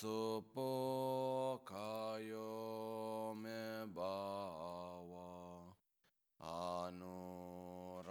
supo 0.05 1.57
kayo 1.65 3.33
me 3.41 3.89
bawa 3.89 5.33
anurakto 6.45 8.05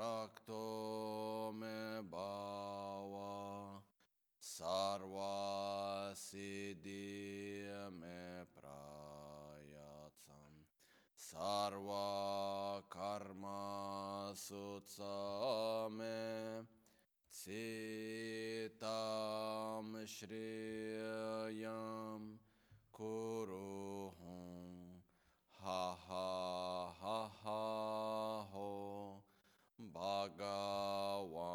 me 1.54 2.02
bawa 2.10 3.78
sarva 4.42 6.10
siddhi 6.18 7.62
me 7.94 8.42
prayatsam 8.58 10.50
sarva 11.14 12.82
karma 12.90 14.34
sutsame 14.34 16.18
सीतां 17.44 20.06
श्रेयां 20.06 22.36
कुरुः 22.92 24.20
हा। 25.60 25.94
हा 25.94 26.96
हा 27.00 27.18
हा 27.42 27.62
हो 28.52 28.70
भगवा 29.80 31.54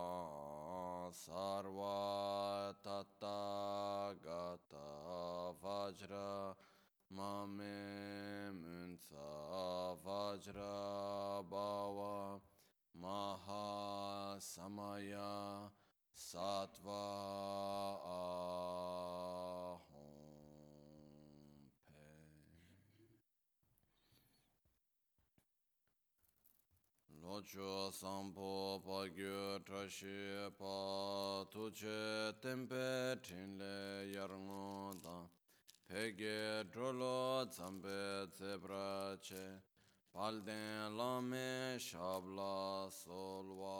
वज्र 5.64 6.14
ममे 7.12 7.80
वज्र 10.06 10.58
भव 11.52 11.98
महासमया 12.96 15.30
Sattva 16.20 16.92
Ahom 18.03 19.80
Pe. 21.88 22.08
Locho 27.23 27.90
sampo 27.94 28.81
pagyo 28.86 29.64
trashi 29.64 30.52
pa 30.59 31.45
tuche 31.50 32.34
tempe 32.42 33.16
trinle 33.23 34.12
yarngo 34.14 35.00
da 35.02 35.25
pege 35.88 36.66
drolo 36.70 37.47
zambe 37.50 38.28
zebra 38.38 39.17
che 39.22 39.62
palden 40.12 40.97
lame 40.97 41.78
shabla 41.80 42.90
solwa 42.92 43.80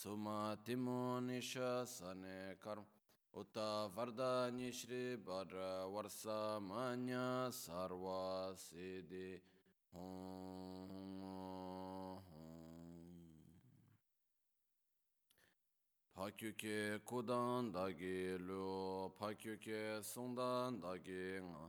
सुमतिमो 0.00 1.00
निशसने 1.26 2.38
कर्म 2.62 2.84
उत 3.40 3.56
वरदानि 3.96 4.70
श्रीवर 4.78 5.52
वर्षमन्य 5.94 7.18
सर्वसिद्धि 7.62 9.28
Pakyuke 16.16 17.00
kudan 17.04 17.72
dagi 17.72 18.38
lu, 18.38 19.10
pakyuke 19.18 20.02
sundan 20.02 20.80
dagi 20.80 21.42
nga, 21.42 21.68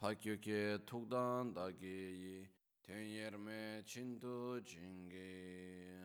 pakyuke 0.00 0.84
tukdan 0.86 1.54
dagi 1.54 2.00
yi, 2.22 2.48
ten 2.82 3.04
yerme 3.04 3.84
chintu 3.86 4.60
jingi. 4.64 6.01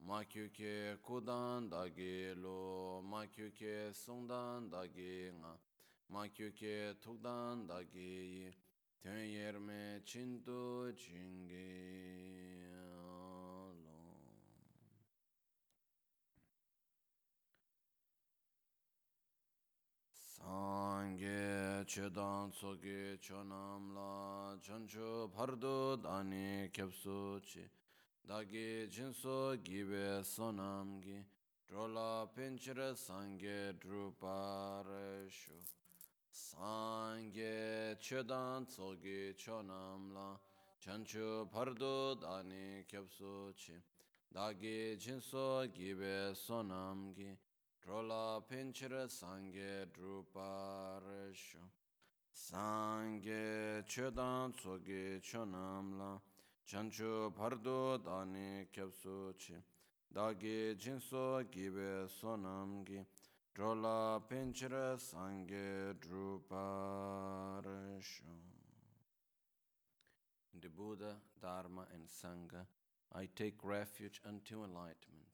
마큐케 0.00 0.96
고단다게 1.02 2.34
로 2.36 3.02
마큐케 3.02 3.92
송단다게 3.92 5.32
nga 5.38 5.58
마큐케 6.10 6.94
톡단다게 7.00 8.50
tenyerme 9.00 10.02
chintu 10.04 10.92
chingi 10.94 12.68
lo 12.92 13.72
sangye 20.12 21.82
chedan 21.86 22.52
soge 22.52 23.18
chonam 23.22 23.94
la 23.94 24.54
chanchu 24.60 25.30
bhardo 25.32 25.96
dani 25.96 26.68
kyapsu 26.70 27.40
chi 27.40 27.64
dagi 28.30 28.86
jinso 28.88 29.56
gibe 29.64 30.22
sonam 30.22 31.00
gi 31.02 31.18
drola 31.66 32.28
pinchira 32.32 32.94
sangye 32.94 33.74
drupare 33.82 35.28
shu. 35.28 35.56
Sangye 36.30 37.96
chedan 37.98 38.64
soge 38.68 39.34
chonam 39.36 40.14
la 40.14 40.38
chancho 40.78 41.48
pardo 41.50 42.14
dani 42.14 42.84
kyapsu 42.86 43.52
chi. 43.56 43.74
Dagi 44.32 44.96
jinso 44.96 45.66
gibe 45.74 46.32
sonam 46.32 47.12
gi 47.16 47.36
Drola 47.82 48.40
pinchira 48.48 49.08
sangye 49.08 49.86
druparesho 49.90 51.64
Sangye 52.32 53.82
chedan 53.88 54.52
tsoge 54.52 55.20
chonam 55.20 55.98
la 56.72 56.78
Chancho 56.78 57.32
pardo 57.34 57.98
dani 57.98 58.68
kyapsu 58.70 59.34
chi 59.36 59.62
Dagi 60.08 60.76
jinso 60.76 61.42
gibe 61.50 62.08
sonam 62.08 62.84
gi 62.84 63.04
Drola 63.52 64.20
pinchira 64.20 64.96
sangye 64.96 65.94
druparesho 65.98 66.48
In 70.52 70.60
the 70.60 70.68
Buddha, 70.68 71.20
Dharma 71.40 71.86
and 71.92 72.08
Sangha, 72.08 72.66
I 73.14 73.28
take 73.34 73.64
refuge 73.64 74.20
unto 74.24 74.62
enlightenment. 74.64 75.32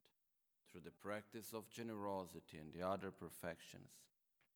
Through 0.71 0.83
the 0.83 0.91
practice 0.91 1.53
of 1.53 1.69
generosity 1.71 2.59
and 2.59 2.73
the 2.73 2.83
other 2.83 3.11
perfections, 3.11 3.91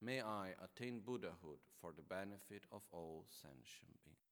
may 0.01 0.21
I 0.21 0.55
attain 0.63 1.01
Buddhahood 1.01 1.61
for 1.81 1.93
the 1.93 2.03
benefit 2.03 2.67
of 2.71 2.83
all 2.93 3.27
sentient 3.29 4.03
beings. 4.05 4.30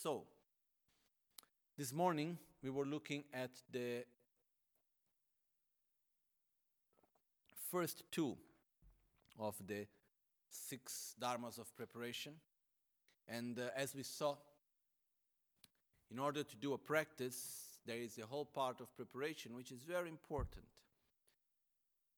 So, 0.00 0.22
this 1.76 1.92
morning 1.92 2.38
we 2.62 2.70
were 2.70 2.84
looking 2.84 3.24
at 3.34 3.50
the 3.72 4.04
first 7.72 8.04
two 8.12 8.36
of 9.40 9.56
the 9.66 9.88
six 10.48 11.16
dharmas 11.20 11.58
of 11.58 11.74
preparation. 11.76 12.34
And 13.26 13.58
uh, 13.58 13.70
as 13.74 13.96
we 13.96 14.04
saw, 14.04 14.36
in 16.12 16.20
order 16.20 16.44
to 16.44 16.56
do 16.56 16.74
a 16.74 16.78
practice, 16.78 17.80
there 17.84 17.98
is 17.98 18.18
a 18.18 18.26
whole 18.26 18.44
part 18.44 18.80
of 18.80 18.94
preparation 18.94 19.56
which 19.56 19.72
is 19.72 19.82
very 19.82 20.10
important. 20.10 20.66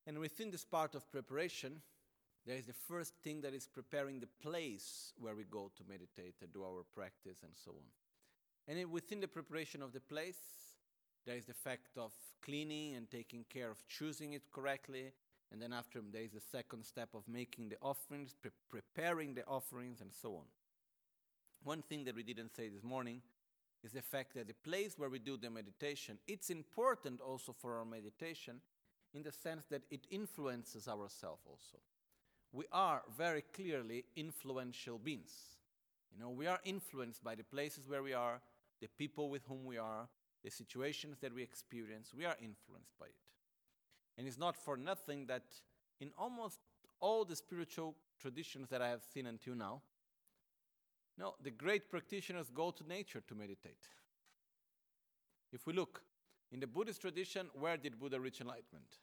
And 0.06 0.19
within 0.19 0.50
this 0.50 0.67
part 0.67 0.94
of 0.94 1.11
preparation, 1.11 1.81
there 2.47 2.57
is 2.57 2.67
the 2.67 2.73
first 2.73 3.15
thing 3.23 3.41
that 3.43 3.55
is 3.55 3.67
preparing 3.67 4.21
the 4.21 4.29
place 4.43 5.13
where 5.19 5.35
we 5.35 5.45
go 5.45 5.71
to 5.77 5.85
meditate 5.89 6.35
and 6.41 6.53
do 6.53 6.65
our 6.65 6.85
practice 6.95 7.39
and 7.43 7.53
so 7.55 7.73
on. 7.73 7.85
And 8.67 8.91
within 8.91 9.21
the 9.21 9.29
preparation 9.29 9.83
of 9.83 9.93
the 9.93 10.01
place, 10.01 10.39
there 11.27 11.37
is 11.37 11.45
the 11.45 11.55
fact 11.55 11.99
of 11.99 12.13
cleaning 12.43 12.95
and 12.95 13.11
taking 13.11 13.45
care 13.53 13.71
of 13.71 13.87
choosing 13.89 14.33
it 14.33 14.43
correctly. 14.51 15.13
And 15.53 15.61
then 15.61 15.73
after 15.73 16.01
there 16.13 16.23
is 16.23 16.33
the 16.33 16.41
second 16.41 16.85
step 16.85 17.11
of 17.15 17.29
making 17.29 17.69
the 17.69 17.77
offerings, 17.83 18.35
pre- 18.41 18.51
preparing 18.71 19.35
the 19.35 19.45
offerings, 19.47 20.01
and 20.01 20.11
so 20.13 20.37
on. 20.37 20.45
One 21.63 21.83
thing 21.83 22.05
that 22.05 22.15
we 22.15 22.23
didn't 22.23 22.55
say 22.57 22.69
this 22.69 22.85
morning 22.85 23.21
is 23.83 23.93
the 23.93 24.03
fact 24.03 24.35
that 24.35 24.47
the 24.47 24.55
place 24.55 24.95
where 24.97 25.11
we 25.11 25.19
do 25.19 25.37
the 25.37 25.51
meditation, 25.51 26.19
it's 26.27 26.51
important 26.51 27.21
also 27.21 27.53
for 27.53 27.79
our 27.79 27.85
meditation 27.85 28.61
in 29.13 29.23
the 29.23 29.33
sense 29.33 29.65
that 29.71 29.83
it 29.91 30.07
influences 30.11 30.87
ourselves 30.89 31.43
also. 31.47 31.79
We 32.52 32.64
are 32.73 33.02
very 33.17 33.44
clearly 33.55 34.05
influential 34.17 34.99
beings. 34.99 35.32
You 36.12 36.20
know, 36.20 36.31
we 36.31 36.47
are 36.47 36.58
influenced 36.64 37.23
by 37.23 37.35
the 37.35 37.44
places 37.44 37.88
where 37.88 38.02
we 38.02 38.12
are, 38.12 38.41
the 38.81 38.88
people 38.99 39.31
with 39.31 39.44
whom 39.47 39.64
we 39.64 39.79
are, 39.79 40.08
the 40.43 40.50
situations 40.50 41.19
that 41.20 41.32
we 41.32 41.43
experience. 41.43 42.12
We 42.17 42.25
are 42.25 42.37
influenced 42.41 42.99
by 42.99 43.06
it. 43.06 43.14
And 44.19 44.26
it's 44.26 44.38
not 44.38 44.56
for 44.56 44.76
nothing 44.76 45.26
that 45.26 45.44
in 46.00 46.11
almost 46.19 46.58
all 46.99 47.25
the 47.25 47.37
spiritual 47.37 47.94
traditions 48.20 48.69
that 48.70 48.82
I 48.82 48.88
have 48.88 49.03
seen 49.03 49.26
until 49.26 49.55
now, 49.55 49.82
no, 51.17 51.35
the 51.43 51.50
great 51.50 51.91
practitioners 51.91 52.50
go 52.53 52.70
to 52.70 52.88
nature 52.88 53.23
to 53.29 53.35
meditate. 53.35 53.87
If 55.53 55.67
we 55.67 55.73
look 55.73 56.03
in 56.50 56.61
the 56.61 56.67
Buddhist 56.67 57.00
tradition, 57.00 57.49
where 57.53 57.76
did 57.76 57.99
Buddha 57.99 58.19
reach 58.19 58.41
enlightenment? 58.41 58.99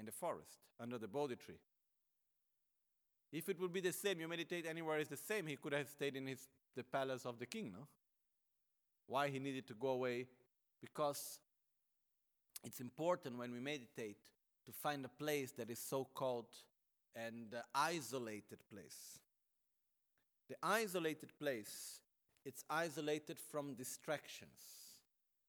In 0.00 0.06
the 0.06 0.12
forest, 0.12 0.58
under 0.80 0.98
the 0.98 1.06
Bodhi 1.06 1.36
tree. 1.36 1.60
If 3.32 3.48
it 3.48 3.60
would 3.60 3.72
be 3.72 3.80
the 3.80 3.92
same, 3.92 4.18
you 4.18 4.26
meditate 4.26 4.66
anywhere 4.66 4.98
is 4.98 5.08
the 5.08 5.16
same, 5.16 5.46
he 5.46 5.56
could 5.56 5.72
have 5.72 5.88
stayed 5.88 6.16
in 6.16 6.26
his, 6.26 6.48
the 6.74 6.82
palace 6.82 7.24
of 7.24 7.38
the 7.38 7.46
king, 7.46 7.70
no? 7.72 7.86
Why 9.06 9.28
he 9.28 9.38
needed 9.38 9.68
to 9.68 9.74
go 9.74 9.90
away? 9.90 10.26
Because 10.80 11.38
it's 12.64 12.80
important 12.80 13.38
when 13.38 13.52
we 13.52 13.60
meditate 13.60 14.16
to 14.66 14.72
find 14.72 15.04
a 15.04 15.08
place 15.08 15.52
that 15.52 15.70
is 15.70 15.78
so 15.78 16.08
called 16.12 16.48
and 17.14 17.54
uh, 17.54 17.60
isolated 17.74 18.58
place 18.72 19.20
the 20.50 20.56
isolated 20.64 21.30
place, 21.38 22.00
it's 22.44 22.64
isolated 22.68 23.38
from 23.38 23.74
distractions. 23.74 24.50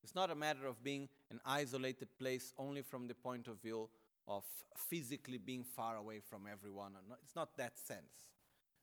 It's 0.04 0.14
not 0.14 0.30
a 0.30 0.36
matter 0.36 0.68
of 0.68 0.84
being 0.84 1.10
an 1.32 1.40
isolated 1.44 2.08
place 2.20 2.54
only 2.58 2.84
from 2.84 3.08
the 3.08 3.16
point 3.16 3.48
of 3.48 3.60
view 3.62 3.90
of 4.32 4.44
physically 4.78 5.38
being 5.38 5.64
far 5.64 5.98
away 5.98 6.20
from 6.20 6.48
everyone. 6.50 6.94
It's 7.22 7.36
not 7.36 7.58
that 7.58 7.78
sense. 7.78 8.30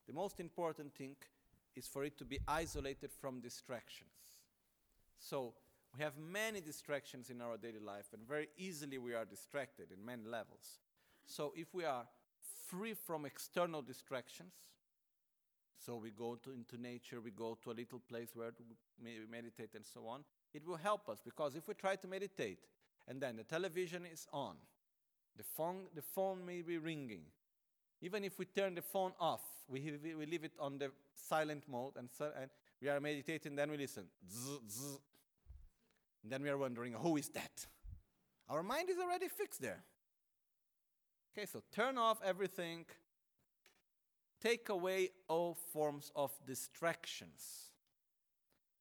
The 0.07 0.13
most 0.13 0.41
important 0.41 0.95
thing 0.95 1.17
is 1.75 1.87
for 1.87 2.05
it 2.05 2.19
to 2.19 2.25
be 2.25 2.39
isolated 2.47 3.11
from 3.13 3.41
distractions. 3.41 4.11
So, 5.19 5.55
we 5.97 6.05
have 6.05 6.19
many 6.19 6.61
distractions 6.61 7.31
in 7.31 7.41
our 7.41 7.57
daily 7.57 7.81
life, 7.81 8.07
and 8.13 8.29
very 8.29 8.49
easily 8.59 8.99
we 8.99 9.15
are 9.15 9.25
distracted 9.25 9.87
in 9.91 10.05
many 10.05 10.25
levels. 10.25 10.81
So, 11.25 11.53
if 11.57 11.75
we 11.75 11.85
are 11.85 12.05
free 12.67 12.93
from 12.93 13.25
external 13.25 13.81
distractions, 13.81 14.53
so 15.79 15.97
we 15.97 16.11
go 16.11 16.37
to, 16.45 16.51
into 16.53 16.77
nature, 16.77 17.21
we 17.21 17.31
go 17.31 17.57
to 17.63 17.71
a 17.71 17.73
little 17.73 18.01
place 18.01 18.31
where 18.35 18.51
we 19.03 19.13
meditate 19.31 19.75
and 19.75 19.87
so 19.87 20.07
on. 20.07 20.25
It 20.53 20.67
will 20.67 20.77
help 20.77 21.09
us 21.09 21.21
because 21.25 21.55
if 21.55 21.69
we 21.69 21.75
try 21.75 21.97
to 21.97 22.07
meditate 22.07 22.67
and 23.07 23.21
then 23.21 23.37
the 23.37 23.45
television 23.45 24.05
is 24.05 24.27
on, 24.33 24.57
the 25.39 25.45
phone, 25.45 25.87
the 25.95 26.03
phone 26.03 26.45
may 26.45 26.61
be 26.63 26.77
ringing. 26.77 27.23
Even 28.03 28.25
if 28.25 28.39
we 28.39 28.45
turn 28.45 28.75
the 28.75 28.83
phone 28.83 29.13
off, 29.19 29.41
we, 29.69 29.93
we 30.03 30.27
leave 30.27 30.45
it 30.45 30.53
on 30.61 30.79
the 30.79 30.91
silent 31.15 31.65
mode 31.69 31.93
and, 31.97 32.09
and 32.41 32.51
we 32.83 32.89
are 32.89 33.01
meditating, 33.01 33.57
then 33.57 33.71
we 33.71 33.77
listen. 33.77 34.05
Zzz, 34.31 34.61
zzz. 34.71 34.99
Then 36.25 36.43
we 36.43 36.51
are 36.51 36.59
wondering, 36.59 36.93
who 36.93 37.17
is 37.17 37.29
that? 37.31 37.67
Our 38.49 38.63
mind 38.63 38.91
is 38.91 38.99
already 38.99 39.29
fixed 39.29 39.63
there. 39.63 39.83
Okay, 41.37 41.47
so 41.47 41.63
turn 41.73 41.99
off 41.99 42.19
everything, 42.25 42.85
take 44.41 44.69
away 44.69 45.11
all 45.29 45.57
forms 45.73 46.11
of 46.17 46.33
distractions. 46.47 47.71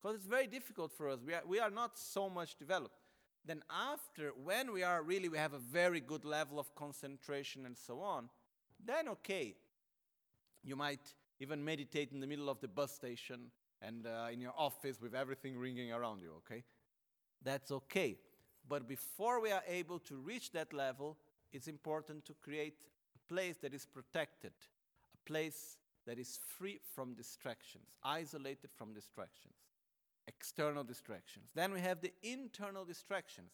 Because 0.01 0.18
it's 0.18 0.25
very 0.25 0.48
difficult 0.48 0.92
for 0.92 1.09
us. 1.09 1.19
We 1.25 1.33
are, 1.33 1.42
we 1.45 1.59
are 1.59 1.69
not 1.69 1.98
so 1.98 2.30
much 2.30 2.56
developed. 2.56 3.06
Then, 3.47 3.63
after, 3.69 4.33
when 4.44 4.73
we 4.73 4.83
are 4.83 5.01
really, 5.01 5.29
we 5.29 5.38
have 5.38 5.53
a 5.53 5.59
very 5.59 6.01
good 6.01 6.25
level 6.25 6.59
of 6.59 6.75
concentration 6.75 7.65
and 7.65 7.77
so 7.77 8.01
on, 8.01 8.29
then 8.85 9.07
okay. 9.07 9.55
You 10.63 10.75
might 10.75 11.13
even 11.39 11.63
meditate 11.63 12.11
in 12.11 12.19
the 12.19 12.27
middle 12.27 12.49
of 12.49 12.59
the 12.59 12.67
bus 12.67 12.91
station 12.91 13.51
and 13.81 14.05
uh, 14.05 14.27
in 14.33 14.41
your 14.41 14.53
office 14.57 15.01
with 15.01 15.15
everything 15.15 15.57
ringing 15.57 15.94
around 15.94 16.21
you, 16.21 16.31
okay? 16.39 16.65
That's 17.41 17.71
okay. 17.71 18.17
But 18.67 18.85
before 18.85 19.39
we 19.39 19.51
are 19.51 19.63
able 19.65 19.99
to 19.99 20.17
reach 20.17 20.51
that 20.51 20.73
level, 20.73 21.17
it's 21.53 21.69
important 21.69 22.25
to 22.25 22.33
create 22.33 22.75
a 23.15 23.33
place 23.33 23.55
that 23.61 23.73
is 23.73 23.85
protected, 23.85 24.51
a 25.13 25.29
place 25.29 25.77
that 26.05 26.19
is 26.19 26.39
free 26.57 26.79
from 26.94 27.13
distractions, 27.13 27.85
isolated 28.03 28.71
from 28.75 28.94
distractions, 28.94 29.53
external 30.27 30.83
distractions. 30.83 31.51
Then 31.56 31.71
we 31.71 31.79
have 31.81 32.01
the 32.01 32.13
internal 32.21 32.85
distractions. 32.85 33.51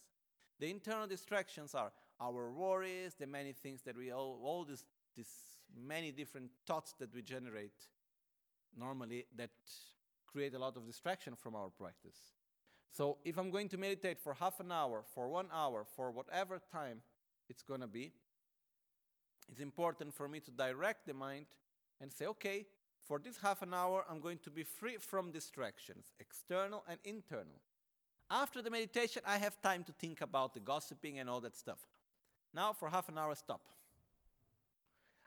The 0.60 0.70
internal 0.70 1.08
distractions 1.08 1.76
are 1.76 1.92
our 2.22 2.52
worries, 2.52 3.16
the 3.16 3.28
many 3.28 3.54
things 3.54 3.82
that 3.84 3.98
we 3.98 4.12
all, 4.12 4.40
all 4.44 4.66
these, 4.66 4.84
many 5.76 6.12
different 6.12 6.52
thoughts 6.66 6.94
that 7.00 7.14
we 7.14 7.22
generate 7.22 7.74
normally 8.78 9.26
that 9.36 9.52
create 10.26 10.54
a 10.54 10.60
lot 10.60 10.78
of 10.78 10.86
distraction 10.86 11.36
from 11.36 11.56
our 11.56 11.70
practice. 11.70 12.18
So 12.92 13.18
if 13.24 13.38
I'm 13.38 13.50
going 13.50 13.70
to 13.70 13.78
meditate 13.78 14.20
for 14.20 14.34
half 14.34 14.60
an 14.60 14.72
hour, 14.72 15.04
for 15.14 15.28
one 15.28 15.48
hour, 15.54 15.86
for 15.96 16.12
whatever 16.12 16.62
time 16.72 17.02
it's 17.50 17.64
going 17.64 17.82
to 17.82 17.88
be, 17.88 18.14
it's 19.52 19.60
important 19.60 20.14
for 20.14 20.28
me 20.28 20.40
to 20.42 20.52
direct 20.52 21.06
the 21.08 21.14
mind 21.14 21.46
and 22.00 22.12
say, 22.12 22.26
okay, 22.28 22.66
for 23.04 23.20
this 23.20 23.38
half 23.38 23.62
an 23.62 23.74
hour, 23.74 24.06
I'm 24.10 24.20
going 24.20 24.40
to 24.40 24.50
be 24.50 24.64
free 24.64 24.98
from 24.98 25.32
distractions, 25.32 26.14
external 26.20 26.84
and 26.88 27.00
internal. 27.04 27.60
After 28.32 28.62
the 28.62 28.70
meditation, 28.70 29.22
I 29.26 29.38
have 29.38 29.62
time 29.62 29.84
to 29.84 29.92
think 29.92 30.22
about 30.22 30.54
the 30.54 30.60
gossiping 30.60 31.20
and 31.20 31.30
all 31.30 31.42
that 31.42 31.56
stuff. 31.56 31.80
Now, 32.54 32.74
for 32.74 32.90
half 32.90 33.10
an 33.10 33.18
hour, 33.18 33.36
stop. 33.36 33.62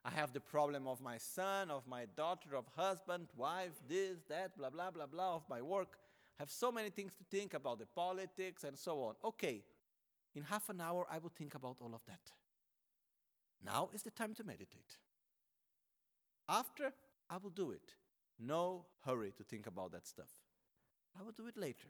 I 0.05 0.11
have 0.11 0.33
the 0.33 0.41
problem 0.41 0.87
of 0.87 1.01
my 1.01 1.19
son, 1.19 1.71
of 1.71 1.87
my 1.87 2.07
daughter, 2.17 2.55
of 2.55 2.65
husband, 2.77 3.27
wife, 3.37 3.73
this, 3.89 4.19
that, 4.29 4.57
blah, 4.57 4.71
blah, 4.71 4.91
blah, 4.91 5.07
blah, 5.07 5.35
of 5.35 5.43
my 5.51 5.61
work. 5.61 5.99
I 6.39 6.43
have 6.43 6.51
so 6.51 6.71
many 6.71 6.91
things 6.91 7.13
to 7.15 7.25
think 7.31 7.55
about 7.55 7.79
the 7.79 7.87
politics 7.87 8.65
and 8.65 8.79
so 8.79 9.03
on. 9.03 9.15
Okay, 9.25 9.63
in 10.35 10.45
half 10.45 10.69
an 10.69 10.81
hour, 10.81 11.07
I 11.11 11.19
will 11.19 11.33
think 11.37 11.55
about 11.55 11.79
all 11.81 11.95
of 11.95 12.05
that. 12.07 12.21
Now 13.65 13.91
is 13.93 14.03
the 14.03 14.11
time 14.11 14.35
to 14.35 14.45
meditate. 14.45 14.97
After, 16.49 16.93
I 17.29 17.37
will 17.39 17.51
do 17.51 17.71
it. 17.71 17.95
No 18.39 18.87
hurry 19.05 19.33
to 19.37 19.43
think 19.43 19.67
about 19.67 19.93
that 19.93 20.07
stuff. 20.07 20.31
I 21.19 21.23
will 21.23 21.33
do 21.33 21.47
it 21.47 21.57
later. 21.57 21.89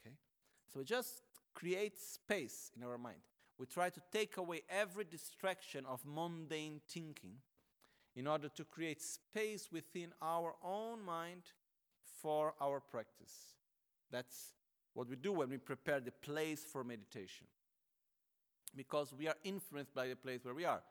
Okay? 0.00 0.14
So 0.72 0.80
we 0.80 0.84
just 0.84 1.22
create 1.54 1.98
space 1.98 2.70
in 2.76 2.82
our 2.82 2.98
mind. 2.98 3.20
We 3.58 3.66
try 3.66 3.90
to 3.90 4.00
take 4.12 4.36
away 4.36 4.62
every 4.68 5.04
distraction 5.04 5.84
of 5.86 6.00
mundane 6.06 6.80
thinking 6.88 7.34
in 8.14 8.26
order 8.26 8.48
to 8.48 8.64
create 8.64 9.02
space 9.02 9.68
within 9.70 10.12
our 10.22 10.54
own 10.64 11.04
mind 11.04 11.42
for 12.22 12.54
our 12.60 12.80
practice. 12.80 13.54
That's 14.10 14.54
what 14.94 15.08
we 15.08 15.16
do 15.16 15.32
when 15.32 15.50
we 15.50 15.58
prepare 15.58 16.00
the 16.00 16.12
place 16.12 16.64
for 16.64 16.82
meditation. 16.84 17.46
Because 18.74 19.14
we 19.16 19.28
are 19.28 19.36
influenced 19.44 19.94
by 19.94 20.08
the 20.08 20.16
place 20.16 20.44
where 20.44 20.54
we 20.54 20.64
are 20.64 20.82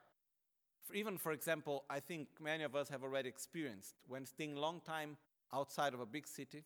even 0.93 1.17
for 1.17 1.31
example, 1.31 1.85
I 1.89 1.99
think 1.99 2.27
many 2.41 2.63
of 2.63 2.75
us 2.75 2.89
have 2.89 3.03
already 3.03 3.29
experienced 3.29 3.95
when 4.07 4.25
staying 4.25 4.55
long 4.55 4.81
time 4.81 5.17
outside 5.53 5.93
of 5.93 5.99
a 5.99 6.05
big 6.05 6.27
city, 6.27 6.63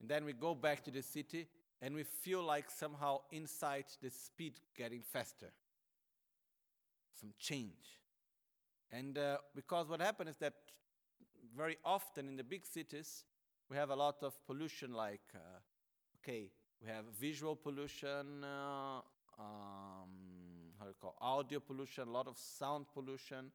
and 0.00 0.08
then 0.08 0.24
we 0.24 0.32
go 0.32 0.54
back 0.54 0.84
to 0.84 0.90
the 0.90 1.02
city 1.02 1.48
and 1.80 1.94
we 1.94 2.02
feel 2.02 2.42
like 2.42 2.70
somehow 2.70 3.20
inside 3.30 3.84
the 4.02 4.10
speed 4.10 4.54
getting 4.76 5.02
faster, 5.02 5.52
some 7.20 7.32
change. 7.38 8.00
And 8.90 9.18
uh, 9.18 9.38
because 9.54 9.88
what 9.88 10.00
happens 10.00 10.30
is 10.30 10.36
that 10.38 10.54
very 11.56 11.76
often 11.84 12.28
in 12.28 12.36
the 12.36 12.44
big 12.44 12.66
cities, 12.66 13.24
we 13.70 13.76
have 13.76 13.90
a 13.90 13.96
lot 13.96 14.22
of 14.22 14.34
pollution, 14.46 14.92
like, 14.92 15.20
uh, 15.34 15.38
okay, 16.18 16.50
we 16.80 16.88
have 16.88 17.04
visual 17.20 17.56
pollution, 17.56 18.44
uh, 18.44 19.00
um, 19.38 20.08
how 20.78 20.86
how 20.86 20.86
you 20.86 20.86
call 20.86 20.86
audio 21.20 21.60
pollution, 21.60 22.08
a 22.08 22.10
lot 22.10 22.26
of 22.26 22.36
sound 22.38 22.86
pollution, 22.92 23.50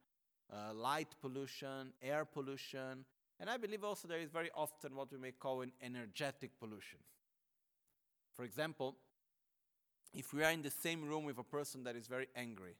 uh, 0.52 0.74
light 0.74 1.08
pollution, 1.20 1.92
air 2.02 2.24
pollution, 2.24 3.04
and 3.40 3.50
I 3.50 3.56
believe 3.56 3.84
also 3.84 4.08
there 4.08 4.20
is 4.20 4.30
very 4.30 4.50
often 4.54 4.94
what 4.94 5.10
we 5.10 5.18
may 5.18 5.32
call 5.32 5.62
an 5.62 5.72
energetic 5.82 6.58
pollution. 6.58 6.98
For 8.34 8.44
example, 8.44 8.96
if 10.12 10.32
we 10.32 10.44
are 10.44 10.50
in 10.50 10.62
the 10.62 10.70
same 10.70 11.04
room 11.04 11.24
with 11.24 11.38
a 11.38 11.44
person 11.44 11.84
that 11.84 11.96
is 11.96 12.06
very 12.06 12.28
angry, 12.36 12.76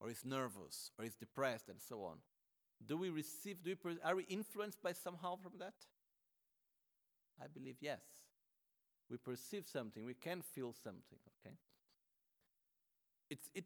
or 0.00 0.10
is 0.10 0.24
nervous, 0.24 0.90
or 0.98 1.04
is 1.04 1.14
depressed, 1.14 1.68
and 1.68 1.80
so 1.80 2.02
on, 2.02 2.16
do 2.84 2.96
we 2.96 3.10
receive, 3.10 3.62
do 3.62 3.76
we, 3.84 3.96
are 4.04 4.16
we 4.16 4.24
influenced 4.24 4.82
by 4.82 4.92
somehow 4.92 5.36
from 5.36 5.52
that? 5.58 5.74
I 7.40 7.46
believe 7.46 7.76
yes. 7.80 8.00
We 9.10 9.18
perceive 9.18 9.66
something, 9.66 10.04
we 10.04 10.14
can 10.14 10.40
feel 10.40 10.72
something, 10.72 11.18
okay? 11.46 11.54
It's, 13.30 13.48
it, 13.54 13.64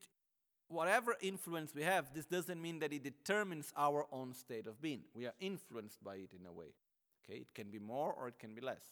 whatever 0.69 1.17
influence 1.21 1.75
we 1.75 1.83
have, 1.83 2.13
this 2.15 2.27
doesn't 2.27 2.61
mean 2.61 2.79
that 2.81 2.93
it 2.93 3.03
determines 3.03 3.73
our 3.77 4.07
own 4.13 4.35
state 4.35 4.67
of 4.67 4.81
being. 4.81 5.03
We 5.15 5.27
are 5.27 5.35
influenced 5.41 6.03
by 6.03 6.17
it 6.17 6.31
in 6.39 6.47
a 6.47 6.53
way. 6.53 6.75
Okay, 7.25 7.41
it 7.41 7.55
can 7.55 7.71
be 7.71 7.79
more 7.79 8.13
or 8.13 8.29
it 8.29 8.39
can 8.39 8.55
be 8.55 8.61
less. 8.61 8.83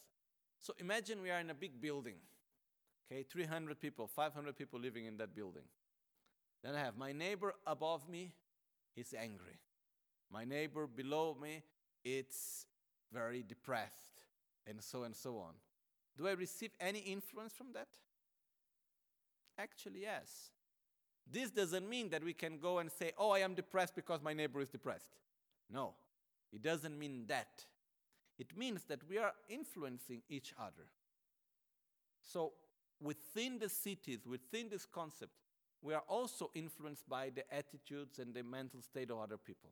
So 0.61 0.75
imagine 0.79 1.23
we 1.23 1.31
are 1.31 1.41
in 1.41 1.51
a 1.51 1.55
big 1.55 1.81
building. 1.81 2.17
Okay, 3.11 3.23
300 3.23 3.79
people, 3.81 4.07
500 4.07 4.57
people 4.57 4.81
living 4.81 5.05
in 5.05 5.17
that 5.19 5.35
building. 5.35 5.65
Then 6.63 6.75
I 6.75 6.81
have 6.81 6.97
my 6.97 7.13
neighbor 7.13 7.55
above 7.67 8.09
me 8.09 8.33
is 8.97 9.15
angry. 9.19 9.61
My 10.33 10.45
neighbor 10.45 10.87
below 10.87 11.37
me 11.41 11.63
it's 12.05 12.67
very 13.13 13.43
depressed 13.43 14.23
and 14.67 14.83
so 14.83 15.05
and 15.05 15.15
so 15.15 15.39
on. 15.39 15.55
Do 16.17 16.29
I 16.29 16.33
receive 16.33 16.71
any 16.81 17.01
influence 17.01 17.53
from 17.53 17.73
that? 17.75 17.89
Actually, 19.59 20.03
yes. 20.03 20.51
This 21.31 21.51
doesn't 21.51 21.89
mean 21.89 22.11
that 22.11 22.23
we 22.23 22.35
can 22.35 22.59
go 22.59 22.79
and 22.79 22.91
say, 22.91 23.13
oh, 23.19 23.31
I 23.31 23.41
am 23.41 23.55
depressed 23.55 23.95
because 23.95 24.23
my 24.23 24.33
neighbor 24.33 24.61
is 24.61 24.69
depressed. 24.69 25.17
No, 25.71 25.95
it 26.53 26.63
doesn't 26.63 26.99
mean 26.99 27.25
that. 27.29 27.65
It 28.39 28.57
means 28.57 28.85
that 28.85 29.01
we 29.09 29.19
are 29.19 29.33
influencing 29.49 30.23
each 30.29 30.53
other. 30.59 30.89
So, 32.21 32.53
within 33.01 33.59
the 33.59 33.69
cities, 33.69 34.27
within 34.27 34.69
this 34.69 34.87
concept, 34.87 35.33
we 35.83 35.95
are 35.95 36.03
also 36.09 36.51
influenced 36.55 37.09
by 37.09 37.31
the 37.31 37.45
attitudes 37.55 38.19
and 38.19 38.35
the 38.35 38.43
mental 38.43 38.81
state 38.83 39.11
of 39.11 39.19
other 39.19 39.37
people. 39.37 39.71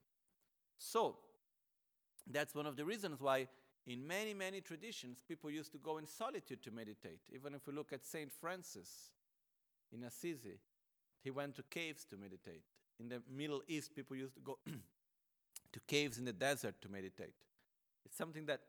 So, 0.78 1.16
that's 2.30 2.54
one 2.54 2.66
of 2.66 2.76
the 2.76 2.84
reasons 2.84 3.20
why 3.20 3.48
in 3.86 4.06
many, 4.06 4.32
many 4.32 4.60
traditions, 4.60 5.22
people 5.26 5.50
used 5.50 5.72
to 5.72 5.78
go 5.78 5.98
in 5.98 6.06
solitude 6.06 6.62
to 6.62 6.70
meditate. 6.70 7.20
Even 7.34 7.54
if 7.54 7.66
we 7.66 7.72
look 7.72 7.92
at 7.92 8.04
St. 8.04 8.30
Francis 8.32 9.10
in 9.92 10.04
Assisi, 10.04 10.58
he 11.22 11.30
went 11.30 11.56
to 11.56 11.62
caves 11.70 12.04
to 12.06 12.16
meditate. 12.16 12.62
In 12.98 13.08
the 13.08 13.22
Middle 13.30 13.62
East, 13.68 13.94
people 13.94 14.16
used 14.16 14.34
to 14.34 14.40
go 14.40 14.58
to 15.72 15.80
caves 15.86 16.18
in 16.18 16.24
the 16.24 16.32
desert 16.32 16.74
to 16.82 16.88
meditate. 16.88 17.34
It's 18.04 18.16
something 18.16 18.46
that 18.46 18.60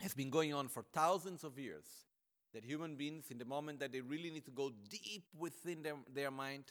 has 0.00 0.14
been 0.14 0.30
going 0.30 0.52
on 0.52 0.68
for 0.68 0.82
thousands 0.92 1.44
of 1.44 1.58
years. 1.58 1.84
That 2.52 2.64
human 2.64 2.94
beings, 2.94 3.32
in 3.32 3.38
the 3.38 3.44
moment 3.44 3.80
that 3.80 3.90
they 3.90 4.00
really 4.00 4.30
need 4.30 4.44
to 4.44 4.52
go 4.52 4.70
deep 4.88 5.24
within 5.36 5.82
their, 5.82 5.96
their 6.12 6.30
mind, 6.30 6.64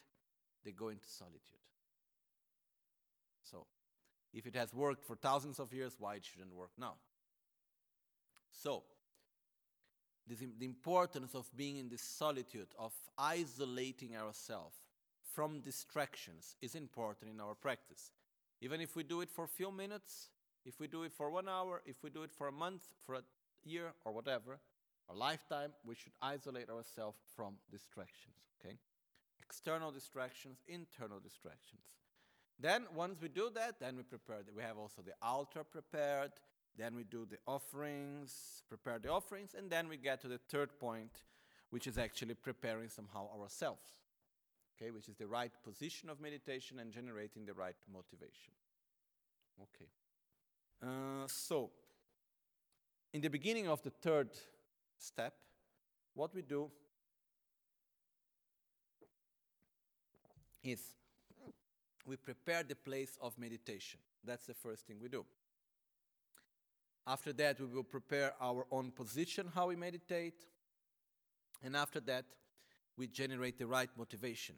they 0.63 0.71
go 0.71 0.87
into 0.87 1.09
solitude. 1.09 1.41
So, 3.43 3.65
if 4.33 4.45
it 4.45 4.55
has 4.55 4.73
worked 4.73 5.03
for 5.03 5.17
thousands 5.17 5.59
of 5.59 5.73
years, 5.73 5.95
why 5.99 6.15
it 6.15 6.23
shouldn't 6.23 6.53
work 6.53 6.71
now? 6.77 6.93
So, 8.51 8.83
this, 10.27 10.39
the 10.39 10.65
importance 10.65 11.35
of 11.35 11.49
being 11.55 11.77
in 11.77 11.89
this 11.89 12.01
solitude, 12.01 12.67
of 12.77 12.93
isolating 13.17 14.15
ourselves 14.15 14.77
from 15.33 15.59
distractions, 15.61 16.55
is 16.61 16.75
important 16.75 17.31
in 17.31 17.39
our 17.41 17.55
practice. 17.55 18.11
Even 18.61 18.79
if 18.79 18.95
we 18.95 19.03
do 19.03 19.21
it 19.21 19.29
for 19.29 19.45
a 19.45 19.47
few 19.47 19.71
minutes, 19.71 20.29
if 20.65 20.79
we 20.79 20.87
do 20.87 21.03
it 21.03 21.11
for 21.11 21.29
one 21.29 21.49
hour, 21.49 21.81
if 21.85 22.03
we 22.03 22.09
do 22.09 22.23
it 22.23 22.31
for 22.31 22.47
a 22.47 22.51
month, 22.51 22.83
for 23.05 23.15
a 23.15 23.23
year, 23.65 23.93
or 24.05 24.13
whatever, 24.13 24.59
a 25.09 25.13
lifetime, 25.13 25.73
we 25.85 25.95
should 25.95 26.13
isolate 26.21 26.69
ourselves 26.69 27.17
from 27.35 27.55
distractions, 27.69 28.35
okay? 28.59 28.77
External 29.41 29.91
distractions, 29.91 30.59
internal 30.67 31.19
distractions. 31.19 31.81
Then, 32.59 32.85
once 32.95 33.19
we 33.21 33.27
do 33.27 33.49
that, 33.55 33.79
then 33.79 33.97
we 33.97 34.03
prepare. 34.03 34.37
We 34.55 34.63
have 34.63 34.77
also 34.77 35.01
the 35.01 35.13
altar 35.21 35.63
prepared. 35.63 36.31
Then 36.77 36.95
we 36.95 37.03
do 37.03 37.27
the 37.29 37.37
offerings, 37.47 38.63
prepare 38.67 38.99
the 38.99 39.09
offerings, 39.09 39.55
and 39.57 39.69
then 39.69 39.87
we 39.87 39.97
get 39.97 40.21
to 40.21 40.27
the 40.27 40.39
third 40.49 40.79
point, 40.79 41.23
which 41.69 41.85
is 41.85 41.97
actually 41.97 42.33
preparing 42.33 42.89
somehow 42.89 43.29
ourselves. 43.39 43.93
Okay, 44.75 44.89
which 44.89 45.07
is 45.07 45.15
the 45.15 45.27
right 45.27 45.51
position 45.63 46.09
of 46.09 46.19
meditation 46.19 46.79
and 46.79 46.91
generating 46.91 47.45
the 47.45 47.53
right 47.53 47.75
motivation. 47.91 48.53
Okay. 49.61 49.89
Uh, 50.81 51.27
so, 51.27 51.69
in 53.13 53.21
the 53.21 53.29
beginning 53.29 53.67
of 53.67 53.83
the 53.83 53.91
third 53.91 54.29
step, 54.97 55.35
what 56.15 56.33
we 56.33 56.41
do 56.41 56.71
is 60.63 60.79
we 62.05 62.15
prepare 62.15 62.63
the 62.63 62.75
place 62.75 63.17
of 63.21 63.37
meditation. 63.37 63.99
That's 64.23 64.45
the 64.45 64.53
first 64.53 64.87
thing 64.87 64.97
we 65.01 65.09
do. 65.09 65.25
After 67.05 67.33
that, 67.33 67.59
we 67.59 67.65
will 67.65 67.83
prepare 67.83 68.33
our 68.41 68.65
own 68.71 68.91
position, 68.91 69.49
how 69.53 69.67
we 69.67 69.75
meditate. 69.75 70.45
And 71.61 71.75
after 71.75 71.99
that, 72.01 72.25
we 72.97 73.07
generate 73.07 73.57
the 73.57 73.67
right 73.67 73.89
motivation. 73.97 74.55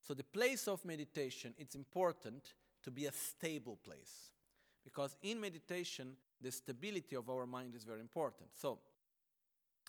So, 0.00 0.14
the 0.14 0.24
place 0.24 0.68
of 0.68 0.84
meditation, 0.84 1.54
it's 1.56 1.74
important 1.74 2.54
to 2.82 2.90
be 2.90 3.06
a 3.06 3.12
stable 3.12 3.78
place. 3.84 4.32
Because 4.84 5.16
in 5.22 5.40
meditation, 5.40 6.16
the 6.40 6.50
stability 6.50 7.14
of 7.14 7.30
our 7.30 7.46
mind 7.46 7.74
is 7.74 7.84
very 7.84 8.00
important. 8.00 8.50
So, 8.54 8.80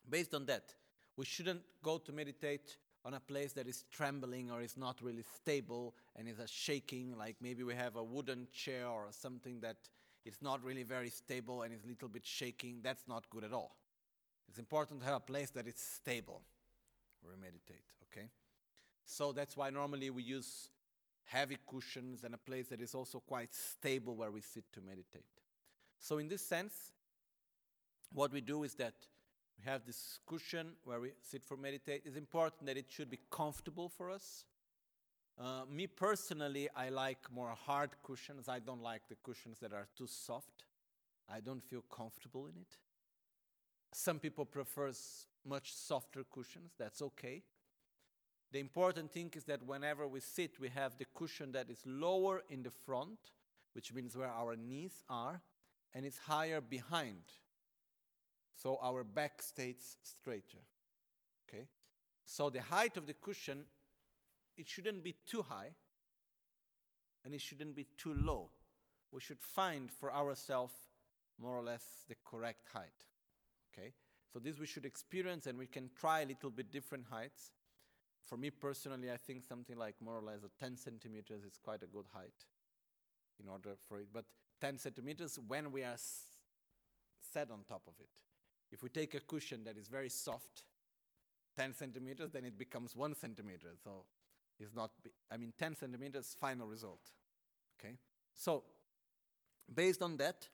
based 0.08 0.34
on 0.36 0.46
that, 0.46 0.74
we 1.18 1.25
shouldn't 1.25 1.62
go 1.82 1.98
to 1.98 2.12
meditate 2.12 2.78
on 3.06 3.16
a 3.16 3.20
place 3.20 3.54
that 3.54 3.68
is 3.68 3.84
trembling 3.92 4.50
or 4.52 4.62
is 4.62 4.78
not 4.78 5.02
really 5.02 5.24
stable 5.36 5.96
and 6.16 6.28
is 6.28 6.40
a 6.40 6.48
shaking, 6.48 7.18
like 7.18 7.36
maybe 7.42 7.63
we 7.63 7.75
have 7.75 7.96
a 7.96 8.04
wooden 8.04 8.48
chair 8.54 8.88
or 8.88 9.08
something 9.10 9.60
that 9.60 9.75
it's 10.25 10.42
not 10.42 10.63
really 10.63 10.84
very 10.84 11.10
stable 11.10 11.63
and 11.63 11.74
it's 11.74 11.84
a 11.84 11.88
little 11.88 12.08
bit 12.08 12.25
shaking, 12.25 12.80
that's 12.82 13.08
not 13.08 13.30
good 13.30 13.44
at 13.44 13.53
all. 13.53 13.75
It's 14.50 14.60
important 14.60 15.00
to 15.01 15.06
have 15.06 15.15
a 15.15 15.20
place 15.20 15.50
that 15.51 15.68
is 15.68 15.75
stable 15.77 16.42
where 17.22 17.34
we 17.36 17.42
meditate, 17.42 17.86
okay? 18.03 18.27
So 19.06 19.32
that's 19.32 19.58
why 19.58 19.70
normally 19.70 20.10
we 20.10 20.24
use 20.24 20.70
heavy 21.25 21.58
cushions 21.68 22.24
and 22.24 22.34
a 22.34 22.38
place 22.38 22.68
that 22.68 22.82
is 22.82 22.94
also 22.94 23.20
quite 23.20 23.53
stable 23.53 24.15
where 24.15 24.32
we 24.32 24.42
sit 24.42 24.65
to 24.74 24.82
meditate. 24.82 25.25
So, 26.00 26.18
in 26.18 26.27
this 26.27 26.42
sense, 26.42 26.74
what 28.12 28.32
we 28.32 28.42
do 28.42 28.63
is 28.63 28.75
that 28.75 28.94
we 29.58 29.63
have 29.65 29.86
this 29.86 30.20
cushion 30.27 30.74
where 30.84 31.00
we 31.00 31.12
sit 31.22 31.44
for 31.44 31.58
meditate. 31.58 32.03
It's 32.06 32.18
important 32.18 32.65
that 32.65 32.77
it 32.77 32.88
should 32.89 33.10
be 33.10 33.20
comfortable 33.32 33.89
for 33.89 34.12
us. 34.12 34.46
Uh, 35.40 35.63
me 35.70 35.88
personally, 35.88 36.70
I 36.75 36.90
like 36.90 37.32
more 37.32 37.56
hard 37.66 37.90
cushions. 38.04 38.48
I 38.48 38.60
don't 38.60 38.84
like 38.84 39.02
the 39.10 39.16
cushions 39.24 39.60
that 39.60 39.74
are 39.74 39.88
too 39.98 40.08
soft. 40.08 40.66
I 41.30 41.40
don't 41.40 41.63
feel 41.63 41.84
comfortable 41.90 42.46
in 42.46 42.54
it. 42.62 42.78
Some 43.94 44.20
people 44.20 44.46
prefer 44.46 44.92
much 45.46 45.74
softer 45.74 46.24
cushions. 46.32 46.74
That's 46.78 47.02
okay. 47.02 47.44
The 48.52 48.60
important 48.60 49.12
thing 49.12 49.32
is 49.36 49.46
that 49.46 49.66
whenever 49.66 50.08
we 50.08 50.20
sit, 50.20 50.60
we 50.60 50.70
have 50.70 50.98
the 50.98 51.06
cushion 51.16 51.52
that 51.54 51.70
is 51.70 51.80
lower 51.86 52.44
in 52.50 52.62
the 52.62 52.70
front, 52.70 53.18
which 53.74 53.94
means 53.94 54.16
where 54.16 54.30
our 54.30 54.56
knees 54.56 55.04
are, 55.10 55.42
and 55.94 56.06
it's 56.06 56.20
higher 56.20 56.62
behind. 56.62 57.24
So 58.56 58.78
our 58.82 59.04
back 59.04 59.42
stays 59.42 59.98
straighter. 60.04 60.60
Okay? 61.50 61.66
So 62.25 62.52
the 62.52 62.62
height 62.62 62.96
of 62.96 63.08
the 63.08 63.13
cushion 63.13 63.66
it 64.58 64.68
shouldn't 64.68 65.04
be 65.04 65.16
too 65.26 65.42
high 65.42 65.72
and 67.26 67.34
it 67.34 67.42
shouldn't 67.42 67.76
be 67.76 67.88
too 67.98 68.14
low. 68.14 68.50
We 69.12 69.22
should 69.22 69.42
find 69.42 69.92
for 69.92 70.14
ourselves 70.14 70.74
more 71.40 71.58
or 71.58 71.64
less 71.64 71.84
the 72.08 72.16
correct 72.26 72.68
height. 72.74 73.06
Okay? 73.74 73.94
So 74.32 74.40
this 74.40 74.60
we 74.60 74.66
should 74.66 74.86
experience 74.86 75.48
and 75.48 75.58
we 75.58 75.68
can 75.68 75.90
try 76.00 76.22
a 76.22 76.26
little 76.26 76.50
bit 76.50 76.72
different 76.72 77.06
heights. 77.10 77.52
For 78.24 78.38
me 78.38 78.50
personally, 78.50 79.12
I 79.12 79.18
think 79.18 79.44
something 79.44 79.78
like 79.78 79.96
more 80.02 80.18
or 80.18 80.22
less 80.24 80.44
a 80.44 80.64
10 80.64 80.78
centimeters 80.78 81.44
is 81.44 81.58
quite 81.62 81.84
a 81.84 81.88
good 81.88 82.06
height 82.14 82.46
in 83.42 83.50
order 83.50 83.72
for 83.88 84.00
it. 84.00 84.08
But 84.14 84.26
10 84.62 84.78
centimeters 84.78 85.38
when 85.48 85.72
we 85.72 85.84
are 85.84 85.94
s- 85.94 86.24
set 87.34 87.52
on 87.52 87.60
top 87.68 87.84
of 87.88 87.94
it. 88.00 88.10
If 88.72 88.82
we 88.82 88.90
take 88.90 89.14
a 89.14 89.20
cushion 89.20 89.64
that 89.66 89.78
is 89.78 89.88
very 89.88 90.10
soft, 90.10 90.64
10 91.56 91.74
centimeters, 91.74 92.32
then 92.32 92.46
it 92.46 92.58
becomes 92.58 92.96
one 92.96 93.14
centimeter. 93.14 93.74
So 93.84 94.06
is 94.63 94.74
not, 94.74 94.91
I 95.32 95.38
mean, 95.38 95.53
10 95.58 95.75
centimeters, 95.75 96.36
final 96.39 96.67
result. 96.67 97.01
Okay? 97.79 97.98
So, 98.34 98.63
based 99.74 100.01
on 100.01 100.17
that, 100.17 100.48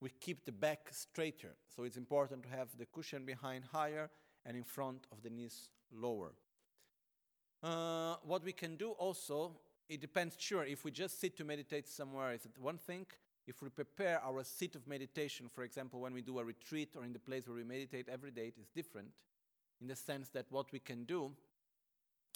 we 0.00 0.10
keep 0.20 0.44
the 0.44 0.52
back 0.52 0.88
straighter. 0.90 1.54
So, 1.74 1.84
it's 1.84 1.96
important 1.96 2.42
to 2.44 2.48
have 2.50 2.68
the 2.76 2.86
cushion 2.86 3.24
behind 3.24 3.64
higher 3.72 4.10
and 4.44 4.56
in 4.56 4.64
front 4.64 5.06
of 5.12 5.22
the 5.22 5.30
knees 5.30 5.68
lower. 5.92 6.32
Uh, 7.62 8.16
what 8.24 8.44
we 8.44 8.52
can 8.52 8.76
do 8.76 8.90
also, 8.90 9.52
it 9.88 10.00
depends, 10.00 10.36
sure, 10.38 10.64
if 10.64 10.84
we 10.84 10.90
just 10.90 11.20
sit 11.20 11.36
to 11.36 11.44
meditate 11.44 11.88
somewhere, 11.88 12.32
is 12.32 12.46
one 12.60 12.78
thing? 12.78 13.06
If 13.46 13.62
we 13.62 13.68
prepare 13.68 14.20
our 14.24 14.44
seat 14.44 14.74
of 14.76 14.86
meditation, 14.86 15.48
for 15.48 15.62
example, 15.62 16.00
when 16.00 16.14
we 16.14 16.22
do 16.22 16.38
a 16.38 16.44
retreat 16.44 16.94
or 16.96 17.04
in 17.04 17.12
the 17.12 17.18
place 17.18 17.46
where 17.46 17.56
we 17.56 17.64
meditate 17.64 18.08
every 18.08 18.30
day, 18.30 18.48
it 18.48 18.58
is 18.58 18.68
different 18.74 19.08
in 19.80 19.88
the 19.88 19.96
sense 19.96 20.28
that 20.30 20.46
what 20.50 20.70
we 20.72 20.78
can 20.78 21.04
do 21.04 21.32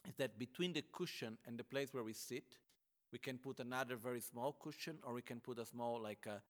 is 0.09 0.15
that 0.17 0.39
between 0.39 0.73
the 0.73 0.83
cushion 0.93 1.39
and 1.47 1.59
the 1.59 1.65
place 1.65 1.93
where 1.93 2.05
we 2.05 2.13
sit, 2.13 2.59
we 3.13 3.19
can 3.19 3.39
put 3.39 3.61
another 3.61 3.97
very 3.97 4.21
small 4.21 4.57
cushion, 4.61 4.99
or 5.03 5.15
we 5.15 5.23
can 5.23 5.41
put 5.41 5.59
a 5.59 5.67
small, 5.67 6.01
like 6.01 6.27
a, 6.27 6.43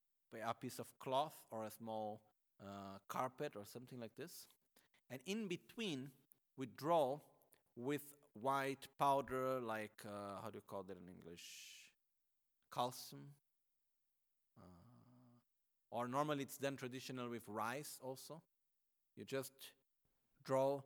a 0.46 0.54
piece 0.54 0.78
of 0.78 0.98
cloth 0.98 1.34
or 1.50 1.66
a 1.66 1.70
small 1.70 2.20
uh, 2.60 2.98
carpet 3.08 3.54
or 3.56 3.64
something 3.64 4.00
like 4.00 4.16
this. 4.16 4.46
And 5.10 5.20
in 5.26 5.46
between, 5.46 6.10
we 6.56 6.66
draw 6.76 7.20
with 7.76 8.02
white 8.40 8.88
powder, 8.98 9.60
like 9.60 10.02
uh, 10.04 10.40
how 10.42 10.50
do 10.50 10.56
you 10.56 10.62
call 10.66 10.82
that 10.84 10.96
in 10.96 11.08
English? 11.08 11.44
Calcium. 12.72 13.22
Uh, 14.58 14.64
or 15.90 16.08
normally 16.08 16.42
it's 16.42 16.58
done 16.58 16.76
traditional 16.76 17.28
with 17.28 17.42
rice 17.46 17.98
also. 18.02 18.42
You 19.16 19.24
just 19.24 19.52
draw 20.44 20.80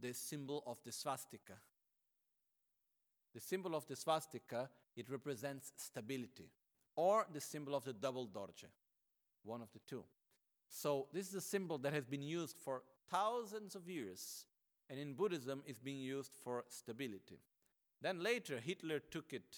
the 0.00 0.12
symbol 0.12 0.62
of 0.66 0.78
the 0.84 0.92
swastika. 0.92 1.54
The 3.34 3.40
symbol 3.40 3.74
of 3.74 3.86
the 3.86 3.96
swastika, 3.96 4.70
it 4.96 5.10
represents 5.10 5.72
stability, 5.76 6.50
or 6.94 7.26
the 7.32 7.40
symbol 7.40 7.74
of 7.74 7.84
the 7.84 7.92
double 7.92 8.28
dorje, 8.28 8.68
one 9.42 9.60
of 9.60 9.72
the 9.72 9.80
two. 9.86 10.04
So 10.68 11.08
this 11.12 11.28
is 11.28 11.34
a 11.34 11.40
symbol 11.40 11.78
that 11.78 11.92
has 11.92 12.04
been 12.04 12.22
used 12.22 12.56
for 12.56 12.82
thousands 13.10 13.74
of 13.74 13.88
years, 13.88 14.46
and 14.88 14.98
in 14.98 15.14
Buddhism 15.14 15.62
is 15.66 15.78
being 15.78 15.98
used 15.98 16.32
for 16.44 16.64
stability. 16.68 17.40
Then 18.00 18.22
later, 18.22 18.58
Hitler 18.58 18.98
took 18.98 19.32
it 19.32 19.56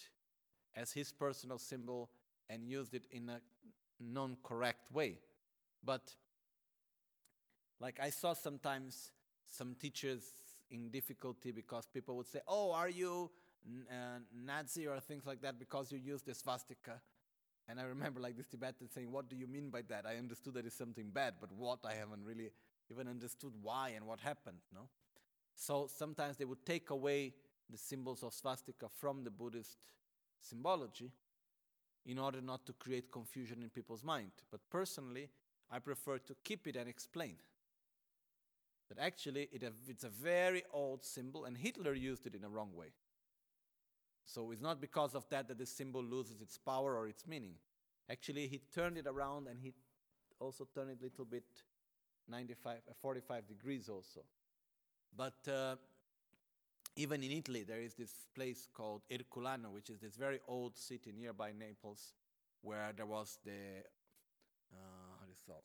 as 0.75 0.91
his 0.91 1.11
personal 1.11 1.57
symbol 1.57 2.09
and 2.49 2.67
used 2.67 2.93
it 2.93 3.05
in 3.11 3.29
a 3.29 3.41
non 3.99 4.37
correct 4.43 4.91
way. 4.91 5.19
But, 5.83 6.15
like 7.79 7.99
I 8.01 8.09
saw 8.09 8.33
sometimes 8.33 9.11
some 9.47 9.75
teachers 9.79 10.23
in 10.69 10.89
difficulty 10.89 11.51
because 11.51 11.87
people 11.87 12.15
would 12.17 12.27
say, 12.27 12.39
Oh, 12.47 12.71
are 12.71 12.89
you 12.89 13.31
uh, 13.89 14.19
Nazi 14.33 14.87
or 14.87 14.99
things 14.99 15.25
like 15.25 15.41
that 15.41 15.59
because 15.59 15.91
you 15.91 15.97
use 15.97 16.21
the 16.21 16.33
swastika? 16.33 17.01
And 17.67 17.79
I 17.79 17.83
remember 17.83 18.19
like 18.19 18.37
this 18.37 18.47
Tibetan 18.47 18.89
saying, 18.89 19.11
What 19.11 19.29
do 19.29 19.35
you 19.35 19.47
mean 19.47 19.69
by 19.69 19.81
that? 19.89 20.05
I 20.05 20.17
understood 20.17 20.53
that 20.55 20.65
it's 20.65 20.77
something 20.77 21.09
bad, 21.09 21.35
but 21.39 21.51
what? 21.51 21.79
I 21.85 21.93
haven't 21.93 22.23
really 22.23 22.51
even 22.89 23.07
understood 23.07 23.51
why 23.61 23.89
and 23.95 24.07
what 24.07 24.19
happened, 24.21 24.59
no? 24.73 24.89
So 25.55 25.87
sometimes 25.93 26.37
they 26.37 26.45
would 26.45 26.65
take 26.65 26.89
away 26.91 27.33
the 27.69 27.77
symbols 27.77 28.23
of 28.23 28.33
swastika 28.33 28.87
from 28.89 29.23
the 29.23 29.31
Buddhist 29.31 29.77
symbology 30.39 31.11
in 32.05 32.19
order 32.19 32.41
not 32.41 32.65
to 32.65 32.73
create 32.73 33.11
confusion 33.11 33.61
in 33.61 33.69
people's 33.69 34.03
mind. 34.03 34.31
But 34.49 34.61
personally, 34.69 35.29
I 35.69 35.79
prefer 35.79 36.19
to 36.19 36.35
keep 36.43 36.67
it 36.67 36.75
and 36.77 36.87
explain 36.87 37.35
that 38.89 38.99
actually 38.99 39.49
it, 39.51 39.63
it's 39.87 40.03
a 40.03 40.09
very 40.09 40.63
old 40.71 41.03
symbol 41.03 41.45
and 41.45 41.57
Hitler 41.57 41.93
used 41.93 42.25
it 42.25 42.35
in 42.35 42.43
a 42.43 42.49
wrong 42.49 42.73
way. 42.73 42.93
So 44.27 44.51
it's 44.51 44.61
not 44.61 44.81
because 44.81 45.15
of 45.15 45.27
that 45.29 45.47
that 45.47 45.57
the 45.57 45.65
symbol 45.65 46.03
loses 46.03 46.41
its 46.41 46.57
power 46.57 46.97
or 46.97 47.07
its 47.07 47.25
meaning. 47.25 47.53
Actually, 48.09 48.47
he 48.47 48.61
turned 48.75 48.97
it 48.97 49.07
around 49.07 49.47
and 49.47 49.57
he 49.59 49.73
also 50.39 50.67
turned 50.75 50.91
it 50.91 50.97
a 50.99 51.03
little 51.03 51.23
bit 51.23 51.45
95, 52.27 52.77
uh, 52.89 52.93
45 53.01 53.47
degrees 53.47 53.87
also. 53.87 54.19
But 55.15 55.47
uh, 55.49 55.77
even 56.97 57.23
in 57.23 57.31
Italy, 57.31 57.63
there 57.63 57.79
is 57.79 57.93
this 57.93 58.27
place 58.35 58.67
called 58.73 59.03
Ercolano, 59.09 59.71
which 59.71 59.89
is 59.89 59.99
this 59.99 60.15
very 60.17 60.41
old 60.45 60.77
city 60.77 61.13
nearby 61.17 61.53
Naples, 61.57 62.13
where 62.61 62.91
there 62.95 63.05
was 63.05 63.39
the 63.45 63.81
uh, 64.73 65.15
how 65.19 65.25
do 65.25 65.31
you 65.31 65.37
call 65.45 65.63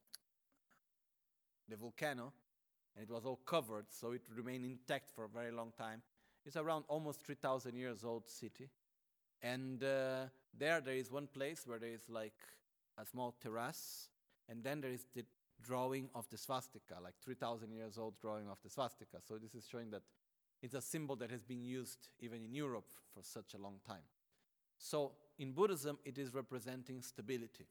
the 1.69 1.77
volcano, 1.77 2.33
and 2.95 3.03
it 3.03 3.11
was 3.11 3.25
all 3.25 3.41
covered, 3.45 3.87
so 3.91 4.13
it 4.13 4.23
remained 4.33 4.65
intact 4.65 5.11
for 5.11 5.25
a 5.25 5.29
very 5.29 5.51
long 5.51 5.73
time. 5.77 6.03
It's 6.45 6.57
around 6.57 6.85
almost 6.89 7.23
3,000 7.25 7.77
years 7.77 8.05
old 8.05 8.29
city, 8.29 8.69
and 9.43 9.83
uh, 9.83 10.27
there 10.59 10.81
there 10.81 10.95
is 10.95 11.11
one 11.11 11.29
place 11.29 11.67
where 11.67 11.79
there 11.79 11.95
is 11.95 12.09
like 12.09 12.41
a 12.99 13.07
small 13.07 13.35
terrace, 13.41 14.09
and 14.49 14.63
then 14.65 14.81
there 14.81 14.91
is 14.91 15.07
the 15.15 15.25
drawing 15.63 16.09
of 16.15 16.29
the 16.31 16.37
swastika, 16.37 16.97
like 17.03 17.15
3,000 17.25 17.71
years 17.73 17.99
old 17.99 18.15
drawing 18.21 18.49
of 18.49 18.59
the 18.63 18.71
swastika. 18.71 19.19
So 19.27 19.39
this 19.39 19.55
is 19.55 19.67
showing 19.69 19.91
that 19.91 20.03
it's 20.61 20.75
a 20.75 20.81
symbol 20.81 21.17
that 21.17 21.31
has 21.31 21.43
been 21.43 21.63
used 21.63 22.09
even 22.21 22.43
in 22.43 22.55
Europe 22.55 22.91
for 23.15 23.23
such 23.23 23.55
a 23.55 23.59
long 23.59 23.77
time. 23.87 24.05
So 24.79 25.13
in 25.39 25.53
Buddhism, 25.53 25.99
it 26.05 26.19
is 26.19 26.35
representing 26.35 27.03
stability. 27.03 27.67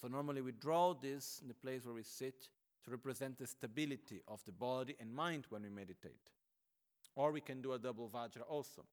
So 0.00 0.08
normally 0.08 0.42
we 0.42 0.52
draw 0.52 0.94
this 0.94 1.40
in 1.42 1.48
the 1.48 1.54
place 1.54 1.84
where 1.84 1.94
we 1.94 2.02
sit 2.02 2.48
to 2.84 2.90
represent 2.90 3.38
the 3.38 3.46
stability 3.46 4.22
of 4.28 4.44
the 4.44 4.52
body 4.52 4.96
and 5.00 5.12
mind 5.12 5.46
when 5.50 5.62
we 5.62 5.70
meditate. 5.70 6.20
Or 7.16 7.32
we 7.32 7.40
can 7.40 7.60
do 7.60 7.72
a 7.72 7.78
double 7.78 8.08
vajra 8.08 8.42
also. 8.48 8.84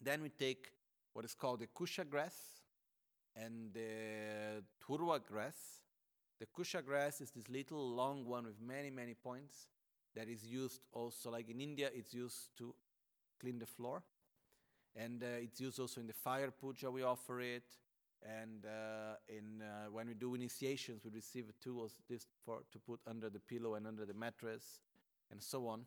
Then 0.00 0.22
we 0.22 0.28
take 0.28 0.70
what 1.12 1.24
is 1.24 1.34
called 1.34 1.60
the 1.60 1.66
kusha 1.66 2.08
grass 2.08 2.34
and 3.34 3.72
the 3.72 4.62
turwa 4.86 5.20
grass. 5.24 5.56
The 6.38 6.46
kusha 6.46 6.84
grass 6.84 7.20
is 7.20 7.30
this 7.30 7.48
little 7.48 7.94
long 7.94 8.26
one 8.26 8.44
with 8.44 8.60
many, 8.60 8.90
many 8.90 9.14
points 9.14 9.68
that 10.14 10.28
is 10.28 10.44
used 10.44 10.80
also, 10.92 11.30
like 11.30 11.48
in 11.48 11.60
India, 11.60 11.90
it's 11.92 12.12
used 12.12 12.56
to 12.58 12.74
clean 13.40 13.58
the 13.58 13.66
floor. 13.66 14.02
And 14.96 15.22
uh, 15.22 15.42
it's 15.42 15.60
used 15.60 15.80
also 15.80 16.00
in 16.00 16.06
the 16.06 16.12
fire 16.12 16.50
puja, 16.50 16.90
we 16.90 17.02
offer 17.02 17.40
it. 17.40 17.64
And 18.22 18.64
uh, 18.64 19.16
in, 19.28 19.62
uh, 19.62 19.90
when 19.90 20.08
we 20.08 20.14
do 20.14 20.34
initiations, 20.34 21.02
we 21.04 21.10
receive 21.10 21.46
tools 21.62 21.96
this 22.08 22.26
for, 22.44 22.60
to 22.72 22.78
put 22.78 23.00
under 23.06 23.28
the 23.28 23.40
pillow 23.40 23.74
and 23.74 23.86
under 23.86 24.06
the 24.06 24.14
mattress, 24.14 24.80
and 25.30 25.42
so 25.42 25.66
on. 25.66 25.84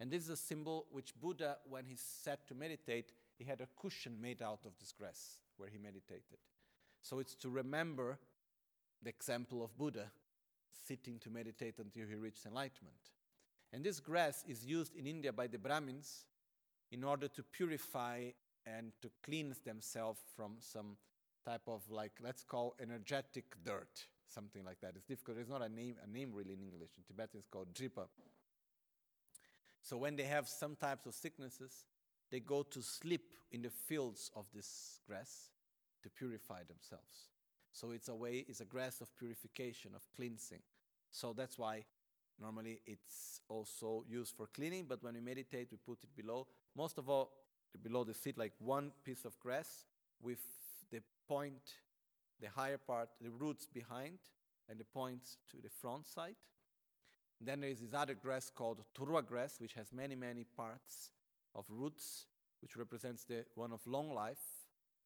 And 0.00 0.10
this 0.10 0.24
is 0.24 0.30
a 0.30 0.36
symbol 0.36 0.86
which 0.90 1.12
Buddha, 1.20 1.58
when 1.68 1.84
he 1.84 1.96
sat 1.96 2.48
to 2.48 2.54
meditate, 2.54 3.12
he 3.38 3.44
had 3.44 3.60
a 3.60 3.68
cushion 3.80 4.16
made 4.20 4.40
out 4.40 4.60
of 4.64 4.72
this 4.80 4.92
grass 4.92 5.38
where 5.58 5.68
he 5.68 5.78
meditated. 5.78 6.38
So 7.02 7.18
it's 7.18 7.34
to 7.36 7.50
remember 7.50 8.18
the 9.02 9.10
example 9.10 9.62
of 9.62 9.76
Buddha 9.76 10.10
sitting 10.86 11.18
to 11.20 11.30
meditate 11.30 11.78
until 11.78 12.06
he 12.06 12.14
reached 12.14 12.46
enlightenment. 12.46 12.96
And 13.72 13.84
this 13.84 14.00
grass 14.00 14.42
is 14.48 14.64
used 14.64 14.96
in 14.96 15.06
India 15.06 15.32
by 15.32 15.46
the 15.46 15.58
Brahmins 15.58 16.24
in 16.90 17.04
order 17.04 17.28
to 17.28 17.42
purify 17.42 18.30
and 18.66 18.92
to 19.02 19.10
cleanse 19.22 19.58
themselves 19.58 20.20
from 20.34 20.56
some 20.58 20.96
type 21.46 21.62
of 21.66 21.82
like 21.90 22.12
let's 22.22 22.42
call 22.42 22.74
energetic 22.80 23.44
dirt, 23.64 24.06
something 24.26 24.64
like 24.64 24.80
that. 24.80 24.92
It's 24.96 25.04
difficult. 25.04 25.38
It's 25.38 25.48
not 25.48 25.62
a 25.62 25.68
name, 25.68 25.96
a 26.02 26.10
name 26.10 26.32
really 26.34 26.54
in 26.54 26.62
English. 26.62 26.90
In 26.96 27.04
Tibetan, 27.04 27.38
it's 27.38 27.48
called 27.48 27.72
dripa. 27.72 28.06
So 29.82 29.96
when 29.96 30.16
they 30.16 30.24
have 30.24 30.48
some 30.48 30.76
types 30.76 31.06
of 31.06 31.14
sicknesses, 31.14 31.86
they 32.30 32.40
go 32.40 32.62
to 32.62 32.82
sleep 32.82 33.32
in 33.50 33.62
the 33.62 33.70
fields 33.70 34.30
of 34.36 34.46
this 34.54 35.00
grass 35.06 35.50
to 36.02 36.10
purify 36.10 36.62
themselves. 36.64 37.28
So 37.72 37.90
it's 37.90 38.08
a 38.08 38.14
way, 38.14 38.44
it's 38.48 38.60
a 38.60 38.64
grass 38.64 39.00
of 39.00 39.16
purification, 39.16 39.92
of 39.94 40.02
cleansing. 40.16 40.60
So 41.10 41.32
that's 41.32 41.58
why 41.58 41.84
normally 42.40 42.80
it's 42.86 43.40
also 43.48 44.04
used 44.08 44.34
for 44.36 44.46
cleaning, 44.46 44.86
but 44.88 45.02
when 45.02 45.14
we 45.14 45.20
meditate, 45.20 45.68
we 45.70 45.78
put 45.78 46.02
it 46.02 46.14
below. 46.16 46.46
Most 46.76 46.98
of 46.98 47.08
all, 47.08 47.32
below 47.82 48.04
the 48.04 48.14
seat, 48.14 48.38
like 48.38 48.52
one 48.58 48.92
piece 49.04 49.24
of 49.24 49.38
grass 49.40 49.84
with 50.22 50.40
the 50.90 51.00
point, 51.28 51.74
the 52.40 52.48
higher 52.48 52.78
part, 52.78 53.08
the 53.20 53.30
roots 53.30 53.66
behind, 53.66 54.18
and 54.68 54.78
the 54.78 54.84
points 54.84 55.38
to 55.50 55.58
the 55.62 55.68
front 55.68 56.06
side. 56.06 56.36
Then 57.40 57.60
there 57.60 57.70
is 57.70 57.80
this 57.80 57.94
other 57.94 58.14
grass 58.14 58.50
called 58.54 58.82
turwa 58.94 59.26
grass, 59.26 59.56
which 59.58 59.74
has 59.74 59.92
many, 59.92 60.14
many 60.14 60.44
parts 60.44 61.10
of 61.54 61.64
roots, 61.68 62.26
which 62.60 62.76
represents 62.76 63.24
the 63.24 63.44
one 63.54 63.72
of 63.72 63.86
long 63.86 64.12
life. 64.12 64.42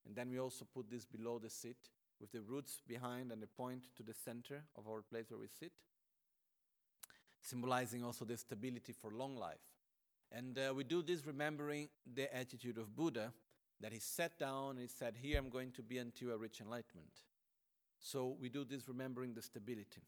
And 0.06 0.16
then 0.16 0.30
we 0.30 0.38
also 0.38 0.66
put 0.74 0.90
this 0.90 1.04
below 1.04 1.38
the 1.38 1.48
seat 1.48 1.88
with 2.20 2.32
the 2.32 2.40
roots 2.40 2.82
behind 2.86 3.32
and 3.32 3.42
the 3.42 3.46
point 3.46 3.84
to 3.96 4.02
the 4.02 4.14
center 4.14 4.64
of 4.76 4.88
our 4.88 5.02
place 5.02 5.30
where 5.30 5.40
we 5.40 5.46
sit, 5.46 5.72
symbolizing 7.40 8.04
also 8.04 8.24
the 8.24 8.36
stability 8.36 8.92
for 8.92 9.10
long 9.12 9.36
life. 9.36 9.58
And 10.32 10.58
uh, 10.58 10.74
we 10.74 10.84
do 10.84 11.02
this 11.02 11.26
remembering 11.26 11.88
the 12.12 12.34
attitude 12.34 12.78
of 12.78 12.96
Buddha, 12.96 13.32
that 13.80 13.92
he 13.92 13.98
sat 13.98 14.38
down 14.38 14.70
and 14.70 14.80
he 14.80 14.86
said, 14.88 15.14
Here 15.20 15.38
I'm 15.38 15.50
going 15.50 15.72
to 15.72 15.82
be 15.82 15.98
until 15.98 16.32
I 16.32 16.36
reach 16.36 16.60
enlightenment. 16.60 17.10
So 17.98 18.36
we 18.40 18.48
do 18.48 18.64
this 18.64 18.88
remembering 18.88 19.34
the 19.34 19.42
stability. 19.42 20.02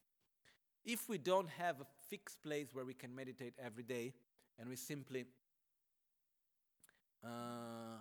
If 0.87 1.09
we 1.09 1.17
don't 1.17 1.49
have 1.49 1.81
a 1.81 1.85
fixed 2.07 2.41
place 2.41 2.69
where 2.71 2.85
we 2.85 2.93
can 2.93 3.13
meditate 3.13 3.53
every 3.61 3.83
day 3.83 4.13
and 4.57 4.69
we 4.69 4.77
simply 4.77 5.25
uh, 7.21 7.99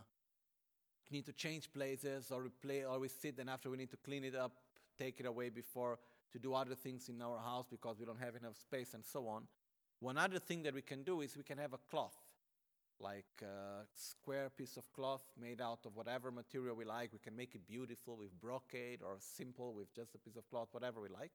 need 1.11 1.27
to 1.27 1.33
change 1.33 1.72
places 1.72 2.31
or 2.31 2.44
we 2.44 2.51
play 2.62 2.85
or 2.85 3.01
we 3.01 3.09
sit 3.09 3.40
and 3.40 3.51
after 3.51 3.70
we 3.70 3.77
need 3.77 3.90
to 3.90 3.96
clean 3.96 4.22
it 4.22 4.37
up, 4.37 4.53
take 4.96 5.18
it 5.18 5.27
away 5.27 5.49
before 5.49 5.99
to 6.31 6.38
do 6.38 6.55
other 6.55 6.77
things 6.77 7.09
in 7.09 7.20
our 7.20 7.38
house 7.38 7.66
because 7.68 7.99
we 7.99 8.07
don't 8.07 8.20
have 8.20 8.37
enough 8.37 8.57
space 8.57 8.94
and 8.94 9.05
so 9.05 9.27
on. 9.27 9.49
One 9.99 10.16
other 10.16 10.38
thing 10.38 10.62
that 10.62 10.72
we 10.72 10.83
can 10.83 11.03
do 11.03 11.22
is 11.22 11.37
we 11.37 11.42
can 11.42 11.59
have 11.59 11.72
a 11.72 11.79
cloth 11.90 12.14
like 13.01 13.27
a 13.42 13.85
square 13.94 14.49
piece 14.49 14.77
of 14.77 14.90
cloth 14.92 15.22
made 15.38 15.61
out 15.61 15.81
of 15.85 15.96
whatever 15.96 16.31
material 16.31 16.77
we 16.77 16.85
like. 16.85 17.12
We 17.12 17.18
can 17.18 17.37
make 17.37 17.55
it 17.57 17.66
beautiful 17.66 18.16
with 18.16 18.40
brocade 18.40 19.01
or 19.03 19.16
simple 19.18 19.75
with 19.75 19.92
just 19.92 20.14
a 20.14 20.18
piece 20.18 20.37
of 20.37 20.49
cloth, 20.49 20.68
whatever 20.70 21.01
we 21.01 21.09
like. 21.09 21.33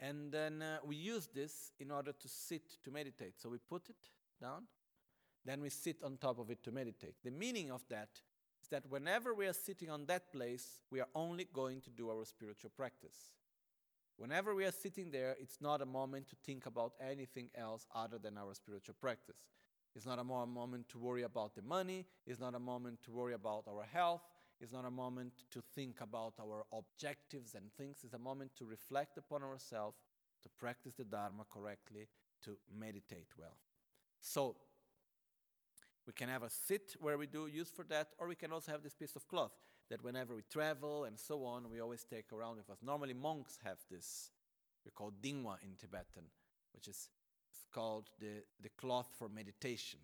And 0.00 0.32
then 0.32 0.62
uh, 0.62 0.78
we 0.84 0.96
use 0.96 1.28
this 1.32 1.72
in 1.78 1.90
order 1.90 2.12
to 2.12 2.28
sit 2.28 2.62
to 2.84 2.90
meditate. 2.90 3.34
So 3.40 3.48
we 3.48 3.58
put 3.58 3.88
it 3.88 3.96
down, 4.40 4.64
then 5.44 5.60
we 5.60 5.70
sit 5.70 6.02
on 6.02 6.16
top 6.16 6.38
of 6.38 6.50
it 6.50 6.62
to 6.64 6.72
meditate. 6.72 7.14
The 7.24 7.30
meaning 7.30 7.70
of 7.70 7.82
that 7.88 8.08
is 8.60 8.68
that 8.68 8.84
whenever 8.88 9.34
we 9.34 9.46
are 9.46 9.52
sitting 9.52 9.90
on 9.90 10.06
that 10.06 10.32
place, 10.32 10.80
we 10.90 11.00
are 11.00 11.08
only 11.14 11.46
going 11.52 11.80
to 11.82 11.90
do 11.90 12.10
our 12.10 12.24
spiritual 12.24 12.70
practice. 12.76 13.32
Whenever 14.16 14.54
we 14.54 14.64
are 14.64 14.72
sitting 14.72 15.10
there, 15.10 15.36
it's 15.40 15.60
not 15.60 15.80
a 15.80 15.86
moment 15.86 16.28
to 16.28 16.36
think 16.44 16.66
about 16.66 16.92
anything 17.00 17.50
else 17.54 17.86
other 17.94 18.18
than 18.18 18.38
our 18.38 18.54
spiritual 18.54 18.94
practice. 19.00 19.38
It's 19.94 20.06
not 20.06 20.18
a 20.18 20.24
moment 20.24 20.88
to 20.90 20.98
worry 20.98 21.22
about 21.22 21.54
the 21.54 21.62
money. 21.62 22.06
It's 22.26 22.40
not 22.40 22.54
a 22.54 22.58
moment 22.58 23.02
to 23.04 23.10
worry 23.10 23.34
about 23.34 23.64
our 23.68 23.84
health. 23.92 24.22
It's 24.62 24.72
not 24.72 24.84
a 24.84 24.90
moment 24.92 25.32
to 25.50 25.60
think 25.74 26.00
about 26.00 26.34
our 26.40 26.64
objectives 26.72 27.56
and 27.56 27.72
things. 27.76 27.96
It's 28.04 28.14
a 28.14 28.18
moment 28.18 28.52
to 28.58 28.64
reflect 28.64 29.18
upon 29.18 29.42
ourselves, 29.42 29.98
to 30.44 30.48
practice 30.50 30.94
the 30.94 31.02
Dharma 31.02 31.44
correctly, 31.52 32.06
to 32.44 32.56
meditate 32.72 33.26
well. 33.36 33.56
So, 34.20 34.54
we 36.06 36.12
can 36.12 36.28
have 36.28 36.44
a 36.44 36.50
sit 36.50 36.94
where 37.00 37.18
we 37.18 37.26
do 37.26 37.48
use 37.48 37.70
for 37.74 37.84
that, 37.86 38.10
or 38.18 38.28
we 38.28 38.36
can 38.36 38.52
also 38.52 38.70
have 38.70 38.84
this 38.84 38.94
piece 38.94 39.16
of 39.16 39.26
cloth 39.26 39.50
that 39.90 40.02
whenever 40.04 40.36
we 40.36 40.42
travel 40.48 41.04
and 41.04 41.18
so 41.18 41.44
on, 41.44 41.68
we 41.68 41.80
always 41.80 42.04
take 42.04 42.32
around 42.32 42.56
with 42.56 42.70
us. 42.70 42.78
Normally, 42.84 43.14
monks 43.14 43.58
have 43.64 43.78
this, 43.90 44.30
we 44.84 44.92
call 44.92 45.12
dingwa 45.20 45.56
in 45.64 45.74
Tibetan, 45.76 46.30
which 46.72 46.86
is 46.86 47.08
called 47.74 48.10
the, 48.20 48.44
the 48.62 48.68
cloth 48.78 49.08
for 49.18 49.28
meditation. 49.28 49.98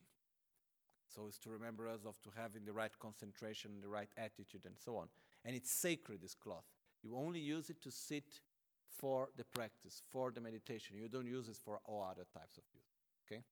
So 1.14 1.26
it's 1.26 1.38
to 1.38 1.50
remember 1.50 1.88
us 1.88 2.00
of 2.06 2.20
to 2.22 2.30
having 2.36 2.64
the 2.64 2.72
right 2.72 2.92
concentration, 2.98 3.70
the 3.80 3.88
right 3.88 4.10
attitude, 4.16 4.62
and 4.66 4.74
so 4.76 4.96
on. 4.96 5.08
And 5.44 5.56
it's 5.56 5.70
sacred, 5.70 6.20
this 6.20 6.34
cloth. 6.34 6.64
You 7.02 7.16
only 7.16 7.40
use 7.40 7.70
it 7.70 7.80
to 7.82 7.90
sit 7.90 8.40
for 8.88 9.28
the 9.36 9.44
practice, 9.44 10.02
for 10.10 10.30
the 10.30 10.40
meditation. 10.40 10.96
You 10.96 11.08
don't 11.08 11.26
use 11.26 11.48
it 11.48 11.56
for 11.56 11.80
all 11.84 12.06
other 12.10 12.26
types 12.32 12.58
of 12.58 12.64
use. 12.74 12.92
Okay? 13.26 13.42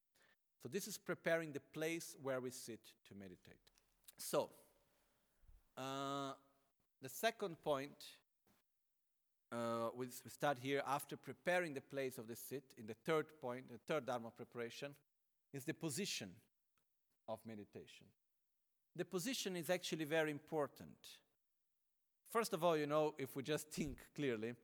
So 0.63 0.69
this 0.69 0.89
is 0.89 0.99
preparing 0.99 1.53
the 1.53 1.61
place 1.61 2.17
where 2.23 2.41
we 2.41 2.51
sit 2.51 2.81
to 3.09 3.15
meditate. 3.15 3.61
So, 4.19 4.51
uh, 5.77 6.33
the 7.03 7.09
second 7.09 7.63
point 7.63 8.05
uh, 9.53 9.91
we, 9.95 10.07
we 10.25 10.31
start 10.31 10.59
here 10.61 10.83
after 10.87 11.17
preparing 11.17 11.75
the 11.75 11.81
place 11.81 12.19
of 12.19 12.27
the 12.27 12.35
sit 12.35 12.65
in 12.77 12.87
the 12.87 12.95
third 12.95 13.27
point, 13.41 13.71
the 13.71 13.79
third 13.79 14.07
Dharma 14.07 14.31
preparation, 14.31 14.95
is 15.53 15.65
the 15.65 15.75
position 15.75 16.31
of 17.29 17.41
meditation. 17.47 18.07
The 18.95 19.05
position 19.05 19.57
is 19.57 19.71
actually 19.71 20.05
very 20.05 20.31
important. 20.31 20.97
First 22.31 22.53
of 22.53 22.65
all, 22.65 22.77
you 22.77 22.87
know, 22.87 23.15
if 23.19 23.37
we 23.37 23.43
just 23.43 23.71
think 23.71 23.99
clearly, 24.15 24.55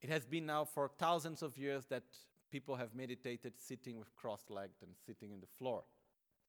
it 0.00 0.10
has 0.10 0.24
been 0.24 0.46
now 0.46 0.64
for 0.64 0.90
thousands 0.98 1.42
of 1.42 1.56
years 1.58 1.84
that 1.86 2.04
people 2.50 2.76
have 2.76 2.94
meditated 2.94 3.54
sitting 3.58 3.98
with 3.98 4.14
crossed 4.14 4.50
legs 4.50 4.78
and 4.82 4.92
sitting 5.06 5.32
in 5.32 5.40
the 5.40 5.46
floor 5.46 5.82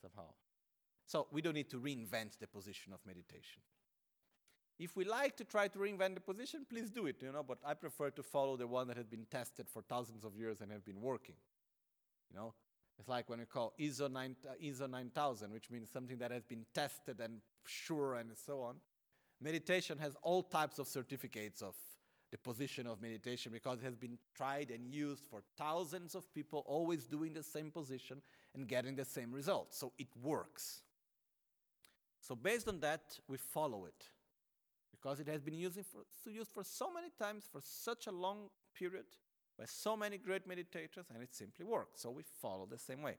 somehow. 0.01 0.29
So 1.05 1.27
we 1.31 1.41
don't 1.41 1.55
need 1.55 1.69
to 1.71 1.79
reinvent 1.79 2.37
the 2.39 2.47
position 2.47 2.93
of 2.93 2.99
meditation. 3.05 3.61
If 4.77 4.95
we 4.95 5.03
like 5.03 5.35
to 5.37 5.43
try 5.43 5.67
to 5.67 5.79
reinvent 5.79 6.13
the 6.13 6.21
position, 6.21 6.65
please 6.69 6.89
do 6.89 7.07
it, 7.07 7.17
you 7.21 7.31
know, 7.31 7.43
but 7.43 7.57
I 7.65 7.73
prefer 7.73 8.11
to 8.11 8.23
follow 8.23 8.55
the 8.55 8.67
one 8.67 8.87
that 8.87 8.95
has 8.95 9.07
been 9.07 9.25
tested 9.29 9.67
for 9.67 9.81
thousands 9.81 10.23
of 10.23 10.37
years 10.37 10.61
and 10.61 10.71
have 10.71 10.85
been 10.85 11.01
working. 11.01 11.35
You 12.31 12.37
know, 12.37 12.53
it's 12.99 13.07
like 13.07 13.29
when 13.29 13.39
we 13.39 13.45
call 13.45 13.73
ISO, 13.79 14.11
9, 14.11 14.35
uh, 14.45 14.53
ISO 14.61 14.89
9000, 14.89 15.51
which 15.53 15.71
means 15.71 15.89
something 15.89 16.17
that 16.17 16.31
has 16.31 16.43
been 16.43 16.65
tested 16.73 17.21
and 17.21 17.39
sure 17.65 18.15
and 18.15 18.31
so 18.35 18.61
on. 18.61 18.75
Meditation 19.41 19.97
has 19.99 20.17
all 20.21 20.43
types 20.43 20.79
of 20.79 20.87
certificates 20.87 21.61
of 21.61 21.75
the 22.31 22.37
position 22.37 22.85
of 22.85 23.01
meditation 23.01 23.53
because 23.53 23.79
it 23.79 23.85
has 23.85 23.95
been 23.95 24.17
tried 24.35 24.69
and 24.69 24.85
used 24.93 25.23
for 25.31 25.41
thousands 25.57 26.13
of 26.13 26.31
people, 26.33 26.63
always 26.67 27.05
doing 27.05 27.33
the 27.33 27.41
same 27.41 27.71
position 27.71 28.21
and 28.53 28.67
getting 28.67 28.95
the 28.97 29.05
same 29.05 29.31
results. 29.31 29.77
So 29.77 29.93
it 29.97 30.09
works. 30.21 30.81
So, 32.21 32.35
based 32.35 32.67
on 32.67 32.81
that, 32.81 33.17
we 33.29 33.37
follow 33.37 33.85
it 33.85 34.05
because 34.91 35.21
it 35.21 35.27
has 35.29 35.41
been 35.41 35.53
used 35.53 35.79
for, 35.85 36.29
used 36.29 36.51
for 36.51 36.65
so 36.65 36.91
many 36.93 37.07
times 37.17 37.47
for 37.49 37.61
such 37.63 38.07
a 38.07 38.11
long 38.11 38.49
period 38.77 39.05
by 39.59 39.65
so 39.65 39.97
many 39.97 40.17
great 40.17 40.47
meditators, 40.47 41.09
and 41.13 41.21
it 41.21 41.35
simply 41.35 41.65
works. 41.65 42.01
So 42.01 42.11
we 42.11 42.23
follow 42.41 42.65
the 42.65 42.77
same 42.77 43.01
way. 43.01 43.17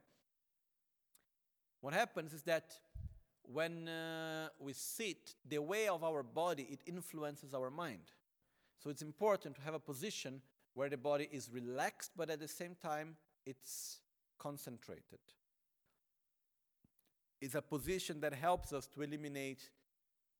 What 1.83 1.93
happens 1.93 2.33
is 2.33 2.43
that 2.45 2.73
when 3.43 3.89
uh, 3.89 4.49
we 4.59 4.73
sit, 4.73 5.35
the 5.47 5.59
way 5.59 5.89
of 5.89 6.03
our 6.03 6.23
body 6.23 6.67
it 6.71 6.81
influences 6.87 7.53
our 7.53 7.71
mind. 7.71 8.13
So 8.83 8.89
it's 8.89 9.03
important 9.03 9.57
to 9.57 9.63
have 9.63 9.75
a 9.75 9.79
position 9.79 10.41
where 10.73 10.89
the 10.89 10.97
body 10.97 11.29
is 11.31 11.51
relaxed, 11.53 12.13
but 12.17 12.31
at 12.31 12.41
the 12.41 12.49
same 12.49 12.75
time 12.75 13.17
it's 13.45 13.99
concentrated. 14.39 15.21
It's 17.43 17.55
a 17.55 17.63
position 17.63 18.21
that 18.21 18.33
helps 18.33 18.73
us 18.73 18.87
to 18.95 19.03
eliminate 19.03 19.69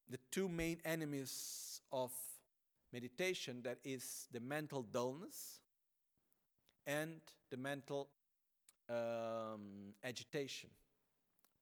the 0.09 0.19
two 0.31 0.49
main 0.49 0.79
enemies 0.85 1.81
of 1.93 2.11
meditation 2.93 3.61
that 3.65 3.79
is 3.85 4.27
the 4.33 4.41
mental 4.41 4.83
dullness 4.83 5.61
and 6.87 7.21
the 7.51 7.57
mental 7.57 8.09
um, 8.89 9.95
agitation 10.05 10.71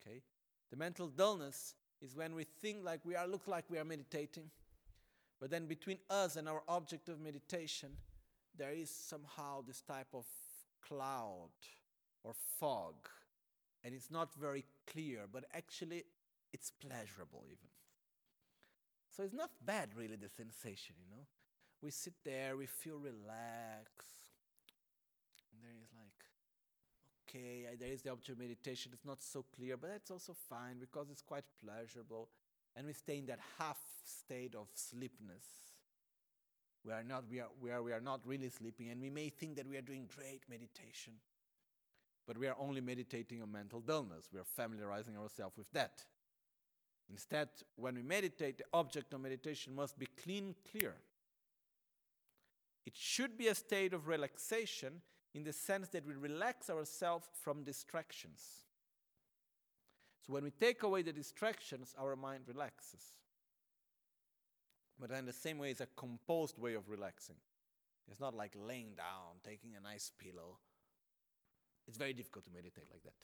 okay 0.00 0.22
the 0.70 0.76
mental 0.76 1.08
dullness 1.08 1.74
is 2.00 2.14
when 2.14 2.34
we 2.34 2.44
think 2.44 2.84
like 2.84 3.00
we 3.04 3.14
are 3.14 3.26
look 3.26 3.46
like 3.46 3.64
we 3.68 3.78
are 3.78 3.84
meditating 3.84 4.50
but 5.40 5.50
then 5.50 5.66
between 5.66 5.98
us 6.10 6.36
and 6.36 6.48
our 6.48 6.62
object 6.68 7.08
of 7.08 7.20
meditation 7.20 7.90
there 8.56 8.72
is 8.72 8.90
somehow 8.90 9.62
this 9.66 9.80
type 9.82 10.08
of 10.14 10.24
cloud 10.86 11.50
or 12.24 12.32
fog 12.58 12.94
and 13.84 13.94
it's 13.94 14.10
not 14.10 14.34
very 14.34 14.64
clear 14.86 15.20
but 15.30 15.44
actually 15.54 16.04
it's 16.52 16.70
pleasurable 16.70 17.44
even 17.46 17.68
so 19.18 19.24
it's 19.24 19.34
not 19.34 19.50
bad, 19.66 19.88
really, 19.96 20.14
the 20.14 20.28
sensation, 20.28 20.94
you 21.02 21.10
know. 21.10 21.26
We 21.82 21.90
sit 21.90 22.14
there, 22.24 22.56
we 22.56 22.66
feel 22.66 22.98
relaxed. 22.98 24.30
And 25.50 25.58
there 25.60 25.74
is 25.74 25.90
like, 25.90 26.22
okay, 27.28 27.66
there 27.78 27.90
is 27.90 28.02
the 28.02 28.10
object 28.10 28.30
of 28.30 28.38
meditation. 28.38 28.92
It's 28.94 29.04
not 29.04 29.22
so 29.22 29.44
clear, 29.54 29.76
but 29.76 29.90
that's 29.90 30.10
also 30.10 30.34
fine 30.48 30.78
because 30.78 31.10
it's 31.10 31.22
quite 31.22 31.44
pleasurable. 31.62 32.28
And 32.76 32.86
we 32.86 32.92
stay 32.92 33.18
in 33.18 33.26
that 33.26 33.40
half 33.58 33.78
state 34.04 34.54
of 34.54 34.68
sleepness. 34.74 35.44
We 36.84 36.92
are 36.92 37.02
not, 37.02 37.24
we 37.30 37.40
are, 37.40 37.48
we 37.60 37.70
are, 37.70 37.82
we 37.82 37.92
are 37.92 38.00
not 38.00 38.20
really 38.24 38.48
sleeping, 38.48 38.90
and 38.90 39.00
we 39.00 39.10
may 39.10 39.28
think 39.28 39.56
that 39.56 39.68
we 39.68 39.76
are 39.76 39.82
doing 39.82 40.08
great 40.16 40.42
meditation, 40.48 41.14
but 42.26 42.38
we 42.38 42.46
are 42.46 42.56
only 42.58 42.80
meditating 42.80 43.42
on 43.42 43.52
mental 43.52 43.80
dullness. 43.80 44.28
We 44.32 44.40
are 44.40 44.44
familiarizing 44.44 45.16
ourselves 45.16 45.56
with 45.58 45.70
that. 45.72 46.04
Instead, 47.10 47.48
when 47.76 47.94
we 47.94 48.02
meditate, 48.02 48.58
the 48.58 48.64
object 48.72 49.12
of 49.12 49.20
meditation 49.20 49.74
must 49.74 49.98
be 49.98 50.06
clean, 50.22 50.54
clear. 50.70 50.94
It 52.86 52.94
should 52.96 53.36
be 53.36 53.48
a 53.48 53.54
state 53.54 53.92
of 53.92 54.06
relaxation 54.06 55.02
in 55.34 55.44
the 55.44 55.52
sense 55.52 55.88
that 55.88 56.06
we 56.06 56.14
relax 56.14 56.70
ourselves 56.70 57.28
from 57.42 57.62
distractions. 57.62 58.42
So 60.26 60.32
when 60.32 60.44
we 60.44 60.50
take 60.50 60.82
away 60.82 61.02
the 61.02 61.12
distractions, 61.12 61.94
our 61.98 62.16
mind 62.16 62.44
relaxes. 62.46 63.02
But 65.00 65.10
in 65.12 65.26
the 65.26 65.32
same 65.32 65.58
way, 65.58 65.70
it's 65.70 65.80
a 65.80 65.88
composed 65.96 66.58
way 66.58 66.74
of 66.74 66.88
relaxing. 66.88 67.36
It's 68.10 68.20
not 68.20 68.34
like 68.34 68.52
laying 68.56 68.94
down, 68.96 69.40
taking 69.44 69.76
a 69.76 69.80
nice 69.80 70.10
pillow. 70.18 70.58
It's 71.86 71.98
very 71.98 72.12
difficult 72.12 72.44
to 72.46 72.50
meditate 72.50 72.86
like 72.90 73.02
that. 73.04 73.14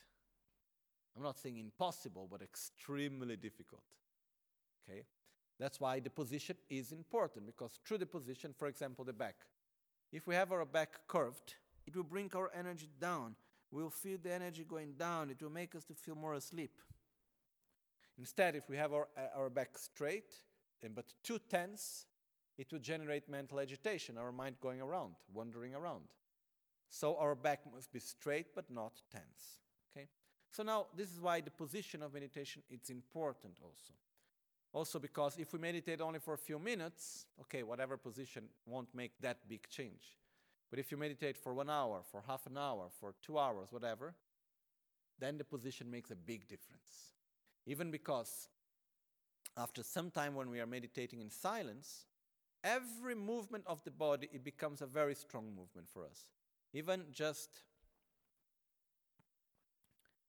I'm 1.16 1.22
not 1.22 1.38
saying 1.38 1.58
impossible, 1.58 2.28
but 2.30 2.42
extremely 2.42 3.36
difficult. 3.36 3.82
Okay? 4.88 5.02
That's 5.58 5.80
why 5.80 6.00
the 6.00 6.10
position 6.10 6.56
is 6.68 6.92
important 6.92 7.46
because 7.46 7.78
through 7.86 7.98
the 7.98 8.06
position, 8.06 8.52
for 8.56 8.66
example, 8.66 9.04
the 9.04 9.12
back, 9.12 9.36
if 10.12 10.26
we 10.26 10.34
have 10.34 10.52
our 10.52 10.64
back 10.64 11.06
curved, 11.06 11.54
it 11.86 11.96
will 11.96 12.04
bring 12.04 12.30
our 12.34 12.50
energy 12.56 12.88
down. 13.00 13.36
We'll 13.70 13.90
feel 13.90 14.18
the 14.22 14.32
energy 14.32 14.64
going 14.64 14.94
down. 14.94 15.30
It 15.30 15.42
will 15.42 15.50
make 15.50 15.74
us 15.74 15.84
to 15.84 15.94
feel 15.94 16.14
more 16.14 16.34
asleep. 16.34 16.78
Instead, 18.18 18.54
if 18.54 18.68
we 18.68 18.76
have 18.76 18.92
our, 18.92 19.08
uh, 19.16 19.38
our 19.38 19.50
back 19.50 19.76
straight, 19.76 20.32
and 20.82 20.94
but 20.94 21.06
too 21.22 21.38
tense, 21.48 22.06
it 22.56 22.70
will 22.70 22.78
generate 22.78 23.28
mental 23.28 23.58
agitation, 23.58 24.16
our 24.16 24.30
mind 24.30 24.56
going 24.60 24.80
around, 24.80 25.14
wandering 25.32 25.74
around. 25.74 26.04
So 26.88 27.16
our 27.16 27.34
back 27.34 27.60
must 27.74 27.92
be 27.92 27.98
straight 27.98 28.54
but 28.54 28.70
not 28.70 28.92
tense. 29.10 29.58
Okay? 29.90 30.06
So 30.50 30.62
now 30.62 30.86
this 30.96 31.10
is 31.10 31.20
why 31.20 31.40
the 31.40 31.50
position 31.50 32.02
of 32.02 32.14
meditation 32.14 32.62
is 32.70 32.90
important 32.90 33.58
also. 33.60 33.94
Also 34.72 34.98
because 34.98 35.36
if 35.38 35.52
we 35.52 35.58
meditate 35.58 36.00
only 36.00 36.20
for 36.20 36.34
a 36.34 36.38
few 36.38 36.58
minutes, 36.58 37.26
okay, 37.40 37.62
whatever 37.62 37.96
position 37.96 38.44
won't 38.66 38.94
make 38.94 39.12
that 39.20 39.48
big 39.48 39.68
change. 39.68 40.18
But 40.74 40.80
if 40.80 40.90
you 40.90 40.96
meditate 40.96 41.38
for 41.38 41.54
one 41.54 41.70
hour, 41.70 42.00
for 42.10 42.24
half 42.26 42.48
an 42.48 42.58
hour, 42.58 42.88
for 42.98 43.14
two 43.22 43.38
hours, 43.38 43.68
whatever, 43.70 44.12
then 45.20 45.38
the 45.38 45.44
position 45.44 45.88
makes 45.88 46.10
a 46.10 46.16
big 46.16 46.48
difference. 46.48 47.12
Even 47.64 47.92
because 47.92 48.48
after 49.56 49.84
some 49.84 50.10
time 50.10 50.34
when 50.34 50.50
we 50.50 50.58
are 50.58 50.66
meditating 50.66 51.20
in 51.20 51.30
silence, 51.30 52.06
every 52.64 53.14
movement 53.14 53.62
of 53.68 53.84
the 53.84 53.92
body 53.92 54.28
it 54.32 54.42
becomes 54.42 54.82
a 54.82 54.86
very 54.86 55.14
strong 55.14 55.44
movement 55.54 55.88
for 55.88 56.04
us. 56.04 56.26
Even 56.72 57.04
just 57.12 57.50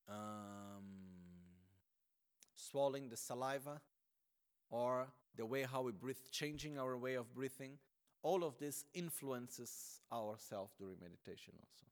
um, 0.07 0.83
swallowing 2.53 3.09
the 3.09 3.17
saliva 3.17 3.81
or 4.69 5.07
the 5.35 5.45
way 5.47 5.63
how 5.63 5.81
we 5.81 5.91
breathe, 5.91 6.21
changing 6.29 6.77
our 6.77 6.95
way 6.95 7.15
of 7.15 7.33
breathing, 7.33 7.79
all 8.25 8.43
of 8.43 8.57
this 8.57 8.85
influences 8.95 10.01
ourselves 10.11 10.73
during 10.79 10.97
meditation 10.99 11.53
also. 11.59 11.85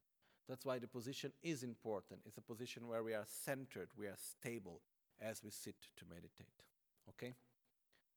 That's 0.48 0.66
why 0.66 0.80
the 0.80 0.88
position 0.88 1.32
is 1.44 1.62
important. 1.62 2.22
It's 2.26 2.38
a 2.38 2.42
position 2.42 2.88
where 2.88 3.04
we 3.04 3.14
are 3.14 3.24
centered, 3.24 3.88
we 3.96 4.06
are 4.06 4.16
stable 4.16 4.80
as 5.22 5.44
we 5.44 5.50
sit 5.50 5.76
to 5.96 6.04
meditate. 6.12 6.58
Okay? 7.10 7.34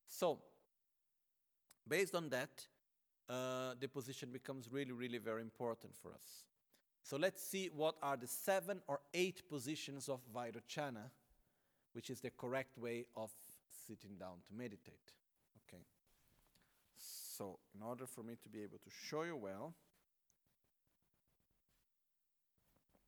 So, 0.07 0.39
based 1.87 2.15
on 2.15 2.29
that, 2.29 2.65
uh, 3.29 3.75
the 3.79 3.87
position 3.87 4.29
becomes 4.31 4.67
really, 4.71 4.93
really 4.93 5.19
very 5.19 5.43
important 5.43 5.93
for 6.01 6.09
us. 6.09 6.45
So 7.03 7.17
let's 7.17 7.43
see 7.43 7.69
what 7.71 7.97
are 8.01 8.17
the 8.17 8.27
seven 8.27 8.81
or 8.87 8.99
eight 9.13 9.47
positions 9.47 10.09
of 10.09 10.21
Vairochana, 10.35 11.11
which 11.93 12.09
is 12.09 12.19
the 12.21 12.31
correct 12.31 12.79
way 12.79 13.05
of 13.15 13.29
sitting 13.85 14.17
down 14.19 14.37
to 14.47 14.57
meditate. 14.57 15.13
So, 17.37 17.59
in 17.75 17.83
order 17.83 18.07
for 18.07 18.23
me 18.23 18.35
to 18.41 18.49
be 18.49 18.63
able 18.63 18.79
to 18.79 18.89
show 18.89 19.21
you 19.21 19.35
well, 19.35 19.75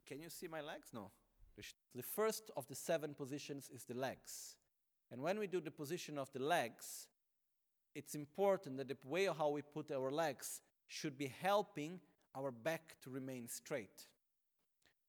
can 0.08 0.20
you 0.20 0.30
see 0.30 0.48
my 0.48 0.62
legs? 0.62 0.90
No. 0.94 1.10
The 1.96 2.04
first 2.04 2.52
of 2.56 2.68
the 2.68 2.76
seven 2.76 3.16
positions 3.16 3.70
is 3.74 3.84
the 3.86 3.96
legs. 3.96 4.56
And 5.12 5.22
when 5.22 5.40
we 5.40 5.48
do 5.48 5.60
the 5.60 5.72
position 5.72 6.20
of 6.20 6.32
the 6.32 6.40
legs, 6.40 7.08
it's 7.96 8.14
important 8.14 8.78
that 8.78 8.88
the 8.88 8.98
way 9.04 9.26
how 9.26 9.50
we 9.50 9.64
put 9.64 9.92
our 9.92 10.12
legs 10.12 10.62
should 10.88 11.18
be 11.18 11.34
helping 11.42 12.00
our 12.36 12.52
back 12.52 12.98
to 13.04 13.10
remain 13.10 13.48
straight. 13.48 14.08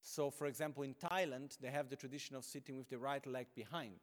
So, 0.00 0.30
for 0.30 0.46
example, 0.46 0.82
in 0.82 0.94
Thailand, 0.94 1.58
they 1.60 1.68
have 1.68 1.90
the 1.90 1.96
tradition 1.96 2.36
of 2.36 2.44
sitting 2.44 2.78
with 2.78 2.88
the 2.88 2.98
right 2.98 3.24
leg 3.26 3.48
behind, 3.54 4.00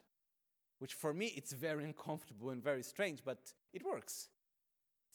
which 0.77 0.93
for 0.93 1.12
me 1.12 1.34
it's 1.36 1.53
very 1.53 1.84
uncomfortable 1.91 2.51
and 2.51 2.63
very 2.63 2.84
strange, 2.84 3.23
but 3.25 3.51
it 3.73 3.84
works. 3.84 4.30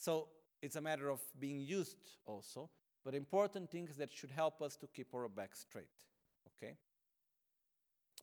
So, 0.03 0.27
it's 0.61 0.75
a 0.75 0.81
matter 0.81 1.11
of 1.11 1.21
being 1.39 1.61
used 1.61 2.17
also, 2.27 2.69
but 3.05 3.15
important 3.15 3.71
things 3.71 3.97
that 3.99 4.13
should 4.13 4.33
help 4.33 4.61
us 4.61 4.75
to 4.79 4.89
keep 4.89 5.15
our 5.15 5.29
back 5.29 5.55
straight. 5.55 5.95
Okay? 6.49 6.75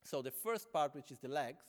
So, 0.03 0.21
the 0.21 0.31
first 0.31 0.73
part, 0.73 0.93
which 0.93 1.09
is 1.09 1.19
the 1.19 1.29
legs, 1.29 1.63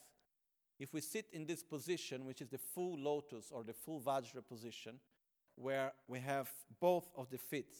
if 0.81 0.93
we 0.93 0.99
sit 0.99 1.27
in 1.31 1.45
this 1.45 1.63
position, 1.63 2.25
which 2.25 2.41
is 2.41 2.49
the 2.49 2.57
full 2.57 2.99
lotus 2.99 3.51
or 3.53 3.63
the 3.63 3.71
full 3.71 4.01
Vajra 4.01 4.45
position, 4.45 4.99
where 5.55 5.93
we 6.09 6.19
have 6.19 6.49
both 6.81 7.09
of 7.15 7.29
the 7.29 7.37
feet 7.37 7.77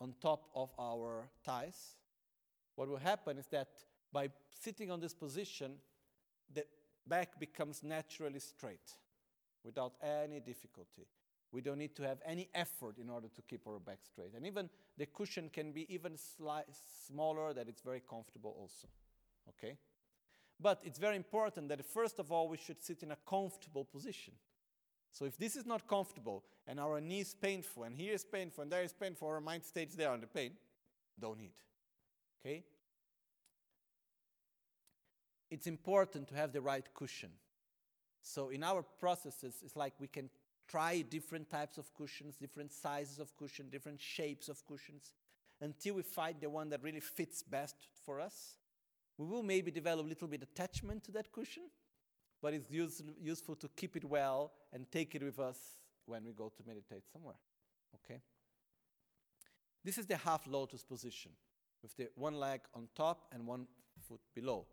on 0.00 0.14
top 0.20 0.50
of 0.54 0.70
our 0.78 1.28
thighs, 1.44 1.96
what 2.76 2.88
will 2.88 2.96
happen 2.96 3.38
is 3.38 3.46
that 3.48 3.70
by 4.12 4.28
sitting 4.52 4.92
on 4.92 5.00
this 5.00 5.14
position, 5.14 5.78
the 6.54 6.64
back 7.08 7.40
becomes 7.40 7.82
naturally 7.82 8.38
straight 8.38 8.98
without 9.64 9.94
any 10.00 10.38
difficulty. 10.38 11.08
We 11.52 11.60
don't 11.60 11.78
need 11.78 11.94
to 11.96 12.02
have 12.02 12.18
any 12.24 12.48
effort 12.54 12.98
in 12.98 13.10
order 13.10 13.28
to 13.28 13.42
keep 13.42 13.66
our 13.66 13.78
back 13.78 13.98
straight. 14.02 14.32
And 14.34 14.46
even 14.46 14.70
the 14.96 15.06
cushion 15.06 15.50
can 15.52 15.70
be 15.72 15.92
even 15.92 16.14
sli- 16.14 16.64
smaller, 17.06 17.52
that 17.52 17.68
it's 17.68 17.82
very 17.82 18.00
comfortable 18.08 18.56
also. 18.58 18.88
Okay? 19.50 19.76
But 20.58 20.80
it's 20.82 20.98
very 20.98 21.16
important 21.16 21.68
that 21.68 21.84
first 21.84 22.18
of 22.18 22.32
all, 22.32 22.48
we 22.48 22.56
should 22.56 22.82
sit 22.82 23.02
in 23.02 23.12
a 23.12 23.16
comfortable 23.26 23.84
position. 23.84 24.32
So 25.10 25.26
if 25.26 25.36
this 25.36 25.56
is 25.56 25.66
not 25.66 25.86
comfortable 25.86 26.42
and 26.66 26.80
our 26.80 27.00
knee 27.00 27.20
is 27.20 27.34
painful 27.34 27.82
and 27.82 27.94
here 27.94 28.14
is 28.14 28.24
painful 28.24 28.62
and 28.62 28.72
there 28.72 28.82
is 28.82 28.94
painful, 28.94 29.28
our 29.28 29.40
mind 29.40 29.62
stays 29.62 29.94
there 29.94 30.10
on 30.10 30.20
the 30.20 30.26
pain, 30.26 30.52
don't 31.20 31.38
eat. 31.38 31.56
Okay? 32.40 32.64
It's 35.50 35.66
important 35.66 36.28
to 36.28 36.34
have 36.34 36.52
the 36.52 36.62
right 36.62 36.86
cushion. 36.94 37.30
So 38.22 38.48
in 38.48 38.64
our 38.64 38.82
processes, 38.82 39.56
it's 39.62 39.76
like 39.76 39.92
we 39.98 40.06
can 40.06 40.30
try 40.72 41.02
different 41.02 41.50
types 41.50 41.76
of 41.76 41.92
cushions, 41.94 42.36
different 42.36 42.72
sizes 42.72 43.18
of 43.18 43.36
cushion, 43.36 43.68
different 43.70 44.00
shapes 44.00 44.48
of 44.48 44.64
cushions, 44.66 45.12
until 45.60 45.94
we 45.96 46.02
find 46.02 46.36
the 46.40 46.48
one 46.48 46.70
that 46.70 46.82
really 46.82 47.00
fits 47.00 47.42
best 47.42 47.76
for 48.06 48.20
us. 48.20 48.56
We 49.18 49.26
will 49.26 49.42
maybe 49.42 49.70
develop 49.70 50.06
a 50.06 50.08
little 50.08 50.28
bit 50.28 50.42
attachment 50.42 51.04
to 51.04 51.12
that 51.12 51.30
cushion, 51.30 51.64
but 52.40 52.54
it's 52.54 52.70
use, 52.70 53.02
useful 53.20 53.54
to 53.56 53.68
keep 53.76 53.96
it 53.96 54.04
well 54.04 54.52
and 54.72 54.90
take 54.90 55.14
it 55.14 55.22
with 55.22 55.38
us 55.38 55.58
when 56.06 56.24
we 56.24 56.32
go 56.32 56.50
to 56.56 56.62
meditate 56.66 57.02
somewhere. 57.12 57.40
Okay? 57.96 58.22
This 59.84 59.98
is 59.98 60.06
the 60.06 60.16
half 60.16 60.46
lotus 60.46 60.82
position 60.82 61.32
with 61.82 61.94
the 61.96 62.08
one 62.14 62.34
leg 62.34 62.62
on 62.74 62.88
top 62.94 63.26
and 63.30 63.46
one 63.46 63.66
foot 64.08 64.20
below. 64.34 64.64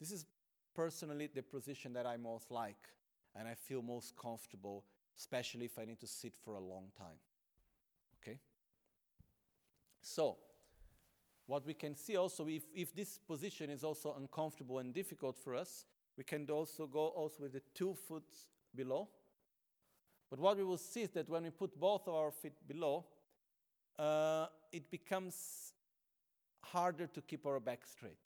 This 0.00 0.10
is 0.10 0.26
personally 0.74 1.28
the 1.32 1.42
position 1.42 1.92
that 1.92 2.06
I 2.06 2.16
most 2.16 2.50
like 2.50 2.88
and 3.36 3.46
I 3.46 3.54
feel 3.54 3.82
most 3.82 4.16
comfortable, 4.16 4.84
especially 5.18 5.66
if 5.66 5.78
I 5.78 5.84
need 5.84 6.00
to 6.00 6.06
sit 6.06 6.34
for 6.44 6.54
a 6.54 6.60
long 6.60 6.88
time. 6.98 7.18
Okay? 8.20 8.38
So, 10.00 10.36
what 11.46 11.66
we 11.66 11.74
can 11.74 11.94
see 11.94 12.16
also, 12.16 12.46
if, 12.46 12.62
if 12.74 12.94
this 12.94 13.18
position 13.18 13.70
is 13.70 13.84
also 13.84 14.14
uncomfortable 14.18 14.78
and 14.78 14.94
difficult 14.94 15.38
for 15.38 15.54
us, 15.54 15.84
we 16.16 16.24
can 16.24 16.48
also 16.50 16.86
go 16.86 17.08
also 17.08 17.42
with 17.42 17.52
the 17.52 17.62
two 17.74 17.94
foot 17.94 18.24
below. 18.74 19.08
But 20.30 20.40
what 20.40 20.56
we 20.56 20.64
will 20.64 20.78
see 20.78 21.02
is 21.02 21.10
that 21.10 21.28
when 21.28 21.44
we 21.44 21.50
put 21.50 21.78
both 21.78 22.08
of 22.08 22.14
our 22.14 22.30
feet 22.30 22.54
below, 22.66 23.04
uh, 23.98 24.46
it 24.72 24.90
becomes 24.90 25.72
harder 26.62 27.06
to 27.06 27.20
keep 27.20 27.46
our 27.46 27.60
back 27.60 27.86
straight. 27.86 28.18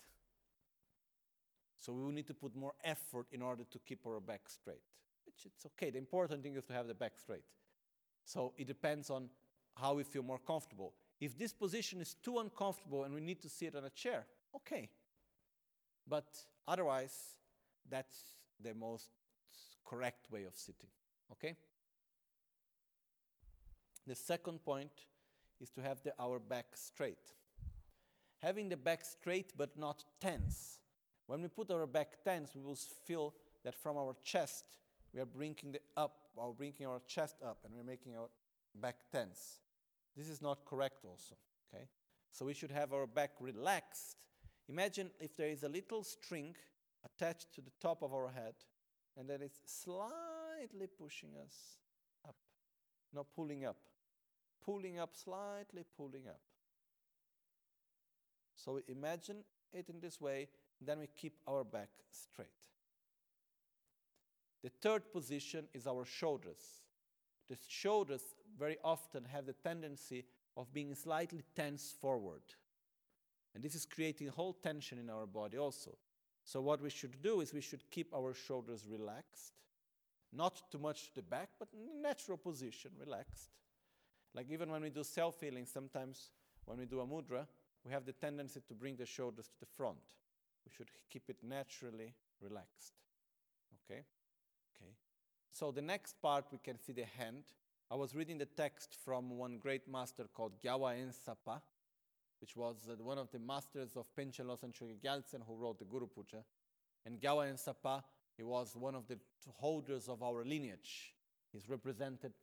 So 1.81 1.93
we 1.93 2.03
will 2.05 2.13
need 2.13 2.27
to 2.29 2.35
put 2.35 2.57
more 2.57 2.75
effort 2.85 3.27
in 3.33 3.43
order 3.43 3.65
to 3.71 3.79
keep 3.81 4.07
our 4.07 4.21
back 4.21 4.43
straight. 4.49 4.83
Which 5.29 5.45
it's 5.45 5.67
okay. 5.67 5.91
The 5.91 5.99
important 5.99 6.43
thing 6.43 6.57
is 6.57 6.65
to 6.67 6.73
have 6.73 6.87
the 6.87 6.95
back 6.95 7.13
straight. 7.19 7.45
So 8.25 8.55
it 8.57 8.67
depends 8.67 9.11
on 9.11 9.29
how 9.75 9.95
we 9.95 10.05
feel 10.05 10.23
more 10.23 10.39
comfortable. 10.39 10.95
If 11.21 11.37
this 11.37 11.53
position 11.53 12.01
is 12.01 12.15
too 12.15 12.39
uncomfortable 12.39 13.05
and 13.05 13.15
we 13.15 13.21
need 13.21 13.43
to 13.43 13.49
sit 13.51 13.77
on 13.77 13.85
a 13.85 13.91
chair, 13.91 14.25
okay. 14.57 14.89
But 16.09 16.27
otherwise, 16.67 17.35
that's 17.91 18.35
the 18.59 18.75
most 18.75 19.11
correct 19.85 20.31
way 20.31 20.45
of 20.45 20.57
sitting. 20.57 20.89
Okay? 21.33 21.57
The 24.07 24.15
second 24.15 24.65
point 24.65 24.93
is 25.61 25.69
to 25.71 25.83
have 25.83 26.03
the, 26.03 26.15
our 26.19 26.39
back 26.39 26.69
straight. 26.75 27.35
Having 28.39 28.71
the 28.71 28.79
back 28.79 29.05
straight 29.05 29.53
but 29.59 29.77
not 29.77 30.05
tense. 30.21 30.79
When 31.27 31.43
we 31.43 31.49
put 31.49 31.71
our 31.71 31.87
back 31.87 32.25
tense, 32.25 32.55
we 32.55 32.63
will 32.63 32.79
feel 33.05 33.35
that 33.65 33.75
from 33.75 33.99
our 33.99 34.17
chest 34.23 34.65
we 35.19 35.23
are 35.23 35.27
bringing 35.27 35.73
the 35.73 35.81
up, 35.97 36.15
or 36.37 36.55
bringing 36.55 36.87
our 36.87 37.01
chest 37.09 37.35
up, 37.45 37.59
and 37.65 37.75
we're 37.75 37.83
making 37.83 38.17
our 38.17 38.29
back 38.81 38.95
tense. 39.11 39.59
This 40.17 40.29
is 40.29 40.41
not 40.41 40.65
correct, 40.65 41.05
also. 41.05 41.35
Okay, 41.75 41.89
so 42.31 42.45
we 42.45 42.55
should 42.55 42.71
have 42.71 42.93
our 42.93 43.05
back 43.05 43.33
relaxed. 43.41 44.17
Imagine 44.69 45.11
if 45.19 45.37
there 45.37 45.49
is 45.49 45.65
a 45.65 45.69
little 45.69 46.05
string 46.05 46.55
attached 47.05 47.53
to 47.57 47.61
the 47.61 47.73
top 47.81 48.05
of 48.05 48.15
our 48.15 48.29
head, 48.29 48.55
and 49.19 49.29
that 49.29 49.43
is 49.43 49.51
slightly 49.67 50.87
pushing 50.87 51.31
us 51.45 51.79
up, 52.25 52.37
not 53.13 53.27
pulling 53.35 53.65
up, 53.65 53.79
pulling 54.65 55.01
up, 55.01 55.17
slightly 55.17 55.83
pulling 55.97 56.29
up. 56.29 56.39
So 58.55 58.81
imagine 58.87 59.39
it 59.73 59.89
in 59.89 59.99
this 59.99 60.21
way, 60.21 60.47
then 60.81 61.01
we 61.01 61.09
keep 61.09 61.39
our 61.49 61.65
back 61.65 61.89
straight. 62.13 62.47
The 64.63 64.71
third 64.71 65.13
position 65.13 65.67
is 65.73 65.87
our 65.87 66.05
shoulders. 66.05 66.83
The 67.49 67.57
shoulders 67.69 68.23
very 68.59 68.77
often 68.83 69.25
have 69.25 69.47
the 69.47 69.53
tendency 69.53 70.25
of 70.57 70.73
being 70.73 70.95
slightly 70.95 71.43
tense 71.55 71.95
forward. 72.01 72.43
And 73.55 73.63
this 73.63 73.75
is 73.75 73.87
creating 73.87 74.29
whole 74.29 74.53
tension 74.53 74.99
in 74.99 75.09
our 75.09 75.27
body 75.27 75.57
also. 75.59 75.97
So, 76.45 76.61
what 76.61 76.81
we 76.81 76.91
should 76.91 77.23
do 77.23 77.41
is 77.41 77.53
we 77.53 77.61
should 77.61 77.91
keep 77.91 78.15
our 78.15 78.33
shoulders 78.35 78.87
relaxed, 78.91 79.53
not 80.33 80.71
too 80.71 80.79
much 80.79 81.09
to 81.09 81.17
the 81.17 81.23
back, 81.23 81.51
but 81.59 81.69
in 81.73 82.03
natural 82.03 82.39
position, 82.39 82.91
relaxed. 82.99 83.51
Like 84.35 84.51
even 84.51 84.71
when 84.71 84.83
we 84.83 84.91
do 84.91 85.05
self 85.05 85.41
healing, 85.41 85.67
sometimes 85.67 86.31
when 86.65 86.79
we 86.79 86.87
do 86.87 87.01
a 87.01 87.07
mudra, 87.07 87.47
we 87.85 87.93
have 87.93 88.05
the 88.05 88.13
tendency 88.13 88.61
to 88.67 88.75
bring 88.75 88.97
the 88.97 89.07
shoulders 89.07 89.47
to 89.47 89.61
the 89.61 89.67
front. 89.67 89.99
We 90.65 90.73
should 90.77 90.91
keep 91.11 91.29
it 91.29 91.39
naturally 91.43 92.15
relaxed. 92.41 92.95
Okay. 93.85 94.03
So 95.59 95.73
the 95.73 95.83
next 95.83 96.23
part 96.23 96.45
we 96.53 96.59
can 96.59 96.79
see 96.79 96.93
the 96.93 97.05
hand. 97.19 97.43
I 97.91 97.97
was 97.97 98.15
reading 98.15 98.39
the 98.39 98.47
text 98.47 98.97
from 99.05 99.39
one 99.39 99.59
great 99.59 99.89
master 99.91 100.27
called 100.33 100.53
Gyalwa 100.63 100.95
Ensapa, 100.95 101.61
which 102.41 102.55
was 102.55 102.77
uh, 102.89 102.95
one 103.03 103.19
of 103.19 103.29
the 103.33 103.41
masters 103.41 103.97
of 103.97 104.07
Panchen 104.17 104.47
Losang 104.47 104.73
Gyaltsen 105.05 105.41
who 105.45 105.57
wrote 105.57 105.81
the 105.81 105.85
Guru 105.85 106.07
Puja. 106.07 106.45
And 107.05 107.21
Gyalwa 107.21 107.53
Ensapa, 107.53 108.05
he 108.37 108.45
was 108.45 108.77
one 108.77 108.95
of 108.95 109.09
the 109.09 109.19
holders 109.57 110.09
of 110.09 110.23
our 110.23 110.45
lineage. 110.45 111.13
He's 111.53 111.69
represented 111.69 112.35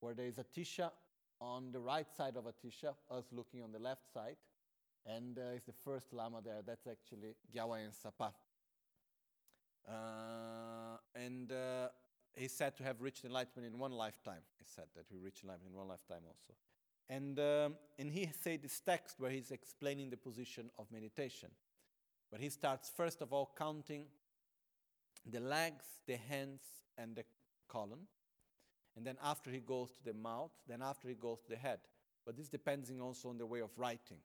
where 0.00 0.14
there 0.14 0.26
is 0.26 0.40
Atisha 0.40 0.90
on 1.40 1.70
the 1.70 1.78
right 1.78 2.12
side 2.16 2.34
of 2.36 2.46
Atisha, 2.46 2.94
us 3.12 3.26
looking 3.30 3.62
on 3.62 3.70
the 3.70 3.78
left 3.78 4.12
side. 4.12 4.38
And 5.06 5.38
uh, 5.38 5.60
the 5.64 5.72
first 5.84 6.12
Lama 6.12 6.40
there. 6.44 6.62
That's 6.66 6.88
actually 6.88 7.36
Gyalwa 7.54 7.78
Ensapa. 7.78 8.32
Uh, 9.88 10.98
and 11.14 11.52
uh, 11.52 11.88
he's 12.34 12.52
said 12.52 12.76
to 12.76 12.84
have 12.84 13.00
reached 13.00 13.24
enlightenment 13.24 13.72
in 13.72 13.78
one 13.78 13.92
lifetime. 13.92 14.42
He 14.58 14.64
said 14.66 14.86
that 14.96 15.06
we 15.12 15.18
reach 15.18 15.40
enlightenment 15.42 15.72
in 15.72 15.78
one 15.78 15.88
lifetime 15.88 16.22
also. 16.26 16.54
And, 17.10 17.38
um, 17.38 17.76
and 17.98 18.10
he 18.10 18.30
said 18.42 18.62
this 18.62 18.80
text 18.80 19.18
where 19.18 19.30
he's 19.30 19.50
explaining 19.50 20.10
the 20.10 20.16
position 20.16 20.70
of 20.78 20.90
meditation. 20.92 21.50
But 22.30 22.40
he 22.40 22.50
starts 22.50 22.90
first 22.94 23.22
of 23.22 23.32
all 23.32 23.50
counting 23.56 24.04
the 25.30 25.40
legs, 25.40 25.84
the 26.06 26.16
hands, 26.16 26.60
and 26.96 27.16
the 27.16 27.24
colon. 27.68 28.00
And 28.96 29.06
then 29.06 29.16
after 29.22 29.50
he 29.50 29.60
goes 29.60 29.90
to 29.92 30.04
the 30.04 30.14
mouth, 30.14 30.50
then 30.66 30.82
after 30.82 31.08
he 31.08 31.14
goes 31.14 31.40
to 31.42 31.50
the 31.50 31.56
head. 31.56 31.80
But 32.26 32.36
this 32.36 32.48
depending 32.48 33.00
also 33.00 33.30
on 33.30 33.38
the 33.38 33.46
way 33.46 33.60
of 33.60 33.70
writing. 33.78 34.18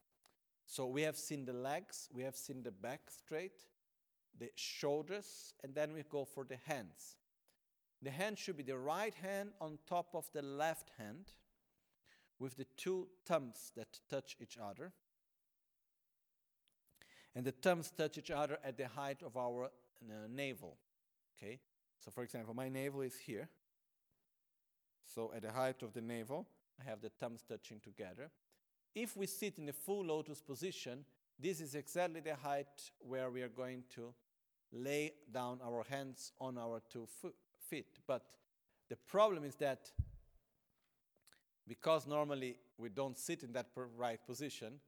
So 0.65 0.87
we 0.87 1.03
have 1.03 1.17
seen 1.17 1.45
the 1.45 1.53
legs, 1.53 2.09
we 2.13 2.23
have 2.23 2.35
seen 2.35 2.63
the 2.63 2.71
back 2.71 3.01
straight, 3.09 3.59
the 4.39 4.49
shoulders, 4.55 5.53
and 5.63 5.75
then 5.75 5.93
we 5.93 6.03
go 6.09 6.25
for 6.25 6.43
the 6.43 6.57
hands. 6.65 7.17
The 8.03 8.11
hand 8.11 8.37
should 8.37 8.57
be 8.57 8.63
the 8.63 8.77
right 8.77 9.13
hand 9.15 9.51
on 9.61 9.79
top 9.87 10.09
of 10.13 10.29
the 10.33 10.41
left 10.41 10.91
hand 10.97 11.31
with 12.37 12.57
the 12.57 12.65
two 12.75 13.07
thumbs 13.25 13.71
that 13.77 13.99
touch 14.09 14.35
each 14.41 14.57
other. 14.61 14.91
And 17.33 17.45
the 17.45 17.53
thumbs 17.53 17.91
touch 17.97 18.17
each 18.17 18.29
other 18.29 18.59
at 18.63 18.77
the 18.77 18.89
height 18.89 19.23
of 19.23 19.37
our 19.37 19.65
uh, 19.65 20.27
navel. 20.29 20.75
Okay? 21.37 21.59
So, 22.03 22.11
for 22.11 22.23
example, 22.23 22.53
my 22.53 22.67
navel 22.67 23.01
is 23.01 23.17
here. 23.17 23.47
So, 25.05 25.31
at 25.33 25.43
the 25.43 25.51
height 25.51 25.81
of 25.81 25.93
the 25.93 26.01
navel, 26.01 26.45
I 26.79 26.89
have 26.89 26.99
the 26.99 27.09
thumbs 27.09 27.43
touching 27.47 27.79
together. 27.79 28.29
If 28.93 29.15
we 29.15 29.27
sit 29.27 29.57
in 29.57 29.65
the 29.65 29.73
full 29.73 30.05
lotus 30.05 30.41
position, 30.41 31.05
this 31.39 31.61
is 31.61 31.73
exactly 31.73 32.19
the 32.19 32.35
height 32.35 32.91
where 32.99 33.31
we 33.31 33.41
are 33.41 33.49
going 33.49 33.83
to 33.95 34.13
lay 34.73 35.13
down 35.31 35.59
our 35.63 35.85
hands 35.89 36.33
on 36.39 36.57
our 36.57 36.81
two 36.91 37.07
fo- 37.21 37.33
feet. 37.73 37.99
But 38.05 38.23
the 38.89 38.95
problem 38.95 39.43
is 39.43 39.55
that 39.55 39.91
because 41.67 42.05
normally 42.07 42.57
we 42.77 42.89
don't 42.89 43.17
sit 43.17 43.43
in 43.43 43.53
that 43.53 43.67
right 43.97 44.19
position, 44.25 44.79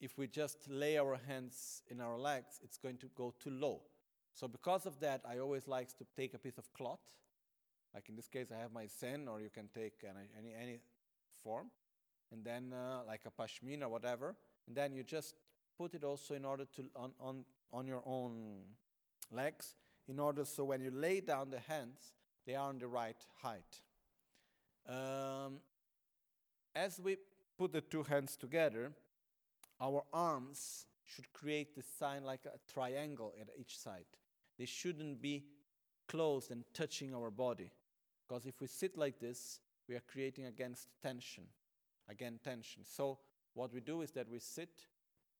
if 0.00 0.18
we 0.18 0.26
just 0.26 0.68
lay 0.68 0.98
our 0.98 1.18
hands 1.26 1.82
in 1.88 2.00
our 2.00 2.18
legs, 2.18 2.60
it's 2.62 2.78
going 2.78 2.98
to 2.98 3.08
go 3.14 3.32
too 3.42 3.50
low. 3.50 3.80
So 4.34 4.48
because 4.48 4.86
of 4.86 4.98
that, 5.00 5.22
I 5.26 5.38
always 5.38 5.66
like 5.68 5.96
to 5.98 6.04
take 6.16 6.34
a 6.34 6.38
piece 6.38 6.58
of 6.58 6.72
cloth. 6.74 7.00
Like 7.94 8.08
in 8.08 8.16
this 8.16 8.28
case, 8.28 8.48
I 8.54 8.60
have 8.60 8.72
my 8.72 8.86
zen, 8.86 9.28
or 9.28 9.40
you 9.40 9.50
can 9.50 9.68
take 9.72 10.04
any, 10.04 10.52
any, 10.60 10.80
form, 11.42 11.70
and 12.32 12.44
then 12.44 12.72
uh, 12.72 13.02
like 13.06 13.22
a 13.26 13.42
pashmina 13.42 13.88
whatever, 13.88 14.34
and 14.66 14.76
then 14.76 14.92
you 14.92 15.04
just 15.04 15.36
put 15.78 15.94
it 15.94 16.02
also 16.02 16.34
in 16.34 16.44
order 16.44 16.64
to 16.76 16.84
on, 16.96 17.12
on, 17.20 17.44
on 17.72 17.86
your 17.86 18.02
own 18.04 18.32
legs, 19.30 19.74
in 20.08 20.18
order 20.18 20.44
so 20.44 20.64
when 20.64 20.80
you 20.80 20.90
lay 20.90 21.20
down 21.20 21.50
the 21.50 21.60
hands, 21.60 22.12
they 22.46 22.54
are 22.54 22.68
on 22.68 22.78
the 22.78 22.86
right 22.86 23.16
height. 23.42 23.80
Um, 24.88 25.60
as 26.74 27.00
we 27.00 27.16
put 27.58 27.72
the 27.72 27.80
two 27.80 28.02
hands 28.02 28.36
together, 28.36 28.92
our 29.80 30.04
arms 30.12 30.86
should 31.04 31.32
create 31.32 31.74
the 31.74 31.82
sign 31.98 32.24
like 32.24 32.40
a 32.46 32.72
triangle 32.72 33.32
at 33.40 33.48
each 33.58 33.78
side. 33.78 34.04
They 34.58 34.66
shouldn't 34.66 35.22
be 35.22 35.44
closed 36.08 36.50
and 36.50 36.64
touching 36.74 37.14
our 37.14 37.30
body. 37.30 37.70
Because 38.26 38.46
if 38.46 38.60
we 38.60 38.66
sit 38.66 38.96
like 38.96 39.18
this, 39.20 39.60
we 39.88 39.94
are 39.94 40.02
creating 40.06 40.46
against 40.46 40.88
tension. 41.02 41.44
Again, 42.08 42.38
tension. 42.42 42.82
So, 42.84 43.18
what 43.54 43.72
we 43.72 43.80
do 43.80 44.02
is 44.02 44.10
that 44.12 44.28
we 44.28 44.38
sit 44.38 44.86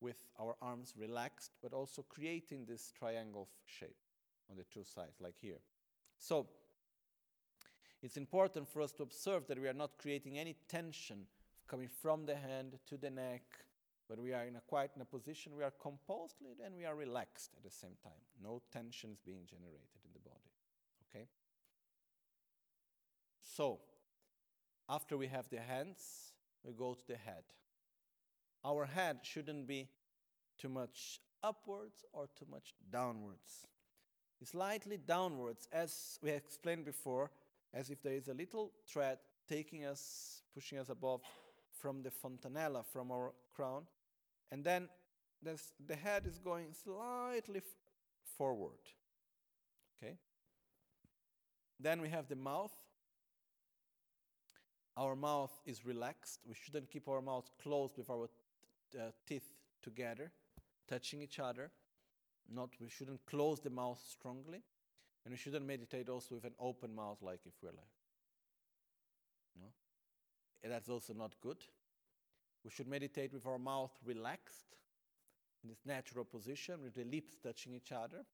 with 0.01 0.25
our 0.41 0.55
arms 0.63 0.95
relaxed, 0.97 1.53
but 1.63 1.73
also 1.73 2.05
creating 2.09 2.65
this 2.67 2.93
triangle 2.97 3.49
shape 3.67 4.04
on 4.55 4.59
the 4.59 4.65
two 4.73 4.85
sides, 4.85 5.21
like 5.21 5.35
here. 5.41 5.59
So, 6.19 6.47
it's 8.03 8.17
important 8.17 8.69
for 8.69 8.83
us 8.83 8.93
to 8.93 9.03
observe 9.03 9.47
that 9.49 9.61
we 9.61 9.69
are 9.69 9.75
not 9.75 9.99
creating 9.99 10.39
any 10.39 10.57
tension 10.69 11.27
coming 11.67 11.89
from 11.89 12.27
the 12.27 12.37
hand 12.37 12.79
to 12.87 12.97
the 12.97 13.11
neck, 13.11 13.43
but 14.09 14.21
we 14.21 14.33
are 14.33 14.45
in 14.45 14.57
a 14.57 14.61
quite 14.61 14.91
in 14.95 15.03
a 15.03 15.07
position 15.07 15.57
we 15.57 15.65
are 15.65 15.73
composed 15.81 16.37
and 16.65 16.77
we 16.77 16.85
are 16.85 16.95
relaxed 16.95 17.51
at 17.57 17.65
the 17.65 17.71
same 17.71 17.97
time. 18.03 18.13
No 18.43 18.61
tensions 18.73 19.19
being 19.25 19.47
generated 19.47 20.03
in 20.05 20.13
the 20.13 20.21
body. 20.21 20.51
Okay? 21.09 21.27
So, 23.41 23.81
after 24.89 25.17
we 25.17 25.29
have 25.29 25.49
the 25.49 25.61
hands, 25.61 26.33
we 26.63 26.73
go 26.75 26.95
to 26.95 27.07
the 27.07 27.17
head. 27.17 27.45
Our 28.65 28.85
head 28.85 29.21
shouldn't 29.23 29.67
be 29.67 29.89
too 30.59 30.69
much 30.69 31.21
upwards 31.43 32.05
or 32.13 32.29
too 32.39 32.47
much 32.51 32.75
downwards. 32.91 33.67
Slightly 34.43 34.99
downwards, 34.99 35.69
as 35.73 36.19
we 36.23 36.31
explained 36.31 36.85
before, 36.85 37.31
as 37.73 37.91
if 37.91 38.03
there 38.03 38.13
is 38.13 38.29
a 38.29 38.35
little 38.35 38.73
thread 38.87 39.19
taking 39.49 39.85
us, 39.85 40.43
pushing 40.53 40.79
us 40.79 40.91
above 40.91 41.23
from 41.81 42.03
the 42.03 42.11
fontanella, 42.11 42.85
from 42.85 43.11
our 43.11 43.33
crown, 43.55 43.87
and 44.51 44.65
then 44.65 44.89
the 45.87 45.97
head 45.97 46.27
is 46.27 46.39
going 46.39 46.73
slightly 46.73 47.63
forward. 48.37 48.79
Okay? 49.97 50.17
Then 51.79 52.01
we 52.01 52.09
have 52.09 52.29
the 52.29 52.37
mouth. 52.37 52.73
Our 54.97 55.17
mouth 55.17 55.53
is 55.67 55.85
relaxed. 55.85 56.41
We 56.49 56.55
shouldn't 56.55 56.91
keep 56.91 57.09
our 57.09 57.21
mouth 57.21 57.51
closed 57.63 57.99
with 57.99 58.09
our 58.11 58.29
uh, 58.97 59.11
teeth 59.27 59.49
together, 59.83 60.31
touching 60.89 61.21
each 61.21 61.39
other. 61.39 61.71
Not, 62.53 62.71
we 62.81 62.89
shouldn't 62.89 63.25
close 63.27 63.61
the 63.61 63.71
mouth 63.71 64.03
strongly. 64.09 64.63
And 65.25 65.33
we 65.33 65.39
shouldn't 65.39 65.67
meditate 65.67 66.09
also 66.09 66.35
with 66.35 66.45
an 66.45 66.55
open 66.61 66.95
mouth, 66.95 67.19
like 67.23 67.41
if 67.47 67.55
we're 67.63 67.71
like, 67.71 67.95
no? 69.59 69.69
That's 70.69 70.89
also 70.89 71.15
not 71.15 71.35
good. 71.41 71.59
We 72.63 72.71
should 72.71 72.89
meditate 72.89 73.33
with 73.33 73.47
our 73.47 73.59
mouth 73.59 73.93
relaxed 74.05 74.77
in 75.63 75.71
this 75.71 75.81
natural 75.87 76.25
position, 76.25 76.83
with 76.83 76.95
the 76.95 77.05
lips 77.05 77.37
touching 77.43 77.75
each 77.75 77.93
other. 77.93 78.25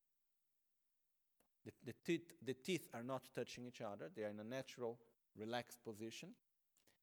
The, 1.64 1.72
the, 1.84 1.94
teeth, 2.04 2.32
the 2.44 2.54
teeth 2.54 2.88
are 2.92 3.04
not 3.04 3.28
touching 3.34 3.66
each 3.66 3.80
other, 3.80 4.10
they 4.14 4.24
are 4.24 4.30
in 4.30 4.40
a 4.40 4.44
natural, 4.44 4.98
relaxed 5.38 5.84
position. 5.84 6.30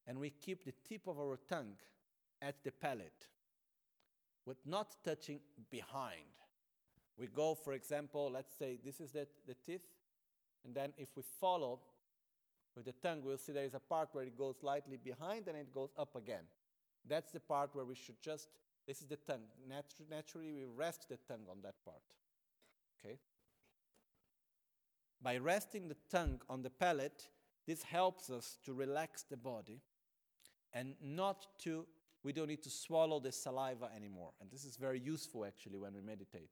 And 0.05 0.19
we 0.19 0.31
keep 0.31 0.65
the 0.65 0.73
tip 0.87 1.07
of 1.07 1.17
our 1.19 1.37
tongue 1.47 1.75
at 2.41 2.63
the 2.63 2.71
palate, 2.71 3.27
with 4.45 4.57
not 4.65 4.95
touching 5.03 5.39
behind. 5.69 6.37
We 7.17 7.27
go, 7.27 7.56
for 7.56 7.73
example, 7.73 8.30
let's 8.32 8.53
say 8.58 8.77
this 8.84 8.99
is 8.99 9.12
the, 9.12 9.27
the 9.47 9.56
teeth, 9.65 9.82
and 10.63 10.75
then 10.75 10.93
if 10.97 11.10
we 11.15 11.23
follow 11.39 11.80
with 12.75 12.86
the 12.86 12.91
tongue, 12.91 13.21
we'll 13.23 13.38
see 13.38 13.51
there 13.51 13.63
is 13.63 13.73
a 13.73 13.80
part 13.80 14.10
where 14.12 14.23
it 14.23 14.38
goes 14.38 14.58
slightly 14.60 14.97
behind 14.97 15.47
and 15.47 15.58
it 15.58 15.73
goes 15.73 15.89
up 15.97 16.15
again. 16.15 16.43
That's 17.08 17.32
the 17.32 17.39
part 17.39 17.71
where 17.73 17.86
we 17.86 17.95
should 17.95 18.21
just, 18.21 18.49
this 18.86 19.01
is 19.01 19.08
the 19.08 19.15
tongue. 19.15 19.45
Natu- 19.67 20.08
naturally, 20.10 20.51
we 20.53 20.65
rest 20.65 21.10
the 21.10 21.17
tongue 21.27 21.45
on 21.49 21.58
that 21.63 21.75
part. 21.84 22.03
Okay? 22.99 23.17
By 25.21 25.38
resting 25.38 25.88
the 25.88 25.97
tongue 26.12 26.39
on 26.49 26.62
the 26.62 26.69
palate, 26.69 27.30
this 27.65 27.81
helps 27.81 28.29
us 28.29 28.60
to 28.65 28.73
relax 28.73 29.23
the 29.23 29.37
body 29.37 29.81
and 30.73 30.94
not 31.02 31.48
to, 31.63 31.87
we 32.23 32.31
don't 32.31 32.48
need 32.48 32.63
to 32.63 32.69
swallow 32.69 33.19
the 33.19 33.31
saliva 33.31 33.89
anymore. 33.96 34.33
And 34.39 34.52
this 34.52 34.65
is 34.65 34.77
very 34.77 35.00
useful 35.00 35.46
actually 35.46 35.79
when 35.79 35.94
we 35.94 36.02
meditate 36.02 36.52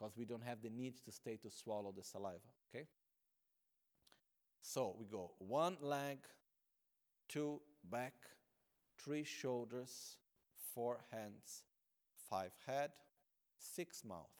because 0.00 0.16
we 0.16 0.24
don't 0.24 0.42
have 0.42 0.62
the 0.62 0.70
need 0.70 0.94
to 1.04 1.12
stay 1.12 1.36
to 1.36 1.50
swallow 1.50 1.92
the 1.94 2.02
saliva. 2.02 2.38
Okay? 2.74 2.86
So 4.62 4.96
we 4.98 5.06
go 5.06 5.32
one 5.38 5.76
leg, 5.80 6.18
two 7.28 7.60
back, 7.90 8.14
three 8.98 9.24
shoulders, 9.24 10.16
four 10.74 11.00
hands, 11.10 11.64
five 12.30 12.52
head, 12.66 12.90
six 13.58 14.04
mouth, 14.04 14.30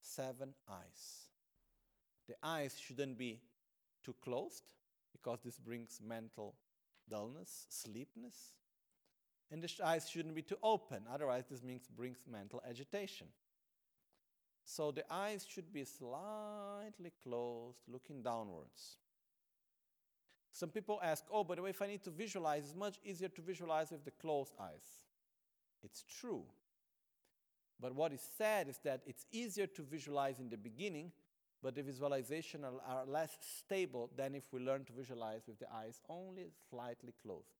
seven 0.00 0.54
eyes. 0.68 1.28
The 2.28 2.34
eyes 2.42 2.76
shouldn't 2.78 3.18
be 3.18 3.40
too 4.04 4.14
closed 4.22 4.64
because 5.12 5.38
this 5.44 5.58
brings 5.58 6.00
mental 6.04 6.56
dullness, 7.08 7.66
sleepiness. 7.68 8.54
And 9.52 9.62
the 9.62 9.70
eyes 9.84 10.10
shouldn't 10.10 10.34
be 10.34 10.42
too 10.42 10.58
open, 10.60 11.04
otherwise, 11.12 11.44
this 11.48 11.62
means 11.62 11.86
brings 11.86 12.18
mental 12.28 12.60
agitation. 12.68 13.28
So 14.68 14.90
the 14.90 15.04
eyes 15.08 15.46
should 15.48 15.72
be 15.72 15.84
slightly 15.84 17.12
closed, 17.22 17.78
looking 17.86 18.20
downwards. 18.20 18.98
Some 20.50 20.70
people 20.70 20.98
ask, 21.04 21.24
oh, 21.32 21.44
but 21.44 21.56
the 21.56 21.62
way 21.62 21.70
if 21.70 21.80
I 21.80 21.86
need 21.86 22.02
to 22.02 22.10
visualize, 22.10 22.64
it's 22.64 22.74
much 22.74 22.98
easier 23.04 23.28
to 23.28 23.40
visualize 23.42 23.92
with 23.92 24.04
the 24.04 24.10
closed 24.10 24.54
eyes. 24.60 24.84
It's 25.84 26.02
true. 26.02 26.42
But 27.80 27.94
what 27.94 28.12
is 28.12 28.20
said 28.36 28.68
is 28.68 28.78
that 28.82 29.02
it's 29.06 29.24
easier 29.30 29.68
to 29.68 29.82
visualize 29.82 30.40
in 30.40 30.48
the 30.48 30.56
beginning, 30.56 31.12
but 31.62 31.76
the 31.76 31.82
visualization 31.82 32.64
are, 32.64 32.80
are 32.88 33.06
less 33.06 33.38
stable 33.40 34.10
than 34.16 34.34
if 34.34 34.52
we 34.52 34.58
learn 34.58 34.84
to 34.86 34.92
visualize 34.92 35.42
with 35.46 35.60
the 35.60 35.72
eyes 35.72 36.00
only 36.08 36.50
slightly 36.68 37.14
closed. 37.22 37.54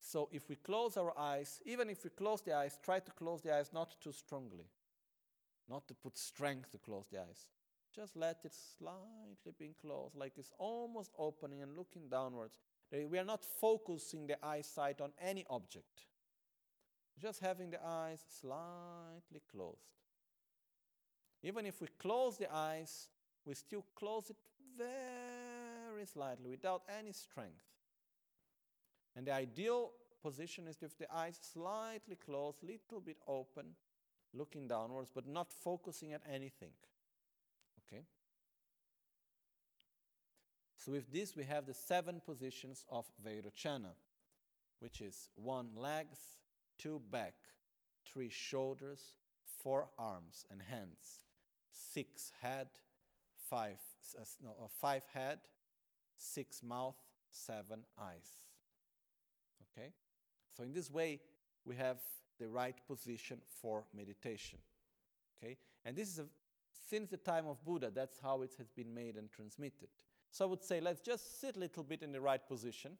So 0.00 0.30
if 0.32 0.48
we 0.48 0.54
close 0.54 0.96
our 0.96 1.12
eyes, 1.18 1.60
even 1.66 1.90
if 1.90 2.02
we 2.02 2.10
close 2.10 2.40
the 2.40 2.54
eyes, 2.54 2.78
try 2.82 3.00
to 3.00 3.10
close 3.10 3.42
the 3.42 3.54
eyes 3.54 3.72
not 3.74 4.00
too 4.00 4.12
strongly, 4.12 4.70
not 5.68 5.86
to 5.88 5.94
put 5.94 6.16
strength 6.16 6.70
to 6.72 6.78
close 6.78 7.06
the 7.10 7.18
eyes. 7.18 7.48
Just 7.94 8.16
let 8.16 8.38
it 8.44 8.52
slightly 8.78 9.52
be 9.58 9.74
closed, 9.80 10.16
like 10.16 10.34
it's 10.36 10.52
almost 10.58 11.12
opening 11.18 11.62
and 11.62 11.76
looking 11.76 12.08
downwards. 12.10 12.58
We 12.92 13.18
are 13.18 13.24
not 13.24 13.42
focusing 13.42 14.26
the 14.26 14.44
eyesight 14.44 15.00
on 15.00 15.12
any 15.20 15.44
object, 15.48 16.04
just 17.20 17.40
having 17.40 17.70
the 17.70 17.84
eyes 17.84 18.22
slightly 18.40 19.40
closed. 19.50 19.94
Even 21.42 21.64
if 21.66 21.80
we 21.80 21.88
close 21.98 22.36
the 22.36 22.52
eyes, 22.54 23.08
we 23.44 23.54
still 23.54 23.84
close 23.94 24.30
it 24.30 24.36
very 24.76 26.04
slightly 26.04 26.50
without 26.50 26.82
any 26.98 27.12
strength. 27.12 27.64
And 29.16 29.26
the 29.26 29.32
ideal 29.32 29.92
position 30.22 30.68
is 30.68 30.80
with 30.82 30.98
the 30.98 31.12
eyes 31.14 31.38
slightly 31.40 32.16
closed, 32.16 32.58
little 32.62 33.00
bit 33.00 33.16
open, 33.26 33.74
looking 34.36 34.68
downwards, 34.68 35.10
but 35.14 35.26
not 35.26 35.52
focusing 35.52 36.12
at 36.12 36.22
anything. 36.30 36.72
Okay? 37.86 38.02
So 40.78 40.92
with 40.92 41.12
this 41.12 41.36
we 41.36 41.44
have 41.44 41.66
the 41.66 41.74
seven 41.74 42.20
positions 42.24 42.84
of 42.90 43.06
Vairochana, 43.26 43.94
which 44.80 45.00
is 45.00 45.30
one 45.34 45.68
legs, 45.76 46.18
two 46.78 47.00
back, 47.10 47.34
three 48.04 48.30
shoulders, 48.30 49.12
four 49.62 49.88
arms 49.98 50.44
and 50.50 50.60
hands, 50.62 51.20
six 51.72 52.32
head, 52.40 52.68
five, 53.50 53.78
uh, 54.18 54.24
no, 54.42 54.70
five 54.80 55.02
head, 55.12 55.38
six 56.16 56.62
mouth, 56.62 56.96
seven 57.30 57.84
eyes. 58.00 58.38
Okay? 59.72 59.90
So 60.56 60.62
in 60.62 60.72
this 60.72 60.90
way, 60.90 61.20
we 61.64 61.76
have 61.76 61.98
the 62.38 62.48
right 62.48 62.76
position 62.86 63.38
for 63.60 63.84
meditation. 63.94 64.58
Okay? 65.36 65.56
And 65.84 65.96
this 65.96 66.08
is 66.08 66.18
a, 66.18 66.26
since 66.88 67.10
the 67.10 67.16
time 67.16 67.46
of 67.46 67.64
Buddha, 67.64 67.90
that's 67.94 68.18
how 68.20 68.42
it 68.42 68.52
has 68.58 68.68
been 68.70 68.92
made 68.94 69.16
and 69.16 69.30
transmitted. 69.30 69.88
So 70.30 70.44
I 70.44 70.48
would 70.48 70.62
say 70.62 70.80
let's 70.80 71.00
just 71.00 71.40
sit 71.40 71.56
a 71.56 71.60
little 71.60 71.82
bit 71.82 72.02
in 72.02 72.12
the 72.12 72.20
right 72.20 72.46
position 72.46 72.92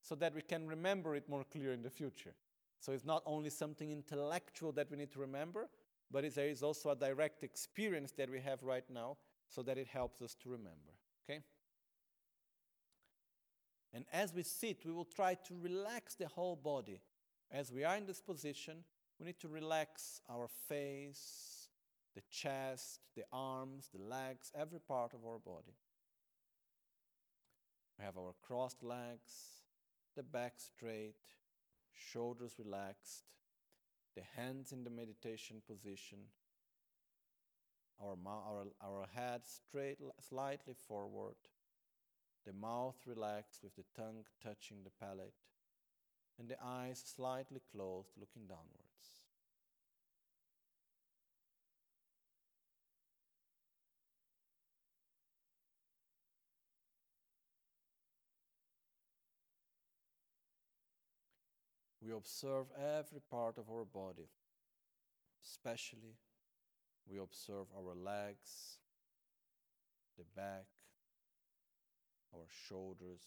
so 0.00 0.14
that 0.16 0.34
we 0.34 0.42
can 0.42 0.66
remember 0.66 1.14
it 1.14 1.28
more 1.28 1.44
clear 1.44 1.72
in 1.72 1.82
the 1.82 1.90
future. 1.90 2.34
So 2.78 2.92
it's 2.92 3.06
not 3.06 3.22
only 3.24 3.48
something 3.48 3.90
intellectual 3.90 4.72
that 4.72 4.90
we 4.90 4.98
need 4.98 5.10
to 5.12 5.20
remember, 5.20 5.68
but 6.10 6.32
there 6.34 6.48
is 6.48 6.62
also 6.62 6.90
a 6.90 6.96
direct 6.96 7.42
experience 7.42 8.12
that 8.12 8.30
we 8.30 8.40
have 8.40 8.62
right 8.62 8.84
now 8.92 9.16
so 9.48 9.62
that 9.62 9.78
it 9.78 9.86
helps 9.86 10.20
us 10.20 10.34
to 10.42 10.50
remember. 10.50 10.92
Okay? 11.24 11.40
And 13.94 14.04
as 14.12 14.34
we 14.34 14.42
sit, 14.42 14.84
we 14.84 14.92
will 14.92 15.06
try 15.06 15.34
to 15.34 15.54
relax 15.58 16.14
the 16.16 16.28
whole 16.28 16.56
body. 16.56 17.00
As 17.54 17.70
we 17.70 17.84
are 17.84 17.96
in 17.96 18.04
this 18.04 18.20
position, 18.20 18.82
we 19.20 19.26
need 19.26 19.38
to 19.38 19.48
relax 19.48 20.20
our 20.28 20.48
face, 20.68 21.68
the 22.16 22.22
chest, 22.28 22.98
the 23.14 23.22
arms, 23.32 23.88
the 23.94 24.02
legs, 24.02 24.50
every 24.58 24.80
part 24.80 25.14
of 25.14 25.24
our 25.24 25.38
body. 25.38 25.76
We 27.96 28.04
have 28.04 28.18
our 28.18 28.34
crossed 28.42 28.82
legs, 28.82 29.62
the 30.16 30.24
back 30.24 30.54
straight, 30.56 31.14
shoulders 31.92 32.54
relaxed, 32.58 33.22
the 34.16 34.24
hands 34.34 34.72
in 34.72 34.82
the 34.82 34.90
meditation 34.90 35.62
position, 35.64 36.18
our, 38.02 38.16
our, 38.26 38.64
our 38.82 39.06
head 39.14 39.42
straight, 39.44 39.98
slightly 40.28 40.74
forward, 40.88 41.36
the 42.44 42.52
mouth 42.52 42.96
relaxed 43.06 43.60
with 43.62 43.76
the 43.76 43.84
tongue 43.96 44.24
touching 44.42 44.78
the 44.82 44.90
palate, 45.00 45.34
and 46.38 46.48
the 46.48 46.56
eyes 46.62 47.02
slightly 47.04 47.60
closed, 47.72 48.10
looking 48.18 48.46
downwards. 48.46 48.84
We 62.04 62.12
observe 62.12 62.66
every 62.76 63.20
part 63.30 63.56
of 63.56 63.70
our 63.70 63.86
body, 63.86 64.28
especially 65.42 66.18
we 67.08 67.18
observe 67.18 67.66
our 67.74 67.94
legs, 67.94 68.78
the 70.18 70.24
back, 70.36 70.66
our 72.34 72.46
shoulders, 72.68 73.22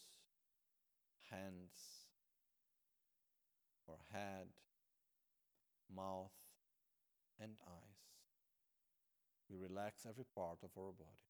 hands, 1.30 1.97
our 3.88 4.04
head, 4.12 4.48
mouth, 5.90 6.32
and 7.40 7.56
eyes. 7.66 7.98
We 9.50 9.56
relax 9.56 10.06
every 10.06 10.24
part 10.24 10.62
of 10.62 10.70
our 10.78 10.92
body. 10.92 11.27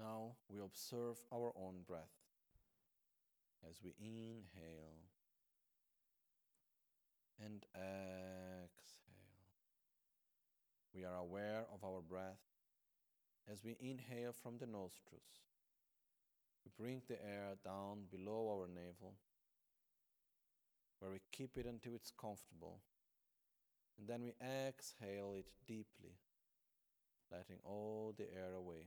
Now 0.00 0.32
we 0.48 0.58
observe 0.64 1.18
our 1.30 1.52
own 1.54 1.82
breath 1.86 2.16
as 3.68 3.76
we 3.84 3.92
inhale 4.00 5.10
and 7.38 7.66
exhale. 7.74 9.10
We 10.94 11.04
are 11.04 11.18
aware 11.18 11.66
of 11.70 11.84
our 11.84 12.00
breath 12.00 12.40
as 13.52 13.62
we 13.62 13.76
inhale 13.78 14.32
from 14.32 14.56
the 14.56 14.66
nostrils. 14.66 15.44
We 16.64 16.70
bring 16.82 17.02
the 17.06 17.22
air 17.22 17.56
down 17.62 18.04
below 18.10 18.58
our 18.58 18.68
navel, 18.68 19.16
where 20.98 21.10
we 21.10 21.20
keep 21.30 21.58
it 21.58 21.66
until 21.66 21.94
it's 21.94 22.12
comfortable, 22.18 22.80
and 23.98 24.08
then 24.08 24.22
we 24.22 24.32
exhale 24.40 25.34
it 25.36 25.50
deeply, 25.66 26.16
letting 27.30 27.58
all 27.64 28.14
the 28.16 28.24
air 28.34 28.54
away. 28.56 28.86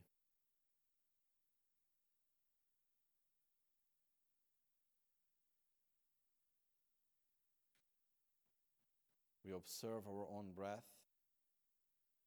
We 9.46 9.54
observe 9.54 10.08
our 10.08 10.26
own 10.32 10.52
breath 10.56 10.86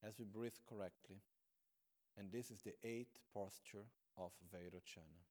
as 0.05 0.19
we 0.19 0.25
breathe 0.25 0.57
correctly. 0.69 1.17
And 2.17 2.31
this 2.31 2.51
is 2.51 2.61
the 2.61 2.73
eighth 2.83 3.17
posture 3.33 3.85
of 4.17 4.31
Vairochana. 4.53 5.21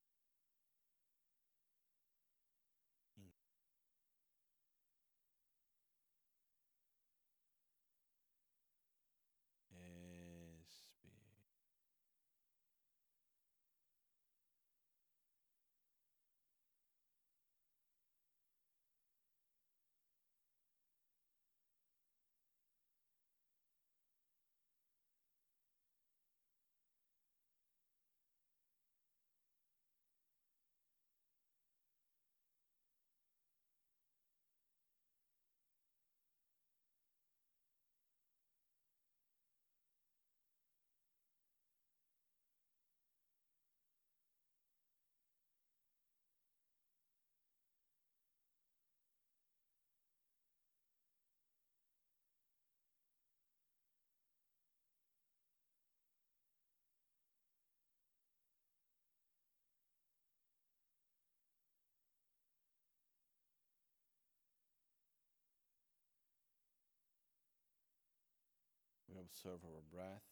Observe 69.27 69.61
our 69.65 69.83
breath. 69.93 70.23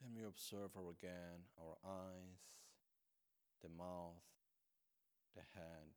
Then 0.00 0.12
we 0.16 0.26
observe 0.26 0.70
our 0.76 0.90
again 0.90 1.48
our 1.60 1.76
eyes, 1.84 2.40
the 3.62 3.68
mouth, 3.68 4.24
the 5.34 5.42
head, 5.54 5.92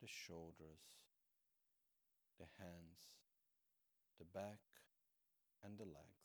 the 0.00 0.08
shoulders, 0.08 0.80
the 2.38 2.46
hands, 2.58 3.12
the 4.18 4.24
back, 4.24 4.60
and 5.64 5.78
the 5.78 5.84
legs. 5.84 6.22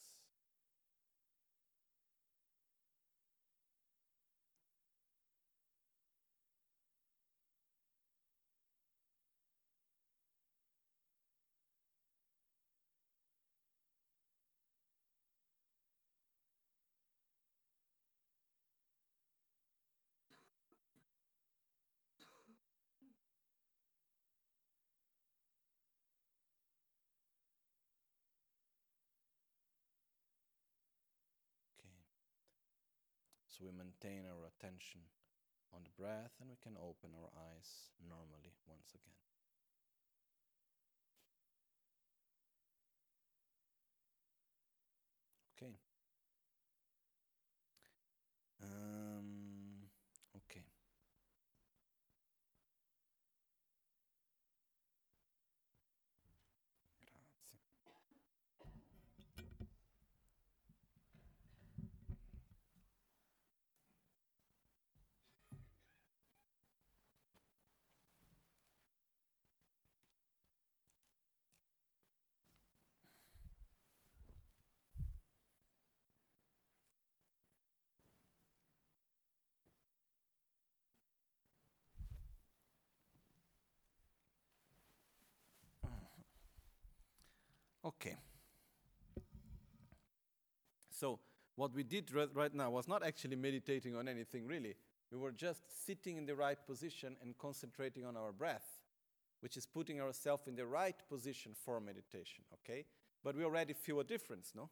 Okay. 31.80 31.94
So 33.58 33.66
we 33.66 33.72
maintain 33.72 34.22
our 34.30 34.46
attention 34.54 35.02
on 35.74 35.82
the 35.84 35.90
breath 35.98 36.34
and 36.40 36.48
we 36.48 36.58
can 36.62 36.78
open 36.78 37.10
our 37.18 37.30
eyes 37.50 37.90
normally 38.08 38.54
once 38.68 38.94
again. 38.94 39.18
Okay. 45.58 45.74
Um, 48.62 49.90
okay. 50.36 50.66
Grazie. 57.10 57.58
Okay. 87.88 88.18
So, 90.92 91.20
what 91.56 91.74
we 91.74 91.84
did 91.84 92.12
right, 92.14 92.54
now 92.54 92.70
was 92.70 92.88
not 92.88 93.02
actually 93.02 93.38
meditating 93.38 93.96
on 93.96 94.10
anything 94.10 94.46
really. 94.46 94.76
We 95.10 95.18
were 95.18 95.32
just 95.32 95.62
sitting 95.86 96.18
in 96.18 96.26
the 96.26 96.36
right 96.36 96.58
position 96.68 97.16
and 97.22 97.38
concentrating 97.38 98.06
on 98.06 98.18
our 98.18 98.34
breath, 98.34 98.82
which 99.40 99.56
is 99.56 99.66
putting 99.66 100.02
ourselves 100.02 100.48
in 100.48 100.56
the 100.56 100.66
right 100.66 100.96
position 101.08 101.54
for 101.56 101.80
meditation, 101.80 102.44
okay? 102.56 102.84
But 103.24 103.38
we 103.38 103.46
already 103.46 103.74
feel 103.74 104.02
a 104.02 104.04
difference, 104.04 104.52
no? 104.54 104.70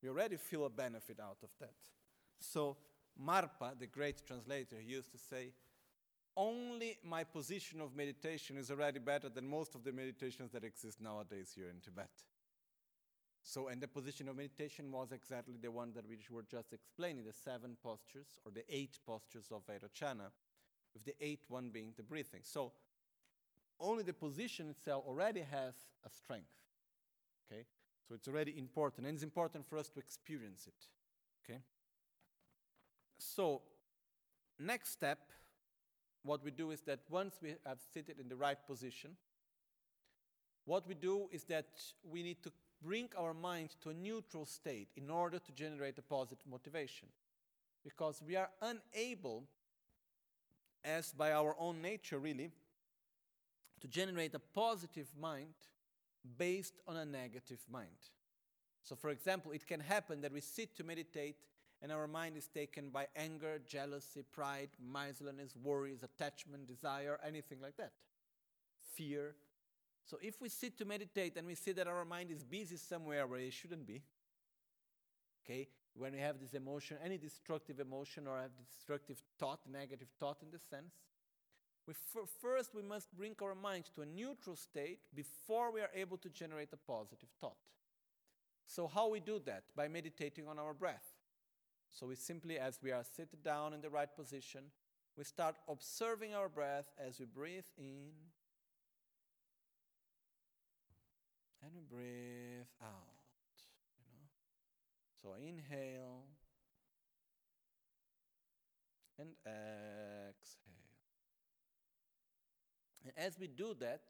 We 0.00 0.08
already 0.08 0.36
feel 0.36 0.66
a 0.66 0.70
benefit 0.70 1.18
out 1.18 1.38
of 1.42 1.50
that. 1.58 1.74
So, 2.38 2.76
Marpa, 3.20 3.76
the 3.76 3.88
great 3.88 4.24
translator, 4.24 4.80
used 4.80 5.10
to 5.10 5.18
say, 5.18 5.50
only 6.36 6.98
my 7.02 7.24
position 7.24 7.80
of 7.80 7.96
meditation 7.96 8.58
is 8.58 8.70
already 8.70 8.98
better 8.98 9.28
than 9.28 9.48
most 9.48 9.74
of 9.74 9.84
the 9.84 9.92
meditations 9.92 10.52
that 10.52 10.64
exist 10.64 11.00
nowadays 11.00 11.52
here 11.54 11.70
in 11.70 11.80
Tibet. 11.80 12.10
So, 13.48 13.68
and 13.68 13.80
the 13.80 13.86
position 13.86 14.28
of 14.28 14.36
meditation 14.36 14.90
was 14.90 15.12
exactly 15.12 15.54
the 15.62 15.70
one 15.70 15.92
that 15.94 16.04
we 16.08 16.18
were 16.32 16.42
just 16.50 16.72
explaining 16.72 17.24
the 17.24 17.32
seven 17.32 17.76
postures 17.80 18.26
or 18.44 18.50
the 18.50 18.64
eight 18.68 18.98
postures 19.06 19.52
of 19.52 19.62
Vairocana, 19.64 20.32
with 20.92 21.04
the 21.04 21.14
eighth 21.20 21.44
one 21.46 21.70
being 21.70 21.92
the 21.96 22.02
breathing. 22.02 22.40
So, 22.42 22.72
only 23.78 24.02
the 24.02 24.12
position 24.12 24.68
itself 24.70 25.04
already 25.06 25.42
has 25.42 25.74
a 26.04 26.10
strength. 26.10 26.50
Okay? 27.46 27.66
So, 28.08 28.16
it's 28.16 28.26
already 28.26 28.58
important, 28.58 29.06
and 29.06 29.14
it's 29.14 29.22
important 29.22 29.64
for 29.64 29.78
us 29.78 29.90
to 29.90 30.00
experience 30.00 30.66
it. 30.66 30.86
Okay? 31.44 31.60
So, 33.18 33.62
next 34.58 34.90
step 34.90 35.20
what 36.24 36.42
we 36.42 36.50
do 36.50 36.72
is 36.72 36.80
that 36.80 36.98
once 37.08 37.36
we 37.40 37.54
have 37.64 37.78
seated 37.94 38.18
in 38.18 38.28
the 38.28 38.34
right 38.34 38.58
position, 38.66 39.12
what 40.64 40.84
we 40.88 40.94
do 40.94 41.28
is 41.30 41.44
that 41.44 41.68
we 42.02 42.24
need 42.24 42.42
to 42.42 42.50
bring 42.82 43.08
our 43.16 43.34
mind 43.34 43.70
to 43.82 43.90
a 43.90 43.94
neutral 43.94 44.46
state 44.46 44.88
in 44.96 45.10
order 45.10 45.38
to 45.38 45.52
generate 45.52 45.98
a 45.98 46.02
positive 46.02 46.46
motivation. 46.50 47.08
Because 47.82 48.22
we 48.26 48.36
are 48.36 48.50
unable, 48.62 49.44
as 50.84 51.12
by 51.12 51.32
our 51.32 51.54
own 51.58 51.80
nature 51.80 52.18
really, 52.18 52.50
to 53.80 53.88
generate 53.88 54.34
a 54.34 54.40
positive 54.40 55.08
mind 55.20 55.54
based 56.38 56.74
on 56.86 56.96
a 56.96 57.04
negative 57.04 57.60
mind. 57.70 58.10
So, 58.82 58.96
for 58.96 59.10
example, 59.10 59.52
it 59.52 59.66
can 59.66 59.80
happen 59.80 60.20
that 60.22 60.32
we 60.32 60.40
sit 60.40 60.76
to 60.76 60.84
meditate 60.84 61.36
and 61.82 61.92
our 61.92 62.06
mind 62.06 62.36
is 62.36 62.48
taken 62.48 62.88
by 62.88 63.06
anger, 63.14 63.60
jealousy, 63.66 64.22
pride, 64.32 64.70
miserliness, 64.80 65.54
worries, 65.62 66.02
attachment, 66.02 66.66
desire, 66.66 67.18
anything 67.24 67.60
like 67.60 67.76
that. 67.76 67.92
Fear. 68.94 69.34
So 70.06 70.18
if 70.22 70.40
we 70.40 70.48
sit 70.48 70.78
to 70.78 70.84
meditate 70.84 71.36
and 71.36 71.46
we 71.46 71.56
see 71.56 71.72
that 71.72 71.88
our 71.88 72.04
mind 72.04 72.30
is 72.30 72.44
busy 72.44 72.76
somewhere 72.76 73.26
where 73.26 73.40
it 73.40 73.52
shouldn't 73.52 73.86
be, 73.86 74.02
okay, 75.44 75.68
when 75.94 76.12
we 76.12 76.20
have 76.20 76.38
this 76.38 76.54
emotion, 76.54 76.96
any 77.04 77.18
destructive 77.18 77.80
emotion 77.80 78.28
or 78.28 78.38
a 78.38 78.48
destructive 78.48 79.20
thought, 79.38 79.60
negative 79.68 80.08
thought 80.20 80.38
in 80.42 80.50
the 80.52 80.58
sense, 80.58 80.94
we 81.88 81.92
f- 81.92 82.28
first 82.40 82.74
we 82.74 82.82
must 82.82 83.16
bring 83.16 83.34
our 83.42 83.54
mind 83.54 83.84
to 83.94 84.02
a 84.02 84.06
neutral 84.06 84.54
state 84.54 85.00
before 85.14 85.72
we 85.72 85.80
are 85.80 85.90
able 85.94 86.18
to 86.18 86.28
generate 86.28 86.72
a 86.72 86.76
positive 86.76 87.28
thought. 87.40 87.56
So 88.66 88.86
how 88.86 89.08
we 89.08 89.20
do 89.20 89.40
that? 89.46 89.64
By 89.74 89.88
meditating 89.88 90.46
on 90.46 90.58
our 90.58 90.74
breath. 90.74 91.14
So 91.88 92.06
we 92.06 92.16
simply, 92.16 92.58
as 92.58 92.78
we 92.82 92.92
are 92.92 93.04
seated 93.04 93.42
down 93.42 93.72
in 93.72 93.80
the 93.80 93.90
right 93.90 94.14
position, 94.14 94.64
we 95.16 95.24
start 95.24 95.56
observing 95.68 96.34
our 96.34 96.48
breath 96.48 96.90
as 96.98 97.18
we 97.18 97.26
breathe 97.26 97.64
in 97.78 98.10
and 101.66 101.74
we 101.74 101.96
breathe 101.96 102.66
out. 102.82 103.18
You 103.98 104.04
know? 104.12 104.26
So 105.22 105.34
inhale 105.34 106.22
and 109.18 109.30
exhale. 109.44 110.74
And 113.02 113.12
as 113.16 113.38
we 113.38 113.48
do 113.48 113.74
that, 113.80 114.00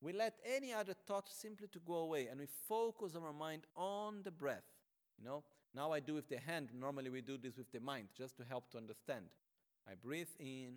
we 0.00 0.12
let 0.12 0.34
any 0.44 0.72
other 0.72 0.94
thought 1.06 1.28
simply 1.30 1.68
to 1.68 1.78
go 1.78 1.94
away 1.94 2.26
and 2.26 2.38
we 2.40 2.46
focus 2.68 3.14
our 3.16 3.32
mind 3.32 3.62
on 3.76 4.22
the 4.22 4.30
breath. 4.30 4.64
You 5.18 5.24
know, 5.24 5.44
now 5.74 5.92
I 5.92 6.00
do 6.00 6.14
with 6.14 6.28
the 6.28 6.38
hand. 6.38 6.68
Normally 6.74 7.10
we 7.10 7.20
do 7.22 7.38
this 7.38 7.56
with 7.56 7.70
the 7.72 7.80
mind, 7.80 8.08
just 8.16 8.36
to 8.38 8.44
help 8.44 8.70
to 8.72 8.78
understand. 8.78 9.26
I 9.88 9.94
breathe 9.94 10.28
in. 10.38 10.74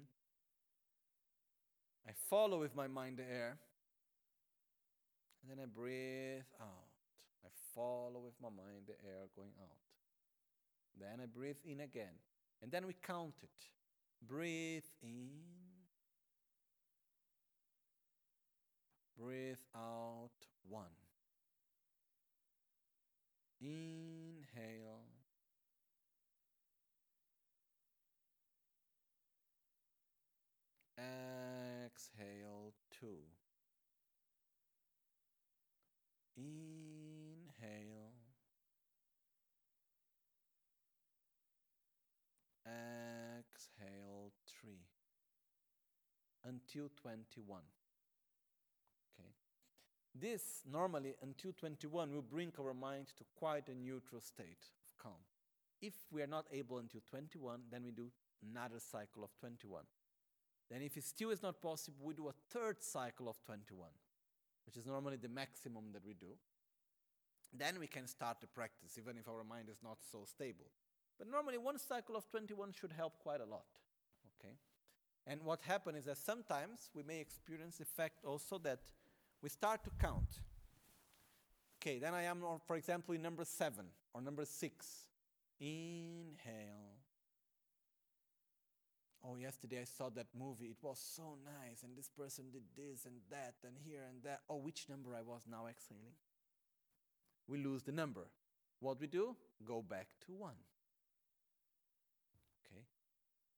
I 2.07 2.11
follow 2.29 2.59
with 2.59 2.75
my 2.75 2.87
mind 2.87 3.17
the 3.17 3.23
air. 3.23 3.57
And 5.47 5.57
then 5.57 5.63
I 5.63 5.67
breathe 5.67 6.43
out. 6.59 6.89
I 7.45 7.47
follow 7.73 8.19
with 8.19 8.33
my 8.41 8.49
mind 8.49 8.87
the 8.87 8.95
air 9.07 9.29
going 9.33 9.53
out. 9.61 9.77
Then 10.99 11.21
I 11.21 11.25
breathe 11.25 11.57
in 11.63 11.79
again. 11.79 12.15
And 12.61 12.69
then 12.69 12.85
we 12.85 12.95
count 13.01 13.35
it. 13.41 13.49
Breathe 14.27 14.83
in. 15.01 15.29
Breathe 19.17 19.55
out 19.73 20.31
one. 20.67 20.85
Inhale 23.61 24.97
two. 32.99 33.23
Inhale. 36.35 38.13
Exhale 42.65 44.31
three. 44.47 44.85
Until 46.67 46.89
21. 47.01 47.61
Okay. 49.19 49.29
This 50.13 50.61
normally 50.69 51.15
until 51.21 51.53
21 51.53 52.13
will 52.13 52.21
bring 52.21 52.51
our 52.59 52.73
mind 52.73 53.07
to 53.17 53.23
quite 53.37 53.69
a 53.69 53.75
neutral 53.75 54.19
state 54.19 54.65
of 54.83 54.97
calm. 55.01 55.21
If 55.81 55.93
we 56.11 56.21
are 56.21 56.27
not 56.27 56.45
able 56.51 56.79
until 56.79 57.01
21, 57.09 57.61
then 57.71 57.83
we 57.85 57.91
do 57.91 58.11
another 58.43 58.79
cycle 58.79 59.23
of 59.23 59.29
21. 59.39 59.83
Then, 60.69 60.81
if 60.81 60.97
it 60.97 61.05
still 61.05 61.29
is 61.29 61.41
not 61.41 61.61
possible, 61.61 62.03
we 62.03 62.13
do 62.13 62.27
a 62.27 62.33
third 62.51 62.83
cycle 62.83 63.29
of 63.29 63.41
21, 63.45 63.87
which 64.65 64.75
is 64.75 64.85
normally 64.85 65.15
the 65.15 65.29
maximum 65.29 65.93
that 65.93 66.05
we 66.05 66.13
do. 66.13 66.35
Then 67.53 67.79
we 67.79 67.87
can 67.87 68.07
start 68.07 68.41
the 68.41 68.47
practice, 68.47 68.97
even 68.97 69.17
if 69.17 69.29
our 69.29 69.45
mind 69.45 69.69
is 69.69 69.77
not 69.81 69.99
so 70.11 70.25
stable. 70.25 70.65
But 71.17 71.31
normally, 71.31 71.57
one 71.57 71.79
cycle 71.79 72.17
of 72.17 72.27
21 72.29 72.73
should 72.73 72.91
help 72.91 73.17
quite 73.19 73.39
a 73.39 73.45
lot. 73.45 73.65
And 75.29 75.43
what 75.43 75.59
happens 75.61 75.99
is 75.99 76.05
that 76.05 76.17
sometimes 76.17 76.89
we 76.95 77.03
may 77.03 77.19
experience 77.19 77.77
the 77.77 77.85
fact 77.85 78.23
also 78.25 78.57
that 78.59 78.79
we 79.41 79.49
start 79.49 79.83
to 79.83 79.89
count. 79.99 80.39
Okay, 81.81 81.99
then 81.99 82.13
I 82.13 82.23
am, 82.23 82.41
for 82.65 82.77
example, 82.77 83.13
in 83.13 83.21
number 83.21 83.43
seven 83.43 83.85
or 84.13 84.21
number 84.21 84.45
six. 84.45 85.07
Inhale. 85.59 86.95
Oh, 89.23 89.35
yesterday 89.35 89.81
I 89.81 89.83
saw 89.83 90.09
that 90.11 90.27
movie. 90.37 90.67
It 90.67 90.77
was 90.81 90.99
so 90.99 91.37
nice, 91.43 91.83
and 91.83 91.97
this 91.97 92.07
person 92.07 92.45
did 92.51 92.63
this 92.77 93.05
and 93.05 93.15
that, 93.29 93.55
and 93.65 93.75
here 93.83 94.03
and 94.09 94.23
that. 94.23 94.41
Oh, 94.49 94.57
which 94.57 94.87
number 94.87 95.13
I 95.13 95.21
was 95.21 95.41
now 95.49 95.67
exhaling? 95.67 96.13
We 97.47 97.57
lose 97.57 97.83
the 97.83 97.91
number. 97.91 98.27
What 98.79 99.01
we 99.01 99.07
do? 99.07 99.35
Go 99.65 99.81
back 99.81 100.07
to 100.25 100.31
one. 100.31 100.55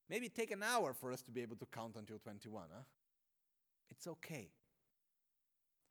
Maybe 0.09 0.29
take 0.29 0.51
an 0.51 0.63
hour 0.63 0.93
for 0.93 1.11
us 1.11 1.21
to 1.23 1.31
be 1.31 1.41
able 1.41 1.55
to 1.57 1.65
count 1.65 1.95
until 1.95 2.17
21. 2.17 2.63
Huh? 2.73 2.81
It's 3.91 4.07
okay. 4.07 4.49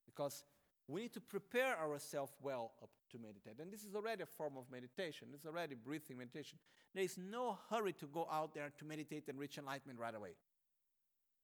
Because 0.06 0.44
we 0.88 1.02
need 1.02 1.12
to 1.12 1.20
prepare 1.20 1.78
ourselves 1.78 2.32
well 2.42 2.72
to 3.10 3.18
meditate. 3.18 3.60
And 3.60 3.72
this 3.72 3.84
is 3.84 3.94
already 3.94 4.22
a 4.22 4.26
form 4.26 4.56
of 4.56 4.64
meditation. 4.72 5.28
It's 5.34 5.46
already 5.46 5.74
breathing 5.74 6.18
meditation. 6.18 6.58
There 6.94 7.04
is 7.04 7.18
no 7.18 7.58
hurry 7.70 7.92
to 7.94 8.06
go 8.06 8.26
out 8.30 8.54
there 8.54 8.72
to 8.78 8.84
meditate 8.84 9.28
and 9.28 9.38
reach 9.38 9.58
enlightenment 9.58 9.98
right 9.98 10.14
away. 10.14 10.30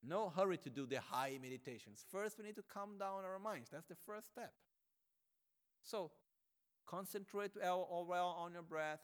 No 0.06 0.30
hurry 0.30 0.58
to 0.58 0.70
do 0.70 0.86
the 0.86 1.00
high 1.00 1.38
meditations. 1.40 2.04
First, 2.10 2.38
we 2.38 2.44
need 2.44 2.56
to 2.56 2.62
calm 2.62 2.98
down 2.98 3.24
our 3.24 3.38
minds. 3.38 3.70
That's 3.70 3.86
the 3.86 3.96
first 4.06 4.28
step. 4.28 4.52
So, 5.82 6.10
concentrate 6.86 7.52
well, 7.56 8.06
well 8.08 8.36
on 8.38 8.52
your 8.52 8.62
breath, 8.62 9.00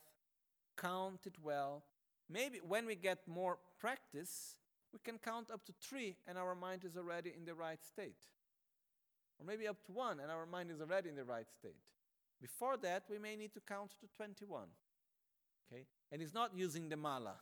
count 0.77 1.21
it 1.27 1.37
well. 1.43 1.85
Maybe 2.33 2.61
when 2.67 2.87
we 2.87 2.95
get 2.95 3.27
more 3.27 3.59
practice, 3.79 4.57
we 4.93 5.01
can 5.03 5.19
count 5.19 5.51
up 5.51 5.65
to 5.67 5.73
three 5.81 6.17
and 6.29 6.39
our 6.39 6.55
mind 6.55 6.85
is 6.85 6.97
already 6.97 7.33
in 7.37 7.45
the 7.45 7.55
right 7.55 7.85
state. 7.85 8.21
Or 9.39 9.47
maybe 9.47 9.67
up 9.67 9.83
to 9.87 9.93
one 9.93 10.21
and 10.21 10.31
our 10.31 10.47
mind 10.47 10.71
is 10.71 10.81
already 10.81 11.09
in 11.09 11.17
the 11.17 11.25
right 11.25 11.51
state. 11.51 11.83
Before 12.41 12.77
that, 12.79 13.05
we 13.11 13.19
may 13.19 13.37
need 13.37 13.53
to 13.55 13.61
count 13.61 13.91
to 14.01 14.07
21. 14.17 14.65
Okay? 15.73 15.87
And 16.13 16.23
it's 16.23 16.35
not 16.35 16.53
using 16.55 16.89
the 16.89 16.97
mala, 16.97 17.35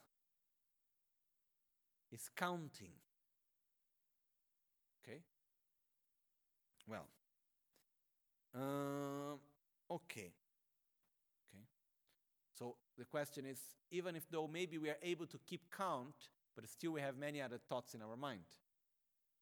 it's 2.11 2.31
counting. 2.35 2.93
Okay? 5.03 5.21
Well, 6.87 7.07
um, 8.55 9.39
okay. 9.91 10.21
Okay. 10.21 10.38
The 12.99 13.05
question 13.05 13.47
is 13.47 13.59
even 13.91 14.17
if 14.17 14.29
though 14.29 14.49
maybe 14.49 14.77
we 14.77 14.91
are 14.91 14.99
able 15.03 15.27
to 15.27 15.39
keep 15.47 15.71
count, 15.75 16.15
but 16.55 16.69
still 16.69 16.93
we 16.93 17.01
have 17.01 17.17
many 17.17 17.41
other 17.41 17.59
thoughts 17.69 17.95
in 17.95 18.03
our 18.03 18.17
mind. 18.17 18.43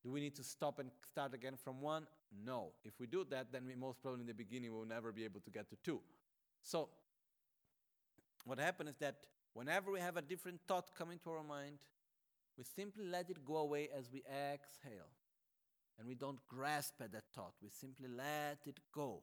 Do 0.04 0.12
we 0.12 0.20
need 0.20 0.36
to 0.36 0.44
stop 0.44 0.78
and 0.78 0.90
start 1.10 1.34
again 1.34 1.54
from 1.56 1.80
one? 1.80 2.06
No. 2.44 2.72
If 2.84 3.00
we 3.00 3.06
do 3.06 3.24
that, 3.30 3.50
then 3.50 3.64
we 3.66 3.74
most 3.74 4.02
probably 4.02 4.20
in 4.20 4.26
the 4.26 4.34
beginning 4.34 4.72
we 4.72 4.78
will 4.78 4.86
never 4.86 5.10
be 5.10 5.24
able 5.24 5.40
to 5.40 5.50
get 5.50 5.68
to 5.70 5.76
two. 5.82 6.00
So, 6.62 6.90
what 8.44 8.58
happens 8.58 8.90
is 8.90 8.96
that 8.98 9.26
whenever 9.54 9.90
we 9.90 10.00
have 10.00 10.16
a 10.16 10.22
different 10.22 10.60
thought 10.68 10.94
coming 10.94 11.18
to 11.24 11.30
our 11.30 11.42
mind, 11.42 11.78
we 12.56 12.64
simply 12.64 13.04
let 13.04 13.30
it 13.30 13.44
go 13.44 13.56
away 13.56 13.88
as 13.96 14.10
we 14.12 14.22
exhale. 14.30 15.10
And 15.98 16.06
we 16.06 16.14
don't 16.14 16.38
grasp 16.46 16.94
at 17.00 17.12
that 17.12 17.24
thought, 17.34 17.54
we 17.62 17.70
simply 17.70 18.08
let 18.08 18.58
it 18.66 18.78
go. 18.92 19.22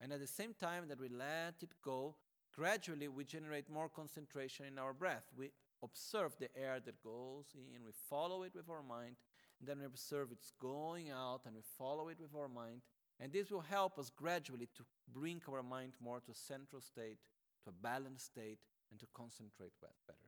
And 0.00 0.12
at 0.12 0.20
the 0.20 0.26
same 0.26 0.54
time 0.60 0.88
that 0.88 1.00
we 1.00 1.08
let 1.08 1.54
it 1.62 1.72
go, 1.82 2.16
gradually 2.54 3.08
we 3.08 3.24
generate 3.24 3.70
more 3.70 3.88
concentration 3.88 4.66
in 4.66 4.78
our 4.78 4.92
breath. 4.92 5.24
We 5.36 5.50
observe 5.82 6.36
the 6.38 6.48
air 6.56 6.78
that 6.84 7.02
goes 7.02 7.46
in, 7.54 7.84
we 7.84 7.92
follow 8.08 8.42
it 8.42 8.54
with 8.54 8.68
our 8.70 8.82
mind, 8.82 9.16
and 9.58 9.68
then 9.68 9.78
we 9.78 9.84
observe 9.84 10.28
it's 10.30 10.52
going 10.60 11.10
out 11.10 11.42
and 11.46 11.54
we 11.54 11.62
follow 11.78 12.08
it 12.08 12.18
with 12.20 12.34
our 12.34 12.48
mind. 12.48 12.82
And 13.20 13.32
this 13.32 13.50
will 13.50 13.60
help 13.60 13.98
us 13.98 14.10
gradually 14.10 14.68
to 14.76 14.84
bring 15.12 15.40
our 15.48 15.62
mind 15.62 15.92
more 16.00 16.20
to 16.20 16.32
a 16.32 16.34
central 16.34 16.80
state, 16.80 17.18
to 17.64 17.70
a 17.70 17.72
balanced 17.72 18.26
state, 18.26 18.58
and 18.90 18.98
to 18.98 19.06
concentrate 19.14 19.72
better. 19.80 20.18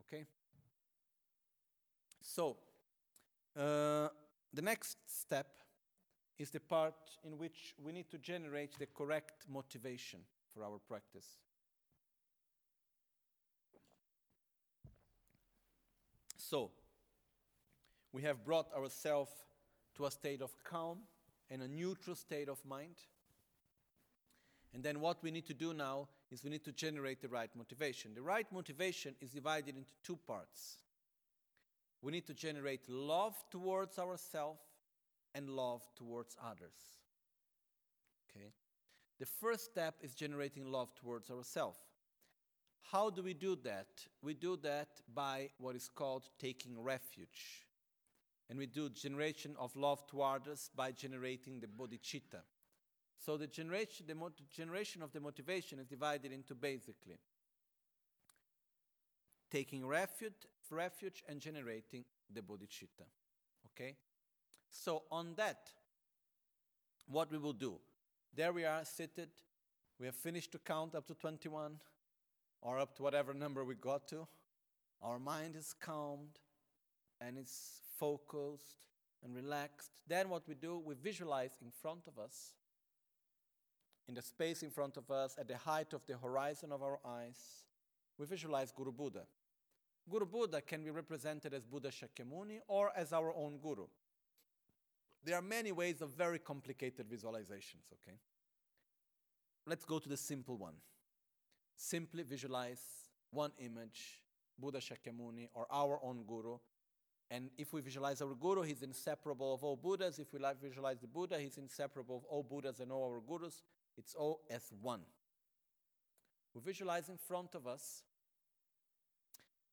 Okay? 0.00 0.24
So, 2.20 2.56
uh, 3.56 4.08
the 4.52 4.62
next 4.62 4.98
step 5.06 5.46
is 6.38 6.50
the 6.50 6.60
part 6.60 6.94
in 7.24 7.38
which 7.38 7.74
we 7.82 7.92
need 7.92 8.10
to 8.10 8.18
generate 8.18 8.78
the 8.78 8.86
correct 8.86 9.46
motivation 9.48 10.20
for 10.54 10.64
our 10.64 10.78
practice. 10.88 11.26
So, 16.36 16.70
we 18.12 18.22
have 18.22 18.44
brought 18.44 18.72
ourselves 18.74 19.30
to 19.96 20.06
a 20.06 20.10
state 20.10 20.42
of 20.42 20.50
calm 20.64 20.98
and 21.50 21.62
a 21.62 21.68
neutral 21.68 22.16
state 22.16 22.48
of 22.48 22.64
mind. 22.64 22.96
And 24.72 24.82
then 24.82 25.00
what 25.00 25.22
we 25.22 25.30
need 25.30 25.46
to 25.46 25.54
do 25.54 25.74
now 25.74 26.08
is 26.30 26.44
we 26.44 26.50
need 26.50 26.64
to 26.64 26.72
generate 26.72 27.20
the 27.20 27.28
right 27.28 27.50
motivation. 27.56 28.14
The 28.14 28.22
right 28.22 28.46
motivation 28.52 29.14
is 29.20 29.30
divided 29.30 29.76
into 29.76 29.92
two 30.04 30.18
parts. 30.26 30.78
We 32.02 32.12
need 32.12 32.26
to 32.26 32.34
generate 32.34 32.88
love 32.88 33.34
towards 33.50 33.98
ourselves 33.98 34.60
and 35.34 35.50
love 35.50 35.82
towards 35.96 36.36
others. 36.42 36.74
Okay? 38.30 38.52
The 39.20 39.26
first 39.26 39.66
step 39.66 39.94
is 40.00 40.14
generating 40.14 40.72
love 40.72 40.92
towards 40.96 41.30
ourselves. 41.30 41.78
How 42.90 43.10
do 43.10 43.22
we 43.22 43.34
do 43.34 43.56
that? 43.62 43.86
We 44.22 44.34
do 44.34 44.56
that 44.62 44.88
by 45.14 45.50
what 45.58 45.76
is 45.76 45.88
called 45.94 46.24
taking 46.38 46.82
refuge 46.82 47.66
and 48.50 48.58
we 48.58 48.66
do 48.66 48.90
generation 48.90 49.54
of 49.58 49.74
love 49.76 50.04
to 50.08 50.22
others 50.22 50.70
by 50.74 50.90
generating 50.90 51.60
the 51.60 51.68
bodhicitta. 51.68 52.42
So 53.24 53.36
the 53.36 53.46
generation, 53.46 54.06
the 54.08 54.16
generation 54.52 55.02
of 55.02 55.12
the 55.12 55.20
motivation 55.20 55.78
is 55.78 55.86
divided 55.86 56.32
into 56.32 56.56
basically 56.56 57.20
taking 59.52 59.86
refuge, 59.86 60.32
refuge 60.68 61.22
and 61.28 61.40
generating 61.40 62.04
the 62.34 62.40
bodhicitta. 62.40 63.06
Okay? 63.66 63.96
So 64.68 65.04
on 65.12 65.34
that, 65.36 65.70
what 67.06 67.30
we 67.30 67.38
will 67.38 67.52
do, 67.52 67.78
there 68.34 68.52
we 68.52 68.64
are 68.64 68.84
seated, 68.84 69.30
we 69.98 70.06
have 70.06 70.14
finished 70.14 70.52
to 70.52 70.58
count 70.58 70.94
up 70.94 71.06
to 71.08 71.14
21 71.14 71.80
or 72.62 72.78
up 72.78 72.94
to 72.96 73.02
whatever 73.02 73.34
number 73.34 73.64
we 73.64 73.74
got 73.74 74.06
to. 74.08 74.26
Our 75.02 75.18
mind 75.18 75.56
is 75.56 75.74
calmed 75.80 76.38
and 77.20 77.36
it's 77.36 77.80
focused 77.98 78.76
and 79.22 79.34
relaxed. 79.34 79.90
Then, 80.06 80.28
what 80.28 80.48
we 80.48 80.54
do, 80.54 80.78
we 80.78 80.94
visualize 80.94 81.50
in 81.62 81.70
front 81.70 82.06
of 82.06 82.18
us, 82.18 82.54
in 84.08 84.14
the 84.14 84.22
space 84.22 84.62
in 84.62 84.70
front 84.70 84.96
of 84.96 85.10
us, 85.10 85.36
at 85.38 85.48
the 85.48 85.56
height 85.56 85.92
of 85.92 86.06
the 86.06 86.16
horizon 86.16 86.72
of 86.72 86.82
our 86.82 86.98
eyes, 87.04 87.64
we 88.18 88.26
visualize 88.26 88.72
Guru 88.72 88.92
Buddha. 88.92 89.22
Guru 90.10 90.26
Buddha 90.26 90.60
can 90.60 90.82
be 90.82 90.90
represented 90.90 91.54
as 91.54 91.64
Buddha 91.64 91.90
Shakyamuni 91.90 92.60
or 92.66 92.90
as 92.96 93.12
our 93.12 93.32
own 93.34 93.58
Guru. 93.62 93.86
There 95.24 95.36
are 95.36 95.42
many 95.42 95.72
ways 95.72 96.00
of 96.00 96.10
very 96.10 96.38
complicated 96.38 97.06
visualizations, 97.08 97.92
okay? 97.92 98.18
Let's 99.66 99.84
go 99.84 99.98
to 99.98 100.08
the 100.08 100.16
simple 100.16 100.56
one. 100.56 100.74
Simply 101.76 102.22
visualize 102.22 102.80
one 103.30 103.52
image, 103.58 104.22
Buddha 104.58 104.78
Shakyamuni 104.78 105.48
or 105.54 105.66
our 105.70 106.00
own 106.02 106.24
Guru, 106.26 106.58
and 107.30 107.50
if 107.56 107.72
we 107.72 107.80
visualize 107.80 108.20
our 108.20 108.34
Guru, 108.34 108.62
he's 108.62 108.82
inseparable 108.82 109.54
of 109.54 109.62
all 109.62 109.76
Buddhas. 109.76 110.18
If 110.18 110.32
we 110.32 110.40
like 110.40 110.60
visualize 110.60 110.98
the 110.98 111.06
Buddha, 111.06 111.38
he's 111.38 111.58
inseparable 111.58 112.16
of 112.16 112.24
all 112.24 112.42
Buddhas 112.42 112.80
and 112.80 112.90
all 112.90 113.04
our 113.04 113.20
Gurus. 113.20 113.62
It's 113.96 114.14
all 114.14 114.40
as 114.50 114.72
one. 114.82 115.02
We 116.54 116.60
visualize 116.60 117.08
in 117.08 117.16
front 117.16 117.54
of 117.54 117.68
us, 117.68 118.02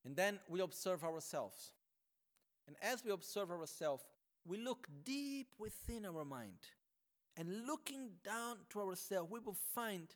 and 0.06 0.16
then 0.16 0.39
we 0.48 0.62
observe 0.62 1.04
ourselves. 1.04 1.72
And 2.68 2.76
as 2.80 3.04
we 3.04 3.12
observe 3.12 3.50
ourselves, 3.50 4.04
we 4.48 4.58
look 4.58 4.88
deep 5.04 5.48
within 5.60 6.06
our 6.06 6.26
mind. 6.26 6.60
And 7.36 7.68
looking 7.68 8.12
down 8.24 8.58
to 8.72 8.82
ourselves, 8.82 9.30
we 9.32 9.39
will 9.39 9.58
find 9.76 10.08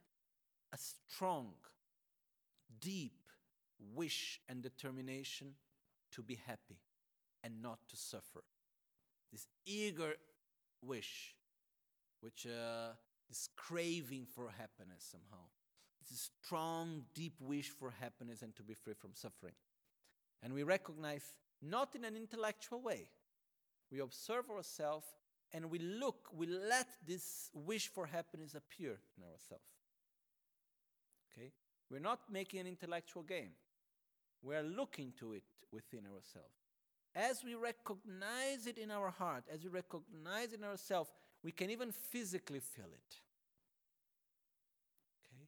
a 0.74 0.78
strong, 0.78 1.54
deep 2.80 3.14
wish 3.94 4.40
and 4.50 4.64
determination 4.64 5.54
to 6.14 6.24
be 6.24 6.40
happy 6.48 6.80
and 7.44 7.62
not 7.62 7.80
to 7.90 7.98
suffer. 7.98 8.44
This 9.32 9.48
eager 9.66 10.16
wish 10.82 11.36
which 12.22 12.46
uh, 12.46 12.94
this 13.30 13.50
craving 13.56 14.26
for 14.26 14.50
happiness 14.58 15.08
somehow. 15.12 15.44
A 16.12 16.14
strong, 16.14 17.04
deep 17.14 17.36
wish 17.40 17.70
for 17.70 17.94
happiness 18.02 18.42
and 18.42 18.54
to 18.56 18.64
be 18.64 18.74
free 18.74 18.94
from 18.94 19.12
suffering. 19.14 19.54
And 20.44 20.54
we 20.54 20.64
recognize 20.64 21.24
not 21.62 21.96
in 21.96 22.04
an 22.04 22.18
intellectual 22.18 22.82
way. 22.82 23.08
We 23.92 24.00
observe 24.00 24.50
ourselves 24.50 25.06
and 25.54 25.70
we 25.70 25.80
look, 25.80 26.30
we 26.34 26.48
let 26.48 26.88
this 27.06 27.50
wish 27.54 27.89
for 27.89 28.06
happiness 28.06 28.56
appear 28.56 28.98
in 29.18 29.24
ourselves. 29.24 29.66
Okay? 31.32 31.52
We're 31.89 32.00
not 32.00 32.20
making 32.32 32.62
an 32.62 32.68
intellectual 32.68 33.24
game. 33.24 33.52
We're 34.42 34.64
looking 34.64 35.14
to 35.20 35.34
it 35.34 35.44
within 35.72 36.06
ourselves. 36.06 36.56
As 37.14 37.44
we 37.44 37.56
recognize 37.56 38.66
it 38.66 38.78
in 38.78 38.89
our 38.89 39.10
heart, 39.10 39.44
as 39.54 39.64
we 39.64 39.70
recognize 39.70 40.54
it 40.54 40.60
in 40.60 40.64
ourselves, 40.64 41.12
we 41.44 41.52
can 41.52 41.70
even 41.70 41.92
physically 41.92 42.62
feel 42.62 42.86
it. 42.86 43.16
Okay? 45.28 45.46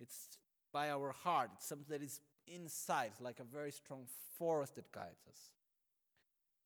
It's 0.00 0.28
by 0.70 0.90
our 0.90 1.12
heart, 1.12 1.50
it's 1.54 1.66
something 1.66 1.86
that 1.88 2.02
is 2.02 2.20
inside, 2.46 3.12
like 3.20 3.40
a 3.40 3.44
very 3.44 3.72
strong 3.72 4.04
force 4.38 4.70
that 4.70 4.92
guides 4.92 5.26
us. 5.26 5.38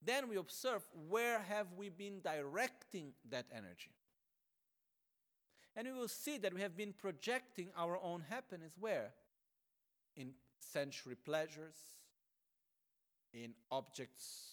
Then 0.05 0.29
we 0.29 0.37
observe 0.37 0.83
where 1.09 1.39
have 1.41 1.69
we 1.77 1.89
been 1.89 2.21
directing 2.23 3.13
that 3.31 3.47
energy. 3.53 3.93
And 5.77 5.87
we 5.87 5.95
will 5.95 6.09
see 6.09 6.39
that 6.39 6.53
we 6.53 6.61
have 6.61 6.77
been 6.77 6.93
projecting 6.93 7.69
our 7.77 7.99
own 8.03 8.25
happiness 8.29 8.73
where? 8.79 9.13
In 10.17 10.33
sensory 10.59 11.15
pleasures, 11.15 11.77
in 13.33 13.55
objects 13.71 14.49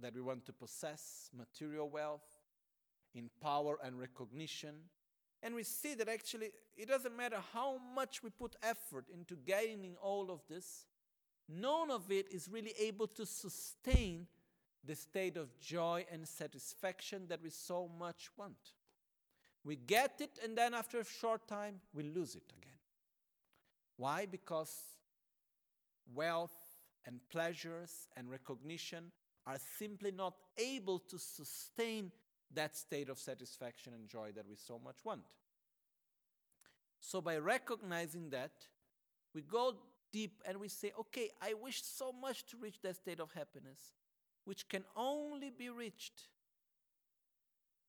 that 0.00 0.14
we 0.14 0.20
want 0.20 0.44
to 0.46 0.52
possess, 0.52 1.30
material 1.36 1.88
wealth, 1.88 2.42
in 3.14 3.30
power 3.40 3.78
and 3.82 3.98
recognition. 3.98 4.74
And 5.42 5.54
we 5.54 5.64
see 5.64 5.94
that 5.94 6.08
actually 6.08 6.50
it 6.76 6.88
doesn't 6.88 7.16
matter 7.16 7.38
how 7.52 7.78
much 7.94 8.22
we 8.22 8.30
put 8.30 8.56
effort 8.62 9.06
into 9.12 9.36
gaining 9.36 9.96
all 10.00 10.30
of 10.30 10.40
this, 10.48 10.86
none 11.48 11.90
of 11.90 12.10
it 12.10 12.32
is 12.32 12.48
really 12.48 12.74
able 12.78 13.06
to 13.08 13.26
sustain 13.26 14.26
the 14.84 14.94
state 14.94 15.36
of 15.36 15.58
joy 15.60 16.04
and 16.10 16.26
satisfaction 16.26 17.26
that 17.28 17.42
we 17.42 17.50
so 17.50 17.88
much 17.98 18.30
want. 18.36 18.56
We 19.64 19.76
get 19.76 20.20
it, 20.20 20.38
and 20.42 20.58
then 20.58 20.74
after 20.74 20.98
a 20.98 21.04
short 21.04 21.46
time, 21.46 21.80
we 21.94 22.02
lose 22.02 22.34
it 22.34 22.52
again. 22.58 22.72
Why? 23.96 24.26
Because 24.26 24.74
wealth 26.12 26.54
and 27.06 27.20
pleasures 27.30 28.08
and 28.16 28.28
recognition 28.28 29.12
are 29.46 29.58
simply 29.78 30.10
not 30.10 30.34
able 30.58 30.98
to 30.98 31.18
sustain 31.18 32.10
that 32.54 32.76
state 32.76 33.08
of 33.08 33.18
satisfaction 33.18 33.94
and 33.94 34.08
joy 34.08 34.30
that 34.34 34.48
we 34.48 34.56
so 34.56 34.80
much 34.84 34.96
want. 35.04 35.22
So, 37.00 37.20
by 37.20 37.38
recognizing 37.38 38.30
that, 38.30 38.52
we 39.34 39.42
go 39.42 39.74
deep 40.12 40.42
and 40.46 40.58
we 40.58 40.68
say, 40.68 40.92
okay, 40.98 41.30
I 41.40 41.54
wish 41.54 41.82
so 41.82 42.12
much 42.12 42.44
to 42.46 42.56
reach 42.56 42.80
that 42.82 42.96
state 42.96 43.18
of 43.18 43.32
happiness, 43.32 43.92
which 44.44 44.68
can 44.68 44.84
only 44.96 45.50
be 45.50 45.68
reached 45.68 46.28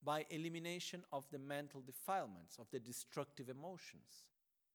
by 0.04 0.26
elimination 0.30 1.04
of 1.12 1.24
the 1.32 1.39
mental 1.39 1.82
defilements, 1.82 2.58
of 2.60 2.68
the 2.72 2.80
destructive 2.80 3.49
emotions, 3.49 4.26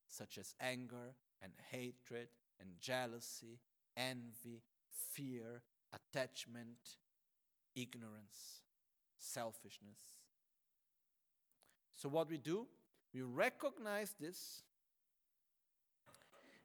such 0.08 0.38
as 0.38 0.54
anger 0.60 1.14
and 1.42 1.52
hatred 1.70 2.28
and 2.60 2.70
jealousy, 2.80 3.60
envy, 3.96 4.62
fear, 5.12 5.62
attachment, 5.92 6.96
ignorance, 7.76 8.62
selfishness. 9.18 9.98
So, 11.94 12.08
what 12.08 12.30
we 12.30 12.38
do, 12.38 12.66
we 13.12 13.22
recognize 13.22 14.14
this, 14.20 14.62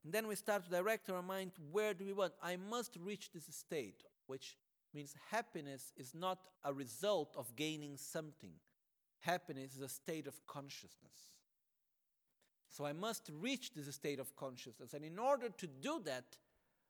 and 0.03 0.13
then 0.13 0.27
we 0.27 0.35
start 0.35 0.63
to 0.65 0.69
direct 0.69 1.09
our 1.09 1.21
mind 1.21 1.51
where 1.71 1.93
do 1.93 2.05
we 2.05 2.13
want? 2.13 2.33
I 2.41 2.57
must 2.57 2.97
reach 2.97 3.31
this 3.31 3.45
state, 3.49 4.03
which 4.27 4.57
means 4.93 5.15
happiness 5.31 5.91
is 5.97 6.13
not 6.13 6.39
a 6.63 6.73
result 6.73 7.35
of 7.37 7.55
gaining 7.55 7.97
something. 7.97 8.53
Happiness 9.19 9.75
is 9.75 9.81
a 9.81 9.89
state 9.89 10.27
of 10.27 10.45
consciousness. 10.45 11.31
So 12.67 12.85
I 12.85 12.93
must 12.93 13.29
reach 13.39 13.73
this 13.73 13.93
state 13.95 14.19
of 14.19 14.35
consciousness. 14.35 14.93
And 14.93 15.05
in 15.05 15.19
order 15.19 15.49
to 15.49 15.67
do 15.67 16.01
that, 16.05 16.25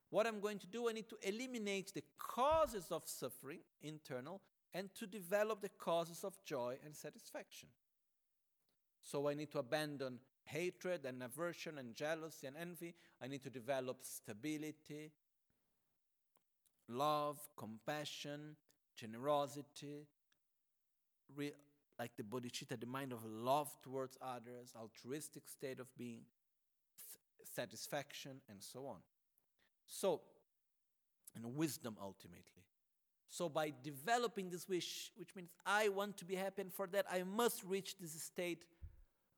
what 0.09 0.27
I'm 0.27 0.39
going 0.39 0.59
to 0.59 0.67
do, 0.67 0.89
I 0.89 0.93
need 0.93 1.09
to 1.09 1.17
eliminate 1.21 1.93
the 1.93 2.03
causes 2.17 2.91
of 2.91 3.03
suffering, 3.05 3.59
internal, 3.81 4.41
and 4.73 4.93
to 4.95 5.07
develop 5.07 5.61
the 5.61 5.69
causes 5.69 6.23
of 6.23 6.37
joy 6.45 6.77
and 6.85 6.95
satisfaction. 6.95 7.69
So 9.01 9.27
I 9.27 9.33
need 9.33 9.51
to 9.51 9.59
abandon 9.59 10.19
hatred 10.45 11.05
and 11.05 11.21
aversion 11.21 11.77
and 11.77 11.95
jealousy 11.95 12.47
and 12.47 12.55
envy. 12.55 12.95
I 13.21 13.27
need 13.27 13.43
to 13.43 13.49
develop 13.49 13.97
stability, 14.01 15.11
love, 16.87 17.39
compassion, 17.57 18.55
generosity, 18.95 20.07
like 21.99 22.11
the 22.17 22.23
bodhicitta, 22.23 22.79
the 22.79 22.85
mind 22.85 23.11
of 23.11 23.19
love 23.25 23.69
towards 23.81 24.17
others, 24.21 24.73
altruistic 24.79 25.47
state 25.47 25.79
of 25.79 25.87
being, 25.97 26.21
satisfaction, 27.43 28.41
and 28.49 28.61
so 28.61 28.87
on. 28.87 28.99
So, 29.85 30.21
and 31.35 31.55
wisdom 31.55 31.97
ultimately. 32.01 32.63
So, 33.29 33.49
by 33.49 33.73
developing 33.83 34.49
this 34.49 34.69
wish, 34.69 35.11
which 35.15 35.35
means 35.35 35.49
I 35.65 35.89
want 35.89 36.17
to 36.17 36.25
be 36.25 36.35
happy, 36.35 36.61
and 36.61 36.73
for 36.73 36.87
that 36.87 37.05
I 37.11 37.23
must 37.23 37.63
reach 37.63 37.97
this 37.97 38.13
state 38.21 38.65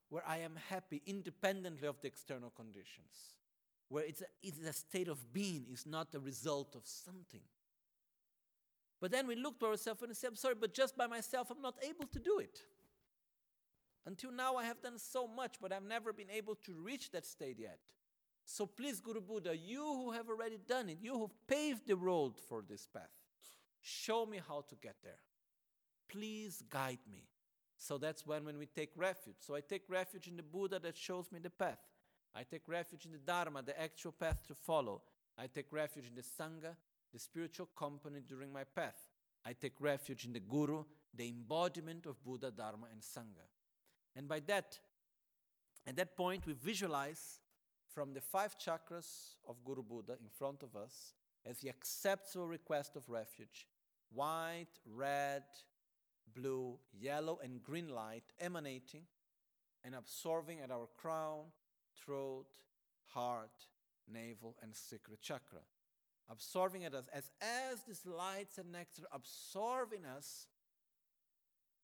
where 0.08 0.22
I 0.26 0.38
am 0.38 0.58
happy 0.68 1.02
independently 1.06 1.88
of 1.88 2.00
the 2.00 2.08
external 2.08 2.50
conditions, 2.50 3.36
where 3.88 4.04
it's 4.04 4.22
a, 4.22 4.26
it's 4.42 4.58
a 4.58 4.72
state 4.72 5.08
of 5.08 5.32
being, 5.32 5.66
it's 5.70 5.86
not 5.86 6.14
a 6.14 6.20
result 6.20 6.74
of 6.74 6.82
something. 6.84 7.42
But 9.00 9.10
then 9.10 9.26
we 9.26 9.36
look 9.36 9.60
to 9.60 9.66
ourselves 9.66 10.02
and 10.02 10.16
say, 10.16 10.28
I'm 10.28 10.36
sorry, 10.36 10.54
but 10.58 10.74
just 10.74 10.96
by 10.96 11.06
myself, 11.06 11.50
I'm 11.50 11.60
not 11.60 11.76
able 11.82 12.06
to 12.06 12.18
do 12.18 12.38
it. 12.38 12.58
Until 14.06 14.32
now, 14.32 14.56
I 14.56 14.64
have 14.64 14.80
done 14.80 14.98
so 14.98 15.26
much, 15.26 15.56
but 15.60 15.72
I've 15.72 15.84
never 15.84 16.12
been 16.12 16.30
able 16.30 16.54
to 16.64 16.74
reach 16.74 17.10
that 17.10 17.26
state 17.26 17.58
yet. 17.58 17.78
So 18.44 18.64
please, 18.64 19.00
Guru 19.00 19.20
Buddha, 19.20 19.56
you 19.56 19.82
who 19.82 20.12
have 20.12 20.28
already 20.28 20.58
done 20.66 20.88
it, 20.88 20.98
you 21.02 21.12
who 21.12 21.30
paved 21.48 21.86
the 21.86 21.96
road 21.96 22.34
for 22.48 22.62
this 22.66 22.86
path, 22.86 23.10
show 23.82 24.24
me 24.24 24.40
how 24.48 24.64
to 24.68 24.76
get 24.76 24.94
there. 25.02 25.18
Please 26.08 26.62
guide 26.70 27.00
me. 27.10 27.26
So 27.76 27.98
that's 27.98 28.24
when, 28.24 28.44
when 28.44 28.58
we 28.58 28.66
take 28.66 28.90
refuge. 28.96 29.36
So 29.40 29.56
I 29.56 29.60
take 29.60 29.82
refuge 29.88 30.28
in 30.28 30.36
the 30.36 30.42
Buddha 30.42 30.78
that 30.78 30.96
shows 30.96 31.30
me 31.32 31.40
the 31.40 31.50
path. 31.50 31.78
I 32.36 32.42
take 32.42 32.68
refuge 32.68 33.06
in 33.06 33.12
the 33.12 33.18
Dharma, 33.18 33.62
the 33.62 33.80
actual 33.80 34.12
path 34.12 34.46
to 34.48 34.54
follow. 34.54 35.00
I 35.38 35.46
take 35.46 35.72
refuge 35.72 36.06
in 36.06 36.14
the 36.14 36.22
Sangha, 36.22 36.74
the 37.12 37.18
spiritual 37.18 37.68
company 37.76 38.20
during 38.26 38.52
my 38.52 38.64
path. 38.64 38.98
I 39.44 39.54
take 39.54 39.80
refuge 39.80 40.26
in 40.26 40.32
the 40.34 40.40
Guru, 40.40 40.84
the 41.14 41.28
embodiment 41.28 42.04
of 42.04 42.22
Buddha, 42.22 42.50
Dharma, 42.50 42.88
and 42.92 43.00
Sangha. 43.00 43.46
And 44.14 44.28
by 44.28 44.40
that, 44.40 44.78
at 45.86 45.96
that 45.96 46.16
point, 46.16 46.46
we 46.46 46.52
visualize 46.52 47.38
from 47.94 48.12
the 48.12 48.20
five 48.20 48.56
chakras 48.58 49.36
of 49.48 49.64
Guru 49.64 49.82
Buddha 49.82 50.14
in 50.20 50.28
front 50.28 50.62
of 50.62 50.76
us 50.76 51.14
as 51.46 51.60
he 51.60 51.68
accepts 51.70 52.36
our 52.36 52.46
request 52.46 52.96
of 52.96 53.08
refuge 53.08 53.66
white, 54.12 54.78
red, 54.84 55.42
blue, 56.34 56.78
yellow, 56.92 57.38
and 57.42 57.62
green 57.62 57.88
light 57.88 58.24
emanating 58.38 59.02
and 59.84 59.94
absorbing 59.94 60.60
at 60.60 60.70
our 60.70 60.88
crown, 60.96 61.44
throat, 62.04 62.46
heart, 63.14 63.50
navel, 64.10 64.56
and 64.62 64.74
sacral 64.74 65.16
chakra. 65.20 65.60
Absorbing 66.28 66.82
it 66.82 66.94
us 66.94 67.06
as, 67.12 67.30
as 67.40 67.82
these 67.86 68.04
lights 68.04 68.58
and 68.58 68.72
nectar 68.72 69.02
absorb 69.12 69.92
in 69.92 70.04
us, 70.04 70.46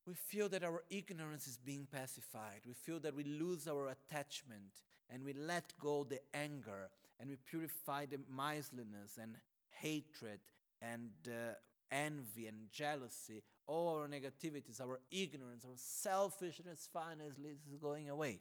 we 0.06 0.14
feel 0.14 0.48
that 0.48 0.64
our 0.64 0.82
ignorance 0.90 1.46
is 1.46 1.58
being 1.58 1.86
pacified. 1.90 2.62
We 2.66 2.74
feel 2.74 2.98
that 3.00 3.14
we 3.14 3.22
lose 3.22 3.68
our 3.68 3.88
attachment 3.88 4.80
and 5.08 5.24
we 5.24 5.32
let 5.32 5.72
go 5.80 6.04
the 6.04 6.20
anger 6.34 6.90
and 7.20 7.30
we 7.30 7.36
purify 7.36 8.06
the 8.06 8.18
miserliness 8.28 9.18
and 9.20 9.36
hatred 9.70 10.40
and 10.80 11.10
uh, 11.28 11.54
envy 11.92 12.48
and 12.48 12.72
jealousy, 12.72 13.42
all 13.66 14.00
our 14.00 14.08
negativities, 14.08 14.80
our 14.80 14.98
ignorance, 15.10 15.64
our 15.64 15.76
selfishness 15.76 16.88
finally 16.92 17.30
is 17.70 17.76
going 17.80 18.08
away. 18.08 18.40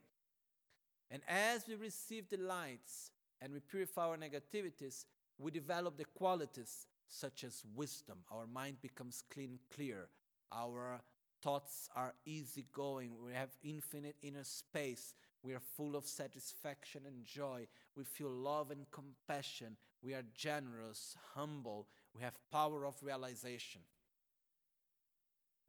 And 1.11 1.21
as 1.27 1.67
we 1.67 1.75
receive 1.75 2.29
the 2.29 2.37
lights 2.37 3.11
and 3.41 3.51
we 3.51 3.59
purify 3.59 4.07
our 4.07 4.17
negativities, 4.17 5.05
we 5.37 5.51
develop 5.51 5.97
the 5.97 6.05
qualities 6.05 6.87
such 7.09 7.43
as 7.43 7.63
wisdom. 7.75 8.19
Our 8.31 8.47
mind 8.47 8.77
becomes 8.81 9.21
clean, 9.29 9.59
clear. 9.75 10.07
Our 10.53 11.01
thoughts 11.43 11.89
are 11.95 12.13
easygoing. 12.25 13.11
We 13.23 13.33
have 13.33 13.49
infinite 13.61 14.15
inner 14.21 14.45
space. 14.45 15.13
We 15.43 15.53
are 15.53 15.59
full 15.59 15.95
of 15.97 16.07
satisfaction 16.07 17.01
and 17.05 17.25
joy. 17.25 17.67
We 17.97 18.05
feel 18.05 18.29
love 18.29 18.71
and 18.71 18.85
compassion. 18.91 19.75
We 20.01 20.13
are 20.13 20.23
generous, 20.33 21.17
humble. 21.35 21.87
We 22.15 22.21
have 22.21 22.37
power 22.51 22.85
of 22.85 22.95
realization. 23.01 23.81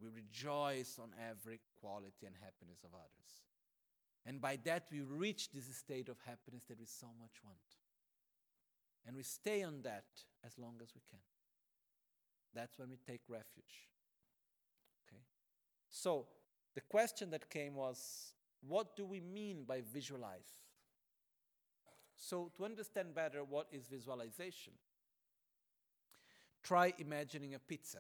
We 0.01 0.09
rejoice 0.09 0.99
on 1.01 1.11
every 1.31 1.61
quality 1.81 2.27
and 2.27 2.35
happiness 2.41 2.85
of 2.85 2.91
others. 2.95 3.52
And 4.25 4.41
by 4.41 4.59
that, 4.65 4.87
we 4.91 5.01
reach 5.01 5.51
this 5.51 5.65
state 5.77 6.09
of 6.09 6.17
happiness 6.25 6.63
that 6.69 6.79
we 6.79 6.87
so 6.87 7.09
much 7.21 7.43
want. 7.45 7.59
And 9.07 9.17
we 9.17 9.23
stay 9.23 9.63
on 9.63 9.83
that 9.83 10.05
as 10.45 10.59
long 10.59 10.75
as 10.81 10.91
we 10.95 11.01
can. 11.11 11.19
That's 12.55 12.79
when 12.79 12.91
we 12.91 12.97
take 12.97 13.23
refuge. 13.29 13.89
Okay? 15.07 15.23
So, 15.91 16.27
the 16.75 16.83
question 16.83 17.31
that 17.31 17.51
came 17.51 17.75
was 17.75 18.33
what 18.67 18.95
do 18.97 19.05
we 19.05 19.21
mean 19.21 19.65
by 19.67 19.83
visualize? 19.93 20.61
So, 22.17 22.53
to 22.57 22.65
understand 22.65 23.15
better 23.15 23.43
what 23.43 23.67
is 23.73 23.89
visualization, 23.89 24.75
try 26.63 26.93
imagining 26.99 27.55
a 27.55 27.59
pizza. 27.59 27.99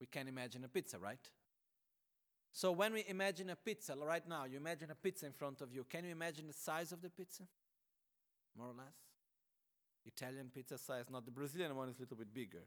We 0.00 0.06
can 0.06 0.26
imagine 0.26 0.64
a 0.64 0.68
pizza, 0.68 0.98
right? 0.98 1.30
So, 2.52 2.70
when 2.70 2.92
we 2.92 3.04
imagine 3.08 3.50
a 3.50 3.56
pizza, 3.56 3.96
right 3.96 4.26
now, 4.28 4.44
you 4.44 4.58
imagine 4.58 4.90
a 4.90 4.94
pizza 4.94 5.26
in 5.26 5.32
front 5.32 5.62
of 5.62 5.72
you. 5.72 5.84
Can 5.88 6.04
you 6.04 6.10
imagine 6.10 6.46
the 6.46 6.52
size 6.52 6.92
of 6.92 7.00
the 7.00 7.08
pizza? 7.08 7.44
More 8.56 8.68
or 8.68 8.74
less? 8.76 8.94
Italian 10.04 10.50
pizza 10.54 10.76
size, 10.76 11.04
not 11.10 11.24
the 11.24 11.30
Brazilian 11.30 11.74
one 11.76 11.88
is 11.88 11.96
a 11.98 12.02
little 12.02 12.16
bit 12.16 12.34
bigger. 12.34 12.64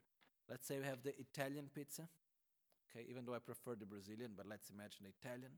Let's 0.50 0.68
say 0.68 0.80
we 0.80 0.86
have 0.86 1.04
the 1.04 1.14
Italian 1.20 1.70
pizza. 1.74 2.08
Okay, 2.90 3.06
even 3.10 3.26
though 3.26 3.36
I 3.36 3.40
prefer 3.40 3.76
the 3.76 3.86
Brazilian, 3.86 4.32
but 4.36 4.48
let's 4.48 4.70
imagine 4.70 5.04
the 5.04 5.28
Italian. 5.28 5.52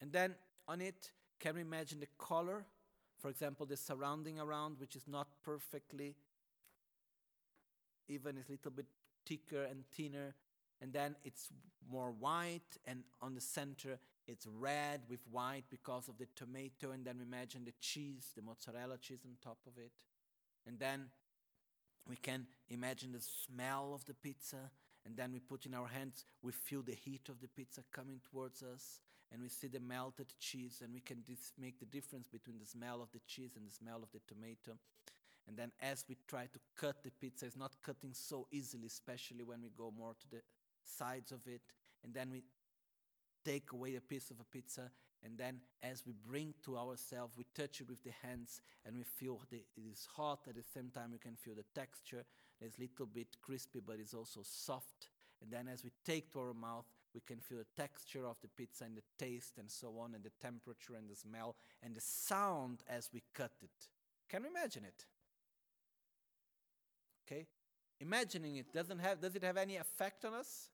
And 0.00 0.12
then 0.12 0.34
on 0.68 0.80
it, 0.80 1.10
can 1.40 1.54
we 1.54 1.62
imagine 1.62 2.00
the 2.00 2.08
color? 2.18 2.64
For 3.18 3.28
example, 3.28 3.66
the 3.66 3.76
surrounding 3.76 4.38
around, 4.38 4.78
which 4.78 4.94
is 4.94 5.08
not 5.08 5.28
perfectly 5.42 6.14
even, 8.08 8.38
it's 8.38 8.48
a 8.48 8.52
little 8.52 8.70
bit 8.70 8.86
thicker 9.24 9.64
and 9.64 9.84
thinner. 9.90 10.34
And 10.80 10.92
then 10.92 11.16
it's 11.24 11.48
more 11.90 12.10
white, 12.10 12.76
and 12.84 13.02
on 13.22 13.34
the 13.34 13.40
center, 13.40 13.98
it's 14.26 14.46
red 14.46 15.02
with 15.08 15.20
white 15.30 15.64
because 15.70 16.08
of 16.08 16.18
the 16.18 16.26
tomato. 16.34 16.90
And 16.90 17.04
then 17.04 17.18
we 17.18 17.22
imagine 17.22 17.64
the 17.64 17.74
cheese, 17.80 18.32
the 18.34 18.42
mozzarella 18.42 18.98
cheese 18.98 19.20
on 19.24 19.32
top 19.42 19.58
of 19.66 19.78
it. 19.78 19.92
And 20.66 20.78
then 20.78 21.06
we 22.08 22.16
can 22.16 22.46
imagine 22.68 23.12
the 23.12 23.20
smell 23.20 23.92
of 23.94 24.04
the 24.04 24.14
pizza. 24.14 24.70
And 25.04 25.16
then 25.16 25.32
we 25.32 25.38
put 25.38 25.66
in 25.66 25.74
our 25.74 25.86
hands, 25.86 26.24
we 26.42 26.50
feel 26.50 26.82
the 26.82 26.94
heat 26.94 27.28
of 27.28 27.40
the 27.40 27.48
pizza 27.48 27.82
coming 27.92 28.20
towards 28.28 28.62
us. 28.62 29.00
And 29.32 29.42
we 29.42 29.48
see 29.48 29.68
the 29.68 29.80
melted 29.80 30.32
cheese. 30.40 30.80
And 30.82 30.92
we 30.92 31.00
can 31.00 31.22
dis- 31.24 31.52
make 31.58 31.78
the 31.78 31.86
difference 31.86 32.26
between 32.26 32.58
the 32.58 32.66
smell 32.66 33.00
of 33.00 33.12
the 33.12 33.20
cheese 33.26 33.52
and 33.56 33.66
the 33.66 33.72
smell 33.72 34.02
of 34.02 34.10
the 34.12 34.20
tomato. 34.26 34.76
And 35.46 35.56
then 35.56 35.70
as 35.80 36.04
we 36.08 36.16
try 36.26 36.46
to 36.46 36.58
cut 36.76 37.04
the 37.04 37.12
pizza, 37.12 37.46
it's 37.46 37.56
not 37.56 37.76
cutting 37.84 38.12
so 38.12 38.48
easily, 38.50 38.86
especially 38.86 39.44
when 39.44 39.62
we 39.62 39.70
go 39.76 39.92
more 39.96 40.14
to 40.18 40.28
the 40.28 40.42
sides 40.86 41.32
of 41.32 41.46
it. 41.46 41.62
And 42.04 42.14
then 42.14 42.30
we 42.30 42.42
take 43.44 43.72
away 43.72 43.96
a 43.96 44.00
piece 44.00 44.30
of 44.30 44.40
a 44.40 44.44
pizza 44.44 44.90
and 45.24 45.38
then 45.38 45.60
as 45.82 46.04
we 46.06 46.12
bring 46.28 46.54
to 46.64 46.76
ourselves 46.76 47.36
we 47.36 47.44
touch 47.54 47.80
it 47.80 47.88
with 47.88 48.02
the 48.04 48.12
hands 48.22 48.60
and 48.84 48.96
we 48.96 49.02
feel 49.02 49.40
that 49.50 49.56
it 49.56 49.90
is 49.90 50.06
hot. 50.16 50.40
At 50.48 50.54
the 50.54 50.62
same 50.62 50.90
time 50.90 51.10
we 51.12 51.18
can 51.18 51.36
feel 51.36 51.54
the 51.54 51.64
texture. 51.74 52.24
It's 52.60 52.78
a 52.78 52.80
little 52.80 53.06
bit 53.06 53.28
crispy 53.42 53.80
but 53.84 53.96
it's 53.98 54.14
also 54.14 54.40
soft. 54.42 55.10
And 55.42 55.50
then 55.50 55.68
as 55.68 55.84
we 55.84 55.90
take 56.04 56.32
to 56.32 56.40
our 56.40 56.54
mouth 56.54 56.86
we 57.14 57.20
can 57.20 57.38
feel 57.40 57.58
the 57.58 57.82
texture 57.82 58.26
of 58.26 58.36
the 58.42 58.48
pizza 58.48 58.84
and 58.84 58.96
the 58.96 59.02
taste 59.18 59.58
and 59.58 59.70
so 59.70 59.98
on 59.98 60.14
and 60.14 60.22
the 60.22 60.32
temperature 60.40 60.94
and 60.96 61.08
the 61.08 61.16
smell 61.16 61.56
and 61.82 61.94
the 61.94 62.00
sound 62.00 62.82
as 62.88 63.10
we 63.12 63.22
cut 63.34 63.52
it. 63.62 63.88
Can 64.28 64.42
you 64.42 64.50
imagine 64.50 64.84
it? 64.84 65.06
Okay? 67.26 67.46
Imagining 68.00 68.56
it 68.56 68.72
doesn't 68.72 68.98
have 68.98 69.20
does 69.20 69.34
it 69.34 69.42
have 69.42 69.56
any 69.56 69.76
effect 69.76 70.24
on 70.24 70.34
us 70.34 70.68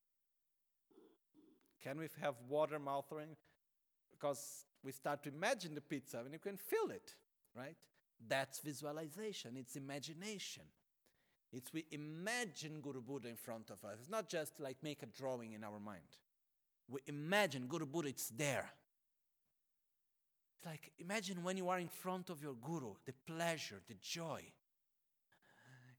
can 1.82 1.98
we 1.98 2.08
have 2.20 2.34
water 2.48 2.78
mouthing 2.78 3.36
because 4.10 4.64
we 4.84 4.92
start 4.92 5.22
to 5.24 5.28
imagine 5.28 5.74
the 5.74 5.80
pizza 5.80 6.18
and 6.18 6.32
you 6.32 6.38
can 6.38 6.56
feel 6.56 6.90
it, 6.90 7.14
right? 7.56 7.76
That's 8.28 8.60
visualization, 8.60 9.56
it's 9.56 9.76
imagination. 9.76 10.62
It's 11.52 11.72
we 11.72 11.84
imagine 11.90 12.80
Guru 12.80 13.02
Buddha 13.02 13.28
in 13.28 13.36
front 13.36 13.68
of 13.70 13.84
us. 13.84 13.98
It's 14.00 14.08
not 14.08 14.28
just 14.28 14.58
like 14.58 14.76
make 14.82 15.02
a 15.02 15.06
drawing 15.06 15.52
in 15.52 15.62
our 15.62 15.78
mind. 15.78 16.16
We 16.88 17.00
imagine 17.06 17.66
Guru 17.66 17.84
Buddha, 17.84 18.08
it's 18.08 18.28
there. 18.28 18.70
It's 20.56 20.66
like 20.66 20.92
imagine 20.98 21.42
when 21.42 21.56
you 21.56 21.68
are 21.68 21.78
in 21.78 21.88
front 21.88 22.30
of 22.30 22.42
your 22.42 22.54
Guru, 22.54 22.94
the 23.04 23.12
pleasure, 23.26 23.80
the 23.86 23.96
joy. 24.00 24.42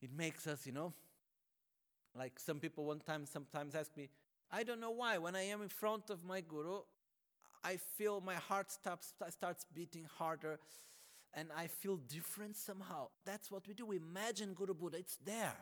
It 0.01 0.11
makes 0.11 0.47
us, 0.47 0.65
you 0.65 0.71
know, 0.71 0.93
like 2.15 2.39
some 2.39 2.59
people 2.59 2.85
one 2.85 2.99
time 2.99 3.25
sometimes 3.25 3.75
ask 3.75 3.95
me, 3.95 4.09
I 4.55 4.61
don't 4.61 4.79
know 4.79 4.91
why, 4.91 5.17
when 5.17 5.35
I 5.35 5.41
am 5.47 5.63
in 5.63 5.69
front 5.69 6.11
of 6.11 6.23
my 6.23 6.41
Guru, 6.41 6.81
I 7.63 7.77
feel 7.97 8.21
my 8.21 8.35
heart 8.35 8.71
stops, 8.71 9.11
starts 9.29 9.65
beating 9.73 10.05
harder 10.19 10.59
and 11.33 11.49
I 11.57 11.65
feel 11.65 11.97
different 11.97 12.55
somehow. 12.55 13.07
That's 13.25 13.49
what 13.49 13.67
we 13.67 13.73
do. 13.73 13.87
We 13.87 13.97
imagine 13.97 14.53
Guru 14.53 14.75
Buddha, 14.75 14.97
it's 14.97 15.17
there. 15.25 15.57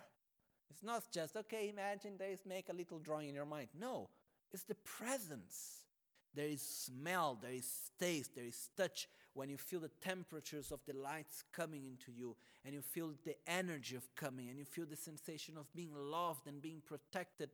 It's 0.69 0.83
not 0.83 1.03
just, 1.09 1.37
okay, 1.37 1.69
imagine 1.69 2.15
there 2.17 2.31
is, 2.31 2.41
make 2.45 2.67
a 2.67 2.73
little 2.73 2.99
drawing 2.99 3.29
in 3.29 3.35
your 3.35 3.45
mind. 3.45 3.69
No, 3.79 4.09
it's 4.51 4.63
the 4.63 4.75
presence. 4.75 5.85
There 6.33 6.47
is 6.47 6.61
smell, 6.61 7.37
there 7.41 7.53
is 7.53 7.91
taste, 7.97 8.35
there 8.35 8.45
is 8.45 8.69
touch. 8.75 9.07
When 9.33 9.49
you 9.49 9.57
feel 9.57 9.79
the 9.79 9.91
temperatures 10.01 10.71
of 10.71 10.81
the 10.85 10.97
lights 10.97 11.45
coming 11.53 11.85
into 11.85 12.11
you, 12.11 12.35
and 12.65 12.73
you 12.73 12.81
feel 12.81 13.13
the 13.23 13.35
energy 13.47 13.95
of 13.95 14.13
coming, 14.15 14.49
and 14.49 14.57
you 14.57 14.65
feel 14.65 14.85
the 14.85 14.97
sensation 14.97 15.55
of 15.57 15.73
being 15.73 15.93
loved 15.95 16.47
and 16.47 16.61
being 16.61 16.81
protected, 16.85 17.49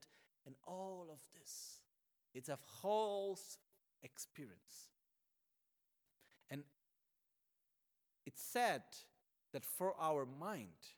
and 0.47 0.55
all 0.65 1.09
of 1.11 1.19
this. 1.39 1.81
It's 2.33 2.49
a 2.49 2.57
whole 2.81 3.37
experience. 4.01 4.89
And 6.49 6.63
it's 8.25 8.41
said 8.41 8.83
that 9.53 9.65
for 9.65 9.93
our 9.99 10.25
mind, 10.25 10.95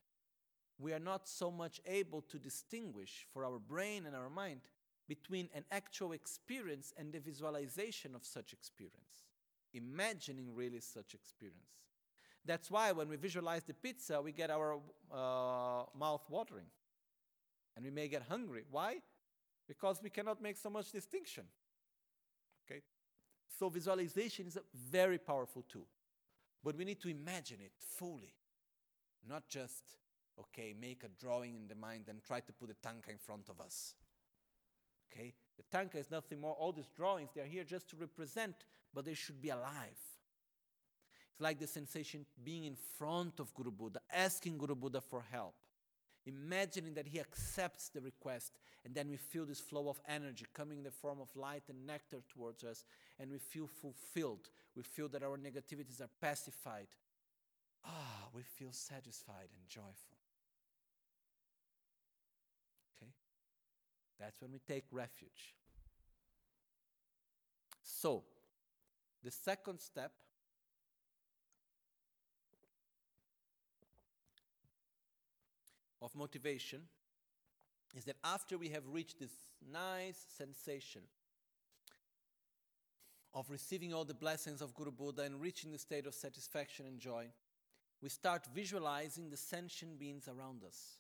we 0.78 0.94
are 0.94 1.00
not 1.00 1.28
so 1.28 1.52
much 1.52 1.82
able 1.86 2.22
to 2.22 2.38
distinguish 2.38 3.26
for 3.34 3.44
our 3.44 3.60
brain 3.60 4.06
and 4.06 4.16
our 4.16 4.30
mind 4.30 4.62
between 5.08 5.50
an 5.56 5.66
actual 5.72 6.14
experience 6.14 6.94
and 6.98 7.12
the 7.12 7.20
visualization 7.20 8.16
of 8.16 8.24
such 8.24 8.54
experience, 8.54 9.26
imagining 9.74 10.54
really 10.54 10.80
such 10.80 11.16
experience. 11.16 11.58
That's 12.46 12.72
why 12.72 12.92
when 12.92 13.10
we 13.10 13.18
visualize 13.18 13.64
the 13.64 13.74
pizza, 13.74 14.22
we 14.22 14.32
get 14.32 14.50
our 14.52 14.80
uh, 15.12 15.84
mouth 15.98 16.24
watering 16.30 16.68
and 17.76 17.84
we 17.84 17.92
may 17.92 18.08
get 18.08 18.24
hungry. 18.30 18.64
Why? 18.70 18.98
Because 19.70 20.02
we 20.02 20.10
cannot 20.10 20.42
make 20.42 20.58
so 20.58 20.72
much 20.72 20.92
distinction. 20.92 21.44
Okay? 22.66 22.82
So 23.60 23.70
visualization 23.70 24.48
is 24.48 24.58
a 24.58 24.64
very 24.74 25.20
powerful 25.20 25.64
tool. 25.70 25.86
But 26.64 26.76
we 26.76 26.86
need 26.86 27.00
to 27.02 27.10
imagine 27.10 27.58
it 27.62 27.74
fully. 27.78 28.34
Not 29.30 29.48
just, 29.48 29.84
okay, 30.40 30.74
make 30.82 31.04
a 31.04 31.24
drawing 31.24 31.56
in 31.56 31.68
the 31.68 31.76
mind 31.76 32.06
and 32.10 32.24
try 32.24 32.40
to 32.40 32.52
put 32.52 32.72
a 32.72 32.74
tanka 32.74 33.12
in 33.12 33.20
front 33.20 33.48
of 33.48 33.62
us. 33.62 33.94
Okay? 35.14 35.36
The 35.56 35.64
tanka 35.72 36.00
is 36.00 36.10
nothing 36.10 36.42
more. 36.42 36.54
All 36.54 36.72
these 36.72 36.90
drawings, 36.98 37.30
they 37.36 37.42
are 37.42 37.46
here 37.46 37.64
just 37.64 37.88
to 37.92 37.96
represent, 37.96 38.56
but 38.92 39.06
they 39.06 39.14
should 39.14 39.40
be 39.40 39.50
alive. 39.50 40.00
It's 41.32 41.40
like 41.40 41.60
the 41.60 41.68
sensation 41.68 42.26
being 42.44 42.64
in 42.64 42.76
front 42.98 43.40
of 43.40 43.54
Guru 43.54 43.70
Buddha, 43.70 44.00
asking 44.12 44.58
Guru 44.58 44.74
Buddha 44.74 45.00
for 45.00 45.24
help 45.32 45.54
imagining 46.30 46.94
that 46.94 47.08
he 47.08 47.20
accepts 47.20 47.90
the 47.90 48.02
request, 48.02 48.54
and 48.86 48.96
then 48.96 49.10
we 49.10 49.18
feel 49.18 49.46
this 49.46 49.60
flow 49.60 49.90
of 49.90 50.00
energy 50.08 50.46
coming 50.54 50.78
in 50.78 50.84
the 50.84 50.92
form 50.92 51.20
of 51.20 51.36
light 51.36 51.64
and 51.70 51.86
nectar 51.86 52.24
towards 52.34 52.64
us, 52.64 52.86
and 53.20 53.30
we 53.30 53.38
feel 53.38 53.68
fulfilled. 53.68 54.50
We 54.76 54.84
feel 54.84 55.10
that 55.10 55.24
our 55.24 55.38
negativities 55.38 56.02
are 56.02 56.10
pacified. 56.22 56.88
Ah, 57.86 58.28
we 58.34 58.44
feel 58.44 58.72
satisfied 58.72 59.50
and 59.52 59.68
joyful. 59.68 60.18
Okay? 62.98 63.12
That's 64.20 64.42
when 64.42 64.52
we 64.52 64.60
take 64.60 64.86
refuge. 64.92 65.56
So, 67.84 68.24
the 69.24 69.32
second 69.32 69.80
step 69.82 70.12
of 76.02 76.16
motivation 76.16 76.82
is 77.96 78.06
that 78.06 78.18
after 78.24 78.58
we 78.58 78.70
have 78.70 78.84
reached 78.88 79.20
this 79.20 79.32
nice 79.72 80.26
sensation 80.38 81.02
of 83.34 83.50
receiving 83.50 83.94
all 83.94 84.06
the 84.06 84.14
blessings 84.14 84.62
of 84.62 84.74
Guru 84.74 84.92
Buddha 84.92 85.24
and 85.24 85.42
reaching 85.42 85.72
the 85.72 85.78
state 85.78 86.06
of 86.06 86.14
satisfaction 86.14 86.86
and 86.86 87.00
joy, 87.00 87.28
we 88.02 88.10
start 88.10 88.48
visualizing 88.54 89.30
the 89.30 89.38
sentient 89.38 90.00
beings 90.00 90.28
around 90.28 90.64
us. 90.64 90.98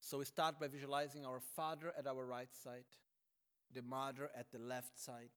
So 0.00 0.18
we 0.18 0.24
start 0.24 0.60
by 0.60 0.68
visualizing 0.68 1.24
our 1.24 1.40
father 1.40 1.92
at 1.98 2.06
our 2.06 2.26
right 2.26 2.54
side, 2.62 2.84
the 3.72 3.82
mother 3.82 4.30
at 4.36 4.50
the 4.52 4.58
left 4.58 4.98
side. 4.98 5.30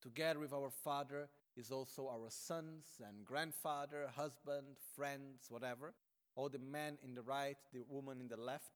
Together 0.00 0.40
with 0.40 0.54
our 0.54 0.70
father 0.70 1.28
is 1.56 1.70
also 1.70 2.08
our 2.08 2.30
sons 2.30 2.86
and 3.06 3.26
grandfather, 3.26 4.08
husband, 4.16 4.78
friends, 4.94 5.46
whatever 5.50 5.92
or 6.34 6.48
the 6.48 6.58
man 6.58 6.98
in 7.02 7.14
the 7.14 7.22
right, 7.22 7.56
the 7.72 7.82
woman 7.88 8.20
in 8.20 8.28
the 8.28 8.36
left 8.36 8.72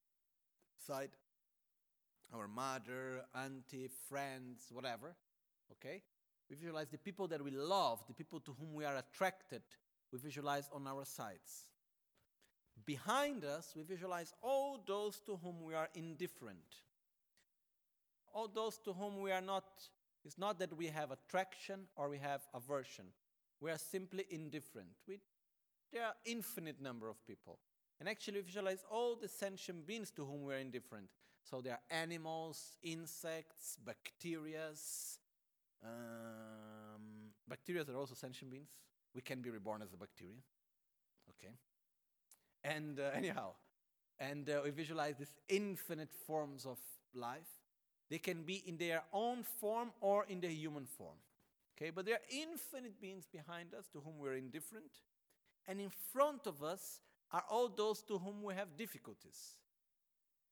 side. 0.87 1.11
our 2.35 2.49
mother, 2.49 3.23
auntie, 3.35 3.89
friends, 4.09 4.67
whatever. 4.73 5.15
Okay? 5.73 6.03
We 6.49 6.57
visualize 6.57 6.89
the 6.89 6.99
people 6.99 7.29
that 7.29 7.43
we 7.43 7.51
love, 7.51 8.05
the 8.09 8.15
people 8.15 8.41
to 8.41 8.53
whom 8.59 8.75
we 8.75 8.85
are 8.85 8.97
attracted, 8.97 9.63
we 10.13 10.19
visualize 10.19 10.69
on 10.73 10.87
our 10.87 11.05
sides. 11.05 11.67
Behind 12.85 13.45
us, 13.45 13.73
we 13.77 13.83
visualize 13.83 14.33
all 14.43 14.83
those 14.87 15.21
to 15.27 15.37
whom 15.37 15.63
we 15.63 15.75
are 15.75 15.89
indifferent. 15.95 16.83
All 18.35 18.49
those 18.49 18.79
to 18.79 18.93
whom 18.93 19.21
we 19.21 19.31
are 19.31 19.41
not, 19.41 19.65
it's 20.25 20.39
not 20.39 20.59
that 20.59 20.77
we 20.77 20.87
have 20.89 21.13
attraction 21.13 21.87
or 21.97 22.09
we 22.09 22.19
have 22.19 22.43
aversion. 22.53 23.07
We 23.61 23.71
are 23.71 23.79
simply 23.79 24.27
indifferent. 24.31 24.89
We, 25.07 25.21
there 25.95 26.05
are 26.05 26.15
infinite 26.27 26.83
number 26.83 27.09
of 27.09 27.25
people. 27.27 27.59
And 28.01 28.09
actually, 28.09 28.35
we 28.35 28.43
visualize 28.43 28.85
all 28.91 29.17
the 29.17 29.29
sentient 29.29 29.87
beings 29.87 30.11
to 30.17 30.25
whom 30.25 30.45
we 30.45 30.53
are 30.53 30.59
indifferent. 30.59 31.09
So 31.45 31.61
there 31.61 31.75
are 31.75 31.83
animals, 31.91 32.77
insects, 32.83 33.79
bacteria. 33.85 34.73
Um, 35.83 37.31
bacteria 37.49 37.85
are 37.89 37.97
also 37.97 38.15
sentient 38.15 38.51
beings. 38.51 38.69
We 39.15 39.23
can 39.23 39.41
be 39.41 39.51
reborn 39.51 39.81
as 39.81 39.93
a 39.93 39.97
bacteria. 39.97 40.43
Okay. 41.31 41.55
And 42.65 42.99
uh, 42.99 43.11
anyhow, 43.15 43.53
and 44.19 44.51
uh, 44.51 44.63
we 44.65 44.71
visualize 44.71 45.15
these 45.19 45.35
infinite 45.49 46.11
forms 46.27 46.67
of 46.67 46.79
life. 47.15 47.49
They 48.11 48.19
can 48.19 48.43
be 48.43 48.63
in 48.67 48.77
their 48.77 49.03
own 49.13 49.45
form 49.61 49.93
or 50.01 50.27
in 50.29 50.41
their 50.41 50.51
human 50.51 50.87
form. 50.87 51.17
Okay, 51.77 51.91
but 51.91 52.05
there 52.05 52.15
are 52.15 52.27
infinite 52.31 53.01
beings 53.01 53.27
behind 53.31 53.75
us 53.75 53.87
to 53.93 54.01
whom 54.01 54.19
we're 54.19 54.35
indifferent. 54.35 54.93
And 55.67 55.81
in 55.81 55.91
front 56.13 56.47
of 56.47 56.63
us 56.63 57.01
are 57.33 57.45
all 57.51 57.69
those 57.69 58.03
to 58.03 58.19
whom 58.19 58.43
we 58.43 58.55
have 58.55 58.77
difficulties. 58.77 59.55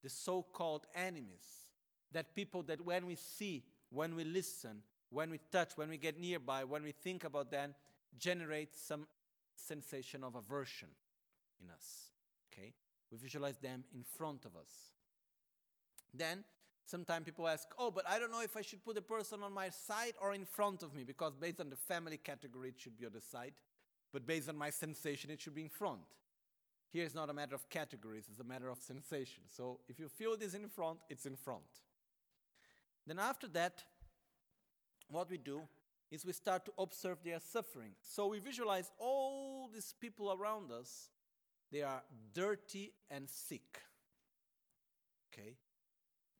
The 0.01 0.09
so 0.09 0.43
called 0.43 0.85
enemies. 0.95 1.67
That 2.11 2.35
people 2.35 2.63
that 2.63 2.81
when 2.81 3.05
we 3.05 3.15
see, 3.15 3.63
when 3.89 4.15
we 4.15 4.23
listen, 4.23 4.81
when 5.09 5.29
we 5.29 5.39
touch, 5.51 5.71
when 5.75 5.89
we 5.89 5.97
get 5.97 6.19
nearby, 6.19 6.63
when 6.63 6.83
we 6.83 6.91
think 6.91 7.23
about 7.23 7.51
them, 7.51 7.75
generate 8.17 8.75
some 8.75 9.07
sensation 9.55 10.23
of 10.23 10.35
aversion 10.35 10.89
in 11.61 11.69
us. 11.69 12.11
Okay? 12.51 12.73
We 13.11 13.17
visualize 13.17 13.57
them 13.57 13.83
in 13.93 14.03
front 14.03 14.45
of 14.45 14.55
us. 14.55 14.71
Then, 16.13 16.43
sometimes 16.85 17.25
people 17.25 17.47
ask, 17.47 17.67
oh, 17.79 17.91
but 17.91 18.07
I 18.07 18.19
don't 18.19 18.31
know 18.31 18.41
if 18.41 18.57
I 18.57 18.61
should 18.61 18.83
put 18.83 18.97
a 18.97 19.01
person 19.01 19.41
on 19.43 19.53
my 19.53 19.69
side 19.69 20.13
or 20.21 20.33
in 20.33 20.45
front 20.45 20.83
of 20.83 20.93
me, 20.93 21.03
because 21.03 21.33
based 21.35 21.59
on 21.59 21.69
the 21.69 21.75
family 21.75 22.17
category, 22.17 22.69
it 22.69 22.75
should 22.79 22.97
be 22.97 23.05
on 23.05 23.13
the 23.13 23.21
side, 23.21 23.53
but 24.13 24.25
based 24.25 24.47
on 24.47 24.55
my 24.55 24.69
sensation, 24.69 25.31
it 25.31 25.41
should 25.41 25.55
be 25.55 25.63
in 25.63 25.69
front. 25.69 26.01
Here 26.91 27.03
it's 27.03 27.15
not 27.15 27.29
a 27.29 27.33
matter 27.33 27.55
of 27.55 27.67
categories, 27.69 28.25
it's 28.29 28.39
a 28.39 28.43
matter 28.43 28.69
of 28.69 28.79
sensation. 28.81 29.43
So 29.47 29.79
if 29.89 29.99
you 29.99 30.07
feel 30.07 30.37
this 30.37 30.53
in 30.53 30.69
front, 30.69 30.99
it's 31.09 31.25
in 31.25 31.35
front. 31.35 31.63
Then 33.07 33.19
after 33.19 33.47
that, 33.49 33.83
what 35.09 35.29
we 35.29 35.37
do 35.37 35.63
is 36.11 36.25
we 36.25 36.33
start 36.33 36.63
to 36.65 36.71
observe 36.77 37.17
their 37.23 37.39
suffering. 37.39 37.91
So 38.01 38.27
we 38.27 38.39
visualize 38.39 38.91
all 38.99 39.69
these 39.73 39.95
people 39.99 40.31
around 40.31 40.71
us 40.71 41.09
they 41.73 41.81
are 41.81 42.03
dirty 42.35 42.93
and 43.09 43.27
sick. 43.27 43.81
Okay? 45.33 45.55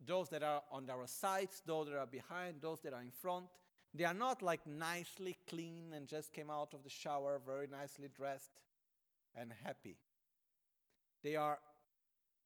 Those 0.06 0.30
that 0.30 0.44
are 0.44 0.62
on 0.72 0.88
our 0.92 1.08
sides, 1.08 1.64
those 1.66 1.88
that 1.88 1.98
are 1.98 2.06
behind, 2.06 2.62
those 2.62 2.82
that 2.82 2.94
are 2.94 3.02
in 3.02 3.10
front, 3.10 3.46
they 3.94 4.06
are 4.06 4.14
not 4.14 4.42
like 4.42 4.66
nicely 4.66 5.38
clean 5.48 5.94
and 5.96 6.08
just 6.08 6.34
came 6.34 6.50
out 6.50 6.74
of 6.74 6.84
the 6.84 6.90
shower, 6.90 7.40
very 7.46 7.68
nicely 7.68 8.10
dressed 8.16 8.52
and 9.36 9.52
happy. 9.64 9.98
They 11.24 11.36
are 11.36 11.60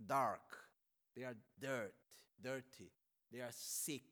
dark. 0.05 0.57
They 1.15 1.23
are 1.23 1.35
dirt, 1.59 1.93
dirty. 2.41 2.91
They 3.31 3.39
are 3.39 3.51
sick. 3.51 4.03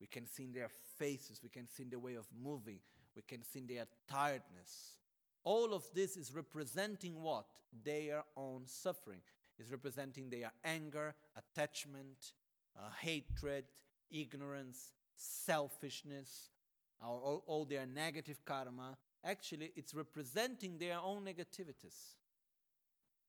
We 0.00 0.06
can 0.06 0.26
see 0.26 0.44
in 0.44 0.52
their 0.52 0.70
faces, 0.98 1.40
we 1.42 1.48
can 1.48 1.68
see 1.68 1.84
in 1.84 1.90
the 1.90 1.98
way 1.98 2.14
of 2.14 2.26
moving, 2.42 2.80
we 3.14 3.22
can 3.22 3.42
see 3.44 3.60
in 3.60 3.66
their 3.66 3.86
tiredness. 4.10 4.96
All 5.44 5.74
of 5.74 5.84
this 5.94 6.16
is 6.16 6.34
representing 6.34 7.22
what? 7.22 7.46
Their 7.84 8.24
own 8.36 8.62
suffering. 8.66 9.20
Is 9.58 9.70
representing 9.70 10.28
their 10.28 10.50
anger, 10.64 11.14
attachment, 11.36 12.32
uh, 12.76 12.88
hatred, 13.00 13.64
ignorance, 14.10 14.92
selfishness, 15.14 16.50
all, 17.02 17.42
all 17.46 17.64
their 17.64 17.86
negative 17.86 18.44
karma. 18.44 18.96
Actually, 19.24 19.72
it's 19.76 19.94
representing 19.94 20.78
their 20.78 20.98
own 20.98 21.24
negativities. 21.24 22.16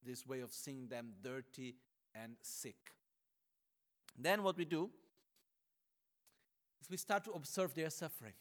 This 0.05 0.25
way 0.27 0.41
of 0.41 0.51
seeing 0.51 0.87
them 0.87 1.13
dirty 1.21 1.75
and 2.13 2.35
sick. 2.41 2.75
Then, 4.17 4.43
what 4.43 4.57
we 4.57 4.65
do 4.65 4.89
is 6.81 6.89
we 6.89 6.97
start 6.97 7.23
to 7.25 7.31
observe 7.31 7.73
their 7.73 7.89
suffering. 7.89 8.33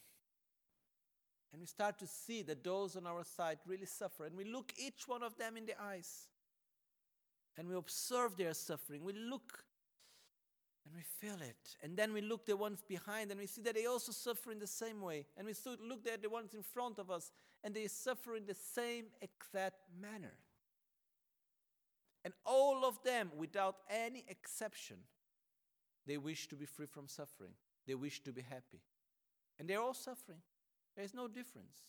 And 1.51 1.61
we 1.61 1.67
start 1.67 1.99
to 1.99 2.07
see 2.07 2.41
that 2.43 2.63
those 2.63 2.95
on 2.95 3.05
our 3.05 3.23
side 3.23 3.59
really 3.67 3.85
suffer. 3.85 4.25
And 4.25 4.35
we 4.35 4.43
look 4.43 4.73
each 4.75 5.07
one 5.07 5.21
of 5.21 5.37
them 5.37 5.55
in 5.55 5.65
the 5.65 5.79
eyes. 5.81 6.27
And 7.57 7.69
we 7.69 7.75
observe 7.75 8.35
their 8.35 8.55
suffering. 8.55 9.03
We 9.03 9.13
look 9.13 9.63
and 10.85 10.93
we 10.95 11.01
feel 11.01 11.41
it. 11.41 11.77
And 11.81 11.95
then 11.95 12.13
we 12.13 12.21
look 12.21 12.45
the 12.45 12.57
ones 12.57 12.83
behind 12.87 13.31
and 13.31 13.39
we 13.39 13.47
see 13.47 13.61
that 13.61 13.75
they 13.75 13.85
also 13.85 14.11
suffer 14.11 14.51
in 14.51 14.59
the 14.59 14.67
same 14.67 15.01
way. 15.01 15.25
And 15.37 15.47
we 15.47 15.53
look 15.87 16.07
at 16.07 16.21
the 16.21 16.29
ones 16.29 16.53
in 16.53 16.61
front 16.61 16.99
of 16.99 17.09
us 17.09 17.31
and 17.63 17.73
they 17.73 17.87
suffer 17.87 18.35
in 18.35 18.45
the 18.45 18.55
same 18.55 19.05
exact 19.21 19.77
manner. 20.01 20.33
And 22.25 22.33
all 22.45 22.85
of 22.85 23.01
them, 23.03 23.31
without 23.37 23.77
any 23.89 24.23
exception, 24.27 24.97
they 26.05 26.17
wish 26.17 26.47
to 26.49 26.55
be 26.55 26.65
free 26.65 26.85
from 26.85 27.07
suffering. 27.07 27.53
They 27.87 27.95
wish 27.95 28.21
to 28.23 28.31
be 28.31 28.41
happy. 28.41 28.81
And 29.59 29.69
they're 29.69 29.81
all 29.81 29.93
suffering. 29.93 30.39
There's 30.95 31.13
no 31.13 31.27
difference. 31.27 31.79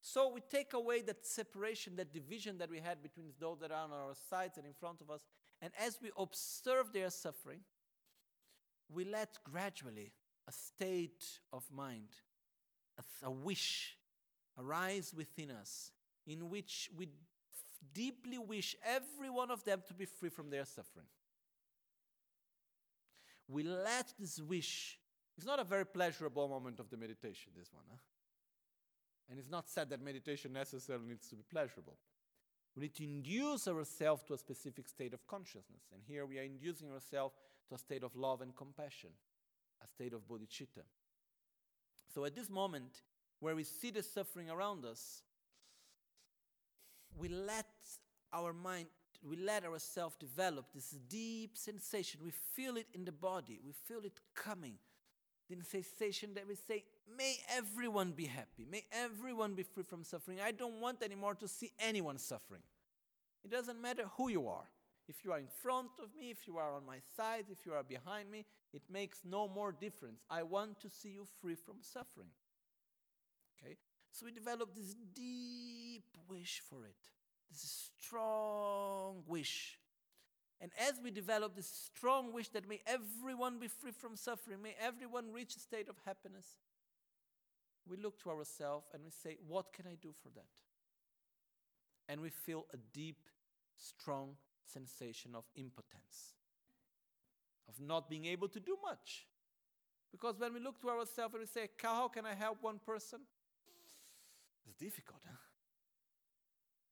So 0.00 0.32
we 0.32 0.40
take 0.40 0.72
away 0.72 1.02
that 1.02 1.26
separation, 1.26 1.96
that 1.96 2.12
division 2.12 2.58
that 2.58 2.70
we 2.70 2.78
had 2.78 3.02
between 3.02 3.26
those 3.40 3.58
that 3.60 3.72
are 3.72 3.84
on 3.84 3.92
our 3.92 4.14
sides 4.28 4.56
and 4.56 4.66
in 4.66 4.72
front 4.72 5.00
of 5.00 5.10
us. 5.10 5.22
And 5.60 5.72
as 5.84 5.98
we 6.00 6.10
observe 6.16 6.92
their 6.92 7.10
suffering, 7.10 7.60
we 8.92 9.04
let 9.04 9.38
gradually 9.44 10.12
a 10.48 10.52
state 10.52 11.24
of 11.52 11.64
mind, 11.72 12.08
a, 12.98 13.26
a 13.26 13.30
wish 13.30 13.96
arise 14.58 15.12
within 15.14 15.50
us 15.50 15.92
in 16.26 16.48
which 16.50 16.90
we 16.96 17.08
deeply 17.92 18.38
wish 18.38 18.76
every 18.84 19.30
one 19.30 19.50
of 19.50 19.64
them 19.64 19.82
to 19.86 19.94
be 19.94 20.04
free 20.04 20.28
from 20.28 20.50
their 20.50 20.64
suffering. 20.64 21.06
We 23.48 23.62
let 23.62 24.12
this 24.18 24.40
wish, 24.40 24.98
it's 25.36 25.46
not 25.46 25.60
a 25.60 25.64
very 25.64 25.86
pleasurable 25.86 26.48
moment 26.48 26.80
of 26.80 26.90
the 26.90 26.96
meditation, 26.96 27.52
this 27.56 27.72
one. 27.72 27.84
Huh? 27.90 27.98
And 29.30 29.38
it's 29.38 29.50
not 29.50 29.68
said 29.68 29.90
that 29.90 30.02
meditation 30.02 30.52
necessarily 30.52 31.06
needs 31.08 31.28
to 31.28 31.36
be 31.36 31.42
pleasurable. 31.48 31.96
We 32.76 32.82
need 32.82 32.94
to 32.96 33.04
induce 33.04 33.68
ourselves 33.68 34.22
to 34.24 34.34
a 34.34 34.38
specific 34.38 34.88
state 34.88 35.14
of 35.14 35.26
consciousness. 35.26 35.84
And 35.92 36.02
here 36.06 36.26
we 36.26 36.38
are 36.38 36.42
inducing 36.42 36.90
ourselves 36.90 37.34
to 37.68 37.74
a 37.74 37.78
state 37.78 38.02
of 38.02 38.14
love 38.16 38.40
and 38.40 38.54
compassion, 38.56 39.10
a 39.82 39.86
state 39.86 40.12
of 40.12 40.26
bodhicitta. 40.28 40.84
So 42.14 42.24
at 42.24 42.34
this 42.34 42.48
moment, 42.48 43.02
where 43.40 43.54
we 43.54 43.64
see 43.64 43.90
the 43.90 44.02
suffering 44.02 44.50
around 44.50 44.84
us, 44.84 45.22
we 47.16 47.28
let 47.28 47.66
our 48.32 48.52
mind, 48.52 48.86
we 49.22 49.36
let 49.36 49.64
ourselves 49.64 50.16
develop 50.16 50.66
this 50.74 50.90
deep 51.08 51.56
sensation. 51.56 52.20
We 52.22 52.30
feel 52.30 52.76
it 52.76 52.86
in 52.94 53.04
the 53.04 53.12
body, 53.12 53.60
we 53.64 53.72
feel 53.72 54.04
it 54.04 54.18
coming. 54.34 54.74
The 55.48 55.62
sensation 55.62 56.34
that 56.34 56.48
we 56.48 56.56
say, 56.56 56.82
May 57.16 57.36
everyone 57.56 58.10
be 58.10 58.24
happy. 58.24 58.66
May 58.68 58.84
everyone 58.90 59.54
be 59.54 59.62
free 59.62 59.84
from 59.84 60.02
suffering. 60.02 60.40
I 60.40 60.50
don't 60.50 60.80
want 60.80 61.02
anymore 61.02 61.36
to 61.36 61.46
see 61.46 61.70
anyone 61.78 62.18
suffering. 62.18 62.62
It 63.44 63.50
doesn't 63.50 63.80
matter 63.80 64.06
who 64.16 64.28
you 64.28 64.48
are. 64.48 64.66
If 65.08 65.24
you 65.24 65.32
are 65.32 65.38
in 65.38 65.48
front 65.62 65.90
of 66.02 66.08
me, 66.18 66.30
if 66.30 66.46
you 66.46 66.58
are 66.58 66.74
on 66.74 66.84
my 66.84 66.98
side, 67.16 67.44
if 67.50 67.64
you 67.64 67.72
are 67.72 67.84
behind 67.84 68.30
me, 68.30 68.44
it 68.72 68.82
makes 68.90 69.20
no 69.24 69.48
more 69.48 69.72
difference. 69.72 70.20
I 70.28 70.42
want 70.42 70.80
to 70.80 70.90
see 70.90 71.10
you 71.10 71.26
free 71.40 71.54
from 71.54 71.76
suffering. 71.80 72.30
Okay? 73.58 73.76
So 74.10 74.26
we 74.26 74.32
develop 74.32 74.74
this 74.74 74.94
deep 75.14 76.04
wish 76.28 76.62
for 76.68 76.84
it, 76.84 76.96
this 77.50 77.90
strong 78.00 79.22
wish. 79.26 79.78
And 80.60 80.70
as 80.88 80.94
we 81.02 81.10
develop 81.10 81.54
this 81.54 81.90
strong 81.94 82.32
wish 82.32 82.48
that 82.48 82.68
may 82.68 82.80
everyone 82.86 83.58
be 83.58 83.68
free 83.68 83.92
from 83.92 84.16
suffering, 84.16 84.62
may 84.62 84.74
everyone 84.80 85.32
reach 85.32 85.54
a 85.54 85.60
state 85.60 85.88
of 85.88 85.96
happiness, 86.04 86.46
we 87.88 87.96
look 87.96 88.20
to 88.22 88.30
ourselves 88.30 88.86
and 88.92 89.04
we 89.04 89.10
say, 89.10 89.36
What 89.46 89.72
can 89.72 89.86
I 89.86 89.96
do 90.00 90.12
for 90.22 90.30
that? 90.30 90.46
And 92.08 92.20
we 92.20 92.30
feel 92.30 92.66
a 92.72 92.78
deep, 92.92 93.28
strong 93.76 94.36
sensation 94.66 95.34
of 95.34 95.44
impotence, 95.54 96.34
of 97.68 97.80
not 97.80 98.08
being 98.08 98.26
able 98.26 98.48
to 98.48 98.60
do 98.60 98.76
much. 98.82 99.26
Because 100.12 100.38
when 100.38 100.54
we 100.54 100.60
look 100.60 100.80
to 100.80 100.90
ourselves 100.90 101.34
and 101.34 101.40
we 101.40 101.46
say, 101.46 101.68
How 101.82 102.08
can 102.08 102.24
I 102.26 102.34
help 102.34 102.58
one 102.62 102.78
person? 102.84 103.20
It's 104.66 104.76
difficult, 104.76 105.20
huh? 105.24 105.36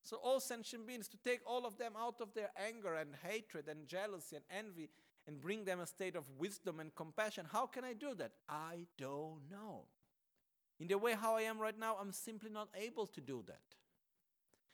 So, 0.02 0.16
all 0.22 0.38
sentient 0.38 0.86
beings, 0.86 1.08
to 1.08 1.16
take 1.16 1.40
all 1.46 1.64
of 1.64 1.78
them 1.78 1.94
out 1.98 2.20
of 2.20 2.34
their 2.34 2.50
anger 2.68 2.94
and 2.94 3.10
hatred 3.26 3.68
and 3.68 3.86
jealousy 3.88 4.36
and 4.36 4.44
envy 4.50 4.90
and 5.26 5.40
bring 5.40 5.64
them 5.64 5.80
a 5.80 5.86
state 5.86 6.14
of 6.14 6.24
wisdom 6.38 6.78
and 6.78 6.94
compassion. 6.94 7.46
How 7.50 7.66
can 7.66 7.84
I 7.84 7.94
do 7.94 8.14
that? 8.16 8.32
I 8.46 8.86
don't 8.98 9.40
know. 9.50 9.86
In 10.78 10.88
the 10.88 10.98
way 10.98 11.14
how 11.14 11.36
I 11.36 11.42
am 11.42 11.58
right 11.58 11.78
now, 11.78 11.96
I'm 11.98 12.12
simply 12.12 12.50
not 12.50 12.68
able 12.74 13.06
to 13.06 13.20
do 13.20 13.42
that. 13.46 13.62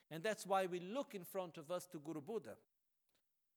And 0.09 0.21
that's 0.21 0.45
why 0.45 0.65
we 0.65 0.79
look 0.79 1.15
in 1.15 1.23
front 1.23 1.57
of 1.57 1.71
us 1.71 1.85
to 1.87 1.99
Guru 1.99 2.19
Buddha. 2.19 2.55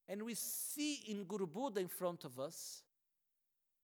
And 0.09 0.23
we 0.23 0.35
see 0.35 1.01
in 1.09 1.25
Guru 1.25 1.47
Buddha 1.47 1.81
in 1.81 1.89
front 1.89 2.25
of 2.25 2.39
us 2.39 2.83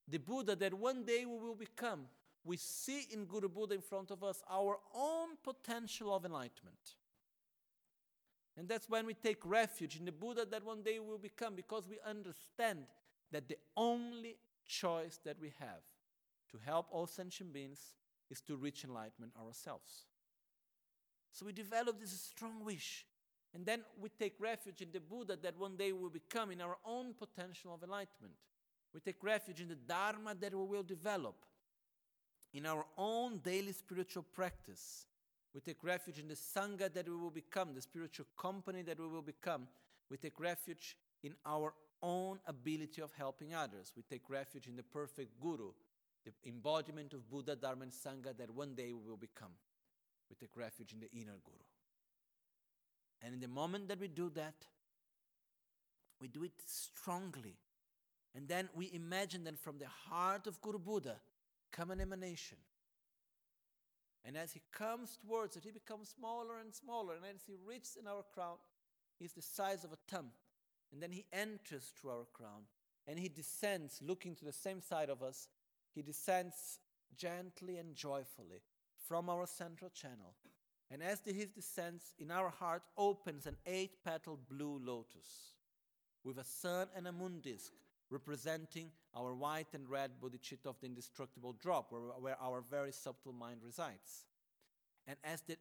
the 0.07 0.19
Buddha 0.19 0.57
that 0.57 0.75
one 0.75 1.05
day 1.05 1.25
we 1.25 1.39
will 1.39 1.55
become. 1.55 2.07
We 2.45 2.57
see 2.57 3.07
in 3.11 3.27
Guru 3.27 3.49
Buddha 3.49 3.75
in 3.75 3.81
front 3.81 4.11
of 4.11 4.25
us 4.25 4.43
our 4.51 4.79
own 4.95 5.37
potential 5.43 6.15
of 6.15 6.25
enlightenment. 6.25 6.97
And 8.57 8.69
that's 8.69 8.89
when 8.89 9.07
we 9.07 9.15
take 9.15 9.39
refuge 9.45 9.97
in 9.97 10.05
the 10.05 10.13
Buddha 10.13 10.45
that 10.51 10.65
one 10.65 10.83
day 10.83 10.99
we 10.99 11.07
will 11.07 11.19
become 11.19 11.55
because 11.55 11.89
we 11.89 11.99
understand 12.07 12.81
that 13.33 13.49
the 13.49 13.57
only 13.77 14.37
choice 14.67 15.19
that 15.25 15.41
we 15.41 15.53
have 15.59 15.83
to 16.51 16.59
help 16.65 16.87
all 16.91 17.07
sentient 17.07 17.53
beings 17.53 17.95
is 18.31 18.41
to 18.43 18.57
reach 18.57 18.85
enlightenment 18.85 19.33
ourselves. 19.41 20.07
So 21.33 21.47
we 21.47 21.53
develop 21.53 22.01
this 22.01 22.11
strong 22.11 22.65
wish. 22.65 23.07
And 23.55 23.67
then 23.67 23.83
we 24.01 24.09
take 24.11 24.35
refuge 24.39 24.81
in 24.81 24.89
the 24.93 25.01
Buddha 25.01 25.37
that 25.43 25.59
one 25.59 25.77
day 25.77 25.93
we 25.93 26.01
will 26.01 26.11
become 26.11 26.51
in 26.51 26.61
our 26.61 26.77
own 26.85 27.15
potential 27.15 27.75
of 27.75 27.83
enlightenment. 27.83 28.35
We 28.95 29.01
take 29.01 29.23
refuge 29.23 29.61
in 29.61 29.69
the 29.69 29.75
Dharma 29.75 30.35
that 30.41 30.55
we 30.55 30.65
will 30.65 30.83
develop 30.83 31.45
in 32.53 32.67
our 32.67 32.85
own 32.97 33.39
daily 33.39 33.73
spiritual 33.73 34.25
practice. 34.35 35.07
We 35.55 35.61
take 35.61 35.83
refuge 35.83 36.19
in 36.19 36.29
the 36.29 36.35
Sangha 36.35 36.93
that 36.93 37.09
we 37.09 37.17
will 37.17 37.31
become, 37.31 37.75
the 37.75 37.83
spiritual 37.83 38.27
company 38.37 38.83
that 38.83 38.99
we 38.99 39.09
will 39.09 39.23
become. 39.23 39.67
We 40.09 40.17
take 40.17 40.39
refuge 40.39 40.97
in 41.23 41.35
our 41.45 41.73
own 42.03 42.39
ability 42.47 43.03
of 43.03 43.13
helping 43.17 43.55
others. 43.55 43.93
We 43.97 44.03
take 44.03 44.29
refuge 44.29 44.67
in 44.69 44.77
the 44.77 44.83
perfect 44.83 45.41
Guru, 45.41 45.73
the 46.25 46.33
embodiment 46.47 47.13
of 47.13 47.29
Buddha, 47.29 47.57
Dharma, 47.57 47.83
and 47.83 47.93
Sangha 47.93 48.37
that 48.37 48.51
one 48.51 48.75
day 48.75 48.93
we 48.93 49.09
will 49.09 49.17
become. 49.17 49.53
We 50.29 50.37
take 50.37 50.57
refuge 50.57 50.93
in 50.93 51.01
the 51.01 51.11
inner 51.13 51.39
Guru. 51.45 51.70
And 53.23 53.35
in 53.35 53.41
the 53.41 53.49
moment 53.49 53.89
that 53.89 54.01
we 54.01 54.09
do 54.09 54.31
that, 54.31 54.55
we 56.21 56.29
do 56.29 56.45
it 56.45 56.53
strongly. 56.67 57.57
And 58.35 58.49
then 58.49 58.69
we 58.75 58.91
imagine 58.93 59.45
that 59.45 59.59
from 59.59 59.79
the 59.79 59.89
heart 60.09 60.47
of 60.47 60.61
Guru 60.61 60.79
Buddha 60.79 61.17
come 61.73 61.91
an 61.91 62.01
emanation. 62.01 62.59
And 64.25 64.37
as 64.37 64.53
he 64.53 64.61
comes 64.73 65.17
towards 65.17 65.57
it, 65.57 65.65
he 65.65 65.71
becomes 65.71 66.15
smaller 66.17 66.59
and 66.59 66.75
smaller. 66.75 67.15
And 67.15 67.25
as 67.25 67.43
he 67.47 67.55
reaches 67.67 67.97
in 68.01 68.07
our 68.07 68.23
crown, 68.35 68.57
he's 69.19 69.33
the 69.33 69.43
size 69.43 69.83
of 69.85 69.93
a 69.93 69.99
thumb. 70.09 70.31
And 70.93 71.03
then 71.03 71.11
he 71.11 71.25
enters 71.33 71.93
through 71.97 72.11
our 72.11 72.27
crown. 72.33 72.65
And 73.07 73.19
he 73.19 73.29
descends, 73.29 74.01
looking 74.07 74.35
to 74.37 74.45
the 74.45 74.53
same 74.53 74.83
side 74.83 75.09
of 75.09 75.23
us. 75.23 75.49
He 75.95 76.03
descends 76.03 76.79
gently 77.17 77.79
and 77.79 77.95
joyfully 77.95 78.63
from 79.09 79.29
our 79.29 79.47
central 79.47 79.91
channel. 79.91 80.35
And 80.91 81.03
as 81.03 81.21
the, 81.21 81.33
his 81.33 81.51
descends, 81.51 82.15
in 82.19 82.31
our 82.31 82.49
heart 82.49 82.83
opens 82.97 83.47
an 83.47 83.57
eight 83.67 84.05
petaled 84.05 84.49
blue 84.49 84.81
lotus 84.85 85.55
with 86.25 86.39
a 86.39 86.45
sun 86.45 86.89
and 86.97 87.07
a 87.07 87.13
moon 87.13 87.41
disk 87.41 87.73
representing 88.11 88.91
our 89.15 89.35
white 89.35 89.69
and 89.73 89.89
red 89.89 90.11
bodhicitta 90.21 90.67
of 90.67 90.81
the 90.81 90.87
indestructible 90.87 91.53
drop, 91.53 91.93
where, 91.93 92.01
where 92.19 92.37
our 92.43 92.61
very 92.69 92.91
subtle 92.93 93.33
mind 93.33 93.61
resides. 93.65 94.27
And 95.07 95.17
as 95.23 95.43
the 95.43 95.57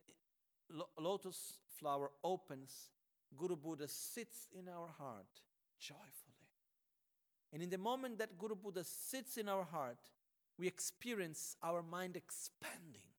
lotus 0.99 1.53
flower 1.77 2.09
opens, 2.23 2.89
Guru 3.37 3.55
Buddha 3.55 3.87
sits 3.87 4.47
in 4.57 4.67
our 4.67 4.87
heart 4.97 5.41
joyfully. 5.79 6.05
And 7.53 7.61
in 7.61 7.69
the 7.69 7.77
moment 7.77 8.17
that 8.19 8.37
Guru 8.37 8.55
Buddha 8.55 8.83
sits 8.83 9.37
in 9.37 9.47
our 9.47 9.63
heart, 9.63 9.99
we 10.57 10.67
experience 10.67 11.55
our 11.63 11.81
mind 11.81 12.15
expanding 12.15 13.09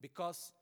because 0.00 0.52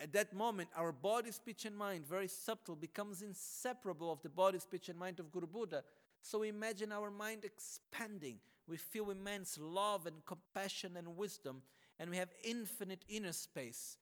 at 0.00 0.14
that 0.14 0.32
moment, 0.32 0.70
our 0.74 0.92
body, 0.92 1.30
speech, 1.30 1.66
and 1.66 1.76
mind, 1.76 2.06
very 2.06 2.26
subtle, 2.26 2.74
becomes 2.74 3.20
inseparable 3.20 4.10
of 4.10 4.22
the 4.22 4.30
body, 4.30 4.58
speech, 4.58 4.88
and 4.88 4.98
mind 4.98 5.20
of 5.20 5.30
Guru 5.30 5.46
Buddha. 5.46 5.84
So 6.22 6.42
imagine 6.42 6.90
our 6.90 7.10
mind 7.10 7.44
expanding. 7.44 8.38
We 8.66 8.78
feel 8.78 9.10
immense 9.10 9.58
love 9.60 10.06
and 10.06 10.24
compassion 10.24 10.96
and 10.96 11.16
wisdom, 11.16 11.62
and 11.98 12.08
we 12.08 12.16
have 12.16 12.30
infinite 12.42 13.04
inner 13.08 13.32
space. 13.32 13.98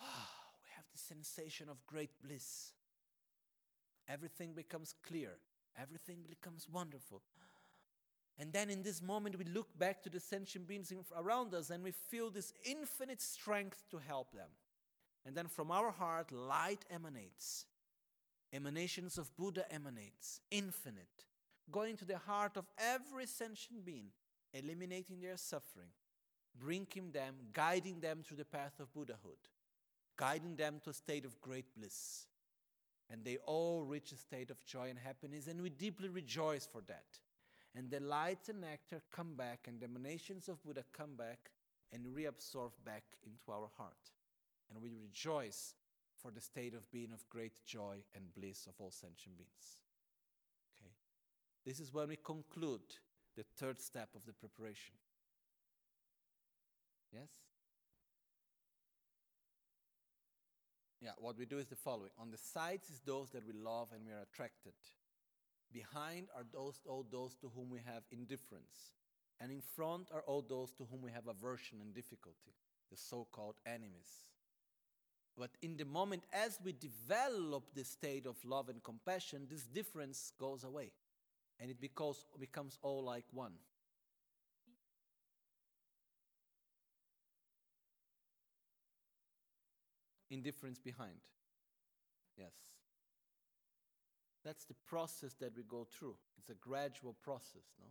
Ah, 0.00 0.30
we 0.64 0.70
have 0.76 0.86
the 0.90 0.98
sensation 0.98 1.68
of 1.68 1.84
great 1.86 2.10
bliss. 2.24 2.72
Everything 4.08 4.54
becomes 4.54 4.94
clear, 5.06 5.32
everything 5.78 6.20
becomes 6.26 6.68
wonderful. 6.70 7.22
And 8.38 8.50
then 8.50 8.70
in 8.70 8.82
this 8.82 9.02
moment, 9.02 9.38
we 9.38 9.44
look 9.44 9.78
back 9.78 10.02
to 10.02 10.08
the 10.08 10.18
sentient 10.18 10.66
beings 10.66 10.90
around 11.14 11.52
us 11.52 11.68
and 11.68 11.84
we 11.84 11.90
feel 11.90 12.30
this 12.30 12.54
infinite 12.64 13.20
strength 13.20 13.84
to 13.90 13.98
help 13.98 14.32
them. 14.32 14.48
And 15.24 15.36
then 15.36 15.46
from 15.46 15.70
our 15.70 15.90
heart, 15.90 16.32
light 16.32 16.84
emanates. 16.90 17.66
Emanations 18.52 19.16
of 19.16 19.34
Buddha 19.36 19.64
emanates, 19.72 20.40
infinite, 20.50 21.24
going 21.70 21.96
to 21.96 22.04
the 22.04 22.18
heart 22.18 22.56
of 22.56 22.66
every 22.76 23.26
sentient 23.26 23.84
being, 23.84 24.08
eliminating 24.52 25.20
their 25.20 25.38
suffering, 25.38 25.88
bringing 26.58 27.12
them, 27.12 27.34
guiding 27.52 28.00
them 28.00 28.22
through 28.22 28.36
the 28.36 28.44
path 28.44 28.78
of 28.78 28.92
Buddhahood, 28.92 29.48
guiding 30.16 30.56
them 30.56 30.80
to 30.84 30.90
a 30.90 30.94
state 30.94 31.24
of 31.24 31.40
great 31.40 31.64
bliss. 31.74 32.26
And 33.08 33.24
they 33.24 33.38
all 33.46 33.84
reach 33.84 34.12
a 34.12 34.16
state 34.16 34.50
of 34.50 34.64
joy 34.66 34.90
and 34.90 34.98
happiness, 34.98 35.46
and 35.46 35.62
we 35.62 35.70
deeply 35.70 36.08
rejoice 36.08 36.66
for 36.70 36.82
that. 36.88 37.20
And 37.74 37.90
the 37.90 38.00
light 38.00 38.48
and 38.50 38.60
nectar 38.60 39.02
come 39.10 39.34
back, 39.34 39.60
and 39.66 39.80
the 39.80 39.86
emanations 39.86 40.48
of 40.48 40.62
Buddha 40.62 40.84
come 40.92 41.16
back 41.16 41.50
and 41.90 42.04
reabsorb 42.06 42.72
back 42.84 43.04
into 43.24 43.50
our 43.50 43.70
heart. 43.78 44.10
And 44.72 44.82
we 44.82 44.90
rejoice 45.02 45.74
for 46.22 46.30
the 46.30 46.40
state 46.40 46.74
of 46.74 46.90
being 46.90 47.12
of 47.12 47.28
great 47.28 47.64
joy 47.66 47.98
and 48.14 48.32
bliss 48.34 48.66
of 48.66 48.74
all 48.78 48.90
sentient 48.90 49.36
beings. 49.36 49.80
Okay? 50.80 50.92
This 51.66 51.80
is 51.80 51.92
when 51.92 52.08
we 52.08 52.16
conclude 52.16 52.80
the 53.36 53.44
third 53.58 53.80
step 53.80 54.08
of 54.14 54.24
the 54.24 54.32
preparation. 54.32 54.94
Yes? 57.12 57.28
Yeah, 61.00 61.10
what 61.18 61.36
we 61.36 61.46
do 61.46 61.58
is 61.58 61.66
the 61.66 61.76
following. 61.76 62.10
On 62.18 62.30
the 62.30 62.38
sides 62.38 62.88
is 62.88 63.00
those 63.04 63.30
that 63.30 63.44
we 63.46 63.52
love 63.52 63.88
and 63.92 64.06
we 64.06 64.12
are 64.12 64.22
attracted. 64.22 64.74
Behind 65.72 66.28
are 66.36 66.44
those 66.52 66.80
all 66.86 67.04
those 67.10 67.34
to 67.36 67.50
whom 67.56 67.70
we 67.70 67.80
have 67.84 68.04
indifference. 68.10 68.92
And 69.40 69.50
in 69.50 69.60
front 69.60 70.08
are 70.14 70.22
all 70.22 70.44
those 70.48 70.70
to 70.72 70.86
whom 70.90 71.02
we 71.02 71.10
have 71.10 71.26
aversion 71.26 71.80
and 71.80 71.92
difficulty, 71.92 72.54
the 72.90 72.96
so-called 72.96 73.56
enemies. 73.66 74.28
But 75.36 75.50
in 75.62 75.76
the 75.76 75.84
moment, 75.84 76.24
as 76.32 76.58
we 76.62 76.72
develop 76.72 77.64
the 77.74 77.84
state 77.84 78.26
of 78.26 78.36
love 78.44 78.68
and 78.68 78.82
compassion, 78.82 79.46
this 79.50 79.62
difference 79.62 80.32
goes 80.38 80.62
away 80.64 80.92
and 81.58 81.70
it 81.70 81.80
becomes, 81.80 82.24
becomes 82.38 82.78
all 82.82 83.02
like 83.02 83.24
one. 83.32 83.52
Indifference 90.30 90.78
behind. 90.78 91.20
Yes. 92.36 92.52
That's 94.44 94.64
the 94.64 94.74
process 94.86 95.34
that 95.40 95.56
we 95.56 95.62
go 95.62 95.86
through. 95.90 96.16
It's 96.38 96.48
a 96.48 96.54
gradual 96.54 97.14
process, 97.22 97.74
no? 97.78 97.86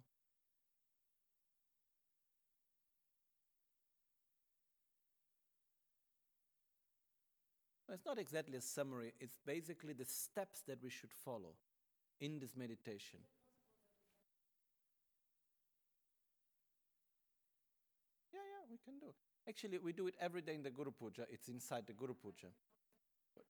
It's 7.93 8.05
not 8.05 8.17
exactly 8.17 8.57
a 8.57 8.61
summary, 8.61 9.13
it's 9.19 9.37
basically 9.45 9.93
the 9.93 10.05
steps 10.05 10.61
that 10.67 10.81
we 10.81 10.89
should 10.89 11.11
follow 11.11 11.55
in 12.21 12.39
this 12.39 12.55
meditation. 12.55 13.19
Yeah, 18.33 18.39
yeah, 18.39 18.65
we 18.69 18.77
can 18.85 18.97
do. 18.99 19.13
Actually, 19.47 19.79
we 19.79 19.91
do 19.91 20.07
it 20.07 20.15
every 20.21 20.41
day 20.41 20.55
in 20.55 20.63
the 20.63 20.69
Guru 20.69 20.91
Puja. 20.91 21.23
It's 21.29 21.49
inside 21.49 21.83
the 21.85 21.93
Guru 21.93 22.13
Puja. 22.13 22.47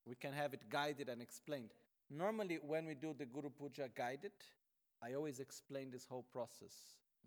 We 0.07 0.15
can 0.15 0.33
have 0.33 0.53
it 0.55 0.69
guided 0.69 1.09
and 1.09 1.21
explained. 1.21 1.69
Normally, 2.09 2.57
when 2.65 2.87
we 2.87 2.95
do 2.95 3.13
the 3.15 3.25
Guru 3.25 3.49
Puja 3.49 3.89
guided, 3.95 4.31
I 5.03 5.13
always 5.13 5.39
explain 5.39 5.91
this 5.91 6.07
whole 6.07 6.25
process. 6.31 6.73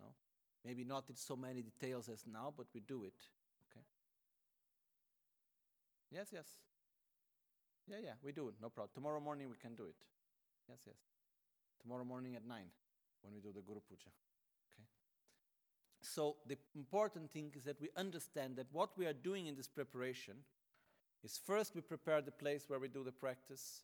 No, 0.00 0.06
maybe 0.64 0.82
not 0.82 1.04
in 1.08 1.14
so 1.14 1.36
many 1.36 1.62
details 1.62 2.08
as 2.08 2.24
now, 2.26 2.52
but 2.56 2.66
we 2.74 2.80
do 2.80 3.04
it. 3.04 3.28
Okay. 3.70 3.84
Yes, 6.10 6.28
yes. 6.32 6.46
Yeah, 7.86 7.96
yeah, 8.02 8.12
we 8.22 8.32
do. 8.32 8.52
No 8.62 8.70
problem. 8.70 8.90
Tomorrow 8.94 9.20
morning 9.20 9.48
we 9.50 9.56
can 9.56 9.74
do 9.74 9.84
it. 9.84 9.96
Yes, 10.68 10.78
yes. 10.86 10.96
Tomorrow 11.82 12.04
morning 12.04 12.34
at 12.34 12.46
9 12.46 12.58
when 13.22 13.34
we 13.34 13.40
do 13.40 13.52
the 13.52 13.60
Guru 13.60 13.80
Puja. 13.80 14.08
Okay. 14.72 14.86
So 16.00 16.36
the 16.46 16.56
important 16.74 17.30
thing 17.30 17.52
is 17.54 17.64
that 17.64 17.80
we 17.80 17.90
understand 17.96 18.56
that 18.56 18.66
what 18.72 18.96
we 18.96 19.06
are 19.06 19.12
doing 19.12 19.46
in 19.46 19.56
this 19.56 19.68
preparation 19.68 20.36
is 21.22 21.38
first 21.44 21.74
we 21.74 21.82
prepare 21.82 22.22
the 22.22 22.30
place 22.30 22.64
where 22.68 22.78
we 22.78 22.88
do 22.88 23.04
the 23.04 23.12
practice, 23.12 23.82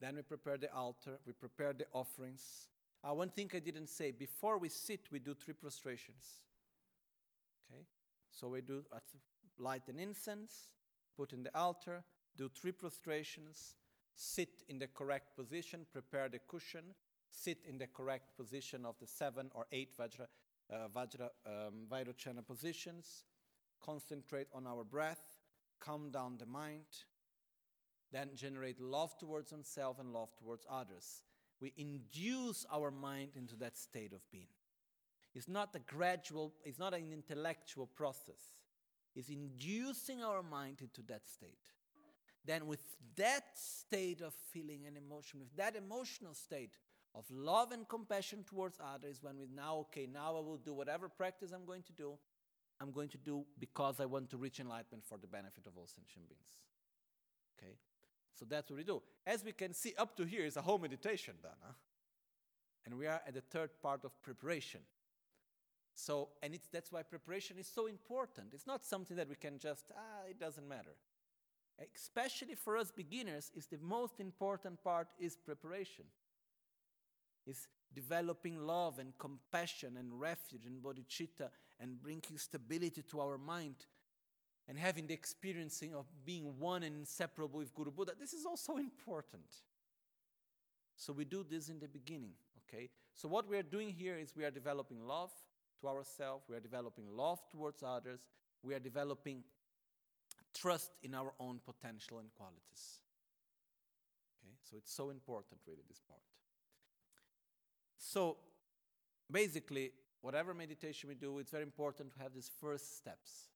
then 0.00 0.16
we 0.16 0.22
prepare 0.22 0.56
the 0.56 0.72
altar, 0.72 1.18
we 1.26 1.32
prepare 1.32 1.72
the 1.72 1.86
offerings. 1.92 2.68
Uh, 3.04 3.14
one 3.14 3.30
thing 3.30 3.50
I 3.54 3.58
didn't 3.58 3.88
say 3.88 4.12
before 4.12 4.58
we 4.58 4.68
sit, 4.68 5.00
we 5.10 5.18
do 5.18 5.34
three 5.34 5.54
prostrations. 5.54 6.42
Okay? 7.70 7.82
So 8.30 8.48
we 8.48 8.60
do 8.60 8.84
uh, 8.92 8.98
light 9.58 9.88
an 9.88 9.98
incense, 9.98 10.68
put 11.16 11.32
in 11.32 11.42
the 11.42 11.56
altar, 11.56 12.04
do 12.36 12.48
three 12.48 12.72
prostrations, 12.72 13.74
sit 14.14 14.62
in 14.68 14.78
the 14.78 14.86
correct 14.86 15.36
position, 15.36 15.86
prepare 15.92 16.28
the 16.28 16.38
cushion, 16.48 16.94
sit 17.30 17.58
in 17.68 17.78
the 17.78 17.86
correct 17.86 18.36
position 18.36 18.84
of 18.84 18.94
the 19.00 19.06
seven 19.06 19.50
or 19.54 19.66
eight 19.72 19.96
Vajra, 19.96 20.26
uh, 20.72 20.88
Vajra 20.94 21.28
um, 21.46 22.44
positions, 22.46 23.24
concentrate 23.80 24.48
on 24.54 24.66
our 24.66 24.84
breath, 24.84 25.40
calm 25.80 26.10
down 26.10 26.36
the 26.38 26.46
mind, 26.46 26.86
then 28.12 28.30
generate 28.34 28.80
love 28.80 29.16
towards 29.18 29.52
oneself 29.52 29.98
and 29.98 30.12
love 30.12 30.34
towards 30.36 30.66
others. 30.70 31.22
We 31.60 31.72
induce 31.76 32.66
our 32.72 32.90
mind 32.90 33.30
into 33.36 33.56
that 33.56 33.76
state 33.76 34.12
of 34.12 34.20
being. 34.30 34.48
It's 35.34 35.48
not 35.48 35.74
a 35.74 35.78
gradual, 35.78 36.52
it's 36.64 36.78
not 36.78 36.92
an 36.92 37.12
intellectual 37.12 37.86
process. 37.86 38.54
It's 39.14 39.28
inducing 39.28 40.22
our 40.22 40.42
mind 40.42 40.78
into 40.80 41.02
that 41.08 41.28
state. 41.28 41.58
Then, 42.44 42.66
with 42.66 42.80
that 43.16 43.44
state 43.54 44.20
of 44.20 44.34
feeling 44.50 44.86
and 44.86 44.96
emotion, 44.96 45.38
with 45.38 45.54
that 45.56 45.76
emotional 45.76 46.34
state 46.34 46.76
of 47.14 47.24
love 47.30 47.72
and 47.72 47.88
compassion 47.88 48.44
towards 48.44 48.78
others, 48.82 49.18
when 49.22 49.38
we 49.38 49.46
now, 49.54 49.76
okay, 49.80 50.08
now 50.12 50.36
I 50.36 50.40
will 50.40 50.56
do 50.56 50.72
whatever 50.72 51.08
practice 51.08 51.52
I'm 51.52 51.66
going 51.66 51.82
to 51.84 51.92
do, 51.92 52.14
I'm 52.80 52.90
going 52.90 53.10
to 53.10 53.18
do 53.18 53.44
because 53.60 54.00
I 54.00 54.06
want 54.06 54.30
to 54.30 54.36
reach 54.36 54.58
enlightenment 54.58 55.04
for 55.06 55.18
the 55.18 55.28
benefit 55.28 55.66
of 55.66 55.76
all 55.76 55.86
sentient 55.86 56.28
beings. 56.28 56.58
Okay? 57.56 57.74
So 58.34 58.44
that's 58.48 58.70
what 58.70 58.78
we 58.78 58.84
do. 58.84 59.02
As 59.26 59.44
we 59.44 59.52
can 59.52 59.72
see, 59.72 59.94
up 59.96 60.16
to 60.16 60.24
here 60.24 60.44
is 60.44 60.56
a 60.56 60.62
whole 60.62 60.78
meditation 60.78 61.34
done. 61.42 61.52
Huh? 61.62 61.72
And 62.84 62.98
we 62.98 63.06
are 63.06 63.20
at 63.26 63.34
the 63.34 63.40
third 63.40 63.70
part 63.80 64.04
of 64.04 64.20
preparation. 64.22 64.80
So, 65.94 66.30
and 66.42 66.54
it's, 66.54 66.66
that's 66.72 66.90
why 66.90 67.02
preparation 67.02 67.58
is 67.58 67.68
so 67.68 67.86
important. 67.86 68.48
It's 68.52 68.66
not 68.66 68.84
something 68.84 69.16
that 69.16 69.28
we 69.28 69.36
can 69.36 69.58
just, 69.58 69.84
ah, 69.96 70.26
it 70.28 70.40
doesn't 70.40 70.66
matter. 70.66 70.96
Especially 71.94 72.54
for 72.54 72.76
us 72.76 72.90
beginners, 72.90 73.50
is 73.54 73.66
the 73.66 73.78
most 73.82 74.20
important 74.20 74.82
part 74.82 75.08
is 75.18 75.36
preparation. 75.36 76.04
Is 77.46 77.66
developing 77.94 78.66
love 78.66 78.98
and 78.98 79.16
compassion 79.18 79.96
and 79.98 80.18
refuge 80.18 80.64
and 80.66 80.82
bodhicitta 80.82 81.50
and 81.80 82.00
bringing 82.00 82.38
stability 82.38 83.02
to 83.10 83.20
our 83.20 83.36
mind 83.36 83.74
and 84.68 84.78
having 84.78 85.06
the 85.06 85.14
experiencing 85.14 85.94
of 85.94 86.06
being 86.24 86.58
one 86.58 86.82
and 86.82 86.96
inseparable 86.96 87.58
with 87.58 87.74
Guru 87.74 87.90
Buddha. 87.90 88.12
This 88.18 88.32
is 88.32 88.46
also 88.46 88.76
important. 88.76 89.44
So 90.96 91.12
we 91.12 91.24
do 91.24 91.44
this 91.48 91.68
in 91.68 91.80
the 91.80 91.88
beginning, 91.88 92.32
okay? 92.68 92.90
So 93.14 93.28
what 93.28 93.48
we 93.48 93.56
are 93.56 93.62
doing 93.62 93.90
here 93.90 94.16
is 94.16 94.36
we 94.36 94.44
are 94.44 94.50
developing 94.50 95.06
love 95.06 95.32
to 95.80 95.88
ourselves, 95.88 96.44
we 96.48 96.56
are 96.56 96.60
developing 96.60 97.04
love 97.16 97.40
towards 97.50 97.82
others, 97.82 98.20
we 98.62 98.74
are 98.74 98.78
developing 98.78 99.42
trust 100.54 100.92
in 101.02 101.14
our 101.14 101.32
own 101.38 101.60
potential 101.64 102.18
and 102.18 102.32
qualities. 102.34 103.00
Okay? 104.42 104.54
So 104.62 104.76
it's 104.76 104.94
so 104.94 105.10
important 105.10 105.60
really 105.66 105.82
this 105.88 106.00
part. 106.00 106.20
So 107.98 108.36
basically 109.30 109.92
whatever 110.20 110.54
meditation 110.54 111.08
we 111.08 111.14
do, 111.14 111.38
it's 111.38 111.50
very 111.50 111.64
important 111.64 112.12
to 112.12 112.18
have 112.22 112.32
these 112.32 112.50
first 112.60 112.96
steps 112.96 113.48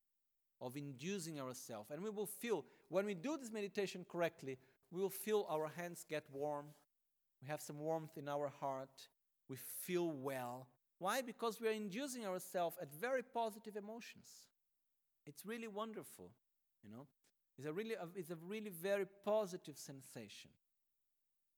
of 0.61 0.75
inducing 0.75 1.39
ourselves. 1.39 1.91
And 1.91 2.01
we 2.01 2.09
will 2.09 2.25
feel, 2.25 2.65
when 2.89 3.05
we 3.05 3.13
do 3.13 3.37
this 3.37 3.51
meditation 3.51 4.05
correctly, 4.09 4.57
we 4.91 5.01
will 5.01 5.09
feel 5.09 5.45
our 5.49 5.71
hands 5.75 6.05
get 6.07 6.23
warm. 6.31 6.67
We 7.41 7.47
have 7.47 7.61
some 7.61 7.79
warmth 7.79 8.17
in 8.17 8.27
our 8.27 8.49
heart. 8.59 9.09
We 9.49 9.57
feel 9.57 10.11
well. 10.11 10.67
Why? 10.99 11.21
Because 11.21 11.61
we 11.61 11.67
are 11.67 11.71
inducing 11.71 12.25
ourselves 12.25 12.77
at 12.81 12.91
very 12.91 13.21
positive 13.21 13.75
emotions. 13.75 14.27
It's 15.25 15.45
really 15.45 15.67
wonderful, 15.67 16.31
you 16.87 16.95
know. 16.95 17.07
It's 17.57 17.67
a 17.67 17.73
really, 17.73 17.95
it's 18.15 18.29
a 18.29 18.37
really 18.47 18.69
very 18.69 19.05
positive 19.25 19.77
sensation. 19.77 20.51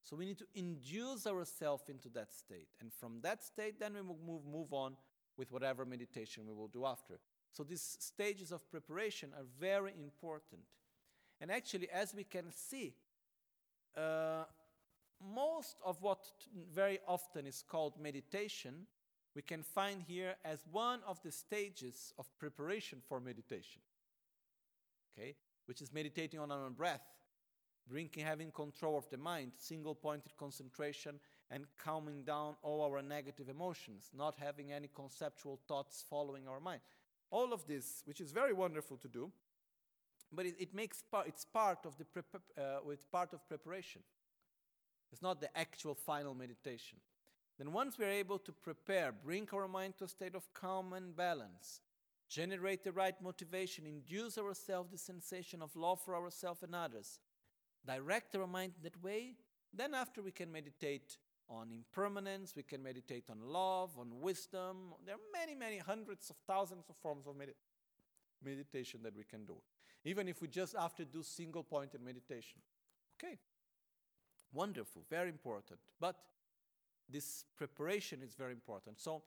So 0.04 0.16
we 0.16 0.26
need 0.26 0.38
to 0.40 0.48
induce 0.56 1.28
ourselves 1.28 1.84
into 1.90 2.10
that 2.10 2.34
state. 2.34 2.70
And 2.80 2.92
from 2.92 3.20
that 3.22 3.44
state, 3.44 3.80
then 3.80 3.94
we 3.94 4.02
will 4.02 4.18
move, 4.26 4.42
move 4.46 4.74
on 4.74 4.96
with 5.38 5.52
whatever 5.52 5.86
meditation 5.86 6.46
we 6.48 6.54
will 6.54 6.68
do 6.68 6.86
after. 6.86 7.20
So 7.52 7.64
these 7.64 7.98
stages 8.00 8.52
of 8.52 8.70
preparation 8.72 9.32
are 9.38 9.46
very 9.60 9.92
important. 10.02 10.62
And 11.42 11.52
actually, 11.52 11.90
as 11.90 12.14
we 12.16 12.24
can 12.24 12.52
see, 12.52 12.94
uh, 13.98 14.46
most 15.22 15.76
of 15.86 16.02
what 16.02 16.20
very 16.74 17.00
often 17.08 17.46
is 17.46 17.64
called 17.68 18.00
meditation, 18.02 18.88
we 19.36 19.42
can 19.42 19.64
find 19.64 20.02
here 20.02 20.36
as 20.46 20.66
one 20.72 21.02
of 21.06 21.22
the 21.24 21.32
stages 21.32 22.14
of 22.18 22.26
preparation 22.40 23.00
for 23.08 23.20
meditation. 23.20 23.82
Okay? 25.14 25.36
Which 25.66 25.82
is 25.82 25.94
meditating 25.94 26.40
on 26.40 26.52
our 26.52 26.70
breath, 26.70 27.04
drinking, 27.88 28.26
having 28.26 28.52
control 28.52 28.98
of 28.98 29.10
the 29.10 29.18
mind, 29.18 29.52
single 29.58 29.96
pointed 29.96 30.36
concentration, 30.38 31.20
and 31.52 31.66
calming 31.84 32.24
down 32.24 32.56
all 32.62 32.82
our 32.82 33.02
negative 33.02 33.50
emotions, 33.50 34.10
not 34.16 34.36
having 34.38 34.72
any 34.72 34.90
conceptual 34.94 35.60
thoughts 35.68 36.04
following 36.10 36.48
our 36.48 36.60
mind. 36.60 36.82
All 37.32 37.54
of 37.54 37.66
this, 37.68 38.02
which 38.06 38.22
is 38.22 38.32
very 38.32 38.54
wonderful 38.54 38.98
to 38.98 39.08
do, 39.08 39.32
but 40.32 40.46
it, 40.46 40.56
it 40.60 40.74
makes 40.76 41.02
part, 41.02 41.28
it's 41.28 41.46
part 41.46 41.80
of 41.86 41.98
the 41.98 42.06
prep- 42.06 42.42
uh, 42.58 42.80
with 42.86 43.12
part 43.12 43.34
of 43.34 43.48
preparation. 43.48 44.02
It's 45.12 45.22
not 45.22 45.42
the 45.42 45.56
actual 45.58 45.96
final 45.96 46.36
meditation. 46.36 47.00
Then 47.58 47.74
once 47.74 47.98
we 47.98 48.06
are 48.06 48.10
able 48.10 48.40
to 48.40 48.52
prepare, 48.52 49.12
bring 49.12 49.48
our 49.52 49.68
mind 49.68 49.98
to 49.98 50.06
a 50.06 50.08
state 50.08 50.36
of 50.36 50.54
calm 50.54 50.94
and 50.94 51.16
balance, 51.16 51.82
generate 52.30 52.84
the 52.84 52.92
right 52.92 53.20
motivation, 53.22 53.86
induce 53.86 54.38
ourselves 54.38 54.92
the 54.92 54.98
sensation 54.98 55.62
of 55.62 55.76
love 55.76 56.00
for 56.00 56.16
ourselves 56.16 56.64
and 56.64 56.76
others, 56.76 57.20
direct 57.86 58.36
our 58.36 58.48
mind 58.48 58.74
that 58.84 59.02
way, 59.04 59.36
then 59.74 59.94
after 59.94 60.22
we 60.22 60.32
can 60.32 60.52
meditate 60.52 61.18
on 61.50 61.72
impermanence, 61.72 62.54
we 62.56 62.64
can 62.64 62.84
meditate 62.84 63.26
on 63.30 63.40
love, 63.42 63.92
on 64.00 64.22
wisdom. 64.22 64.94
There 65.06 65.16
are 65.16 65.32
many, 65.34 65.56
many 65.56 65.80
hundreds 65.80 66.30
of 66.30 66.36
thousands 66.48 66.90
of 66.90 66.96
forms 66.98 67.26
of 67.26 67.36
med- 67.36 67.56
meditation 68.44 69.02
that 69.04 69.18
we 69.18 69.24
can 69.24 69.46
do. 69.46 69.56
Even 70.06 70.28
if 70.28 70.42
we 70.42 70.48
just 70.48 70.76
after 70.76 71.04
do 71.04 71.24
single 71.24 71.64
pointed 71.64 72.02
meditation. 72.02 72.60
Okay. 73.18 73.38
Wonderful, 74.54 75.04
very 75.10 75.30
important. 75.30 75.80
But 76.00 76.16
this 77.10 77.44
preparation 77.58 78.22
is 78.24 78.36
very 78.36 78.54
important. 78.54 79.00
So, 79.00 79.24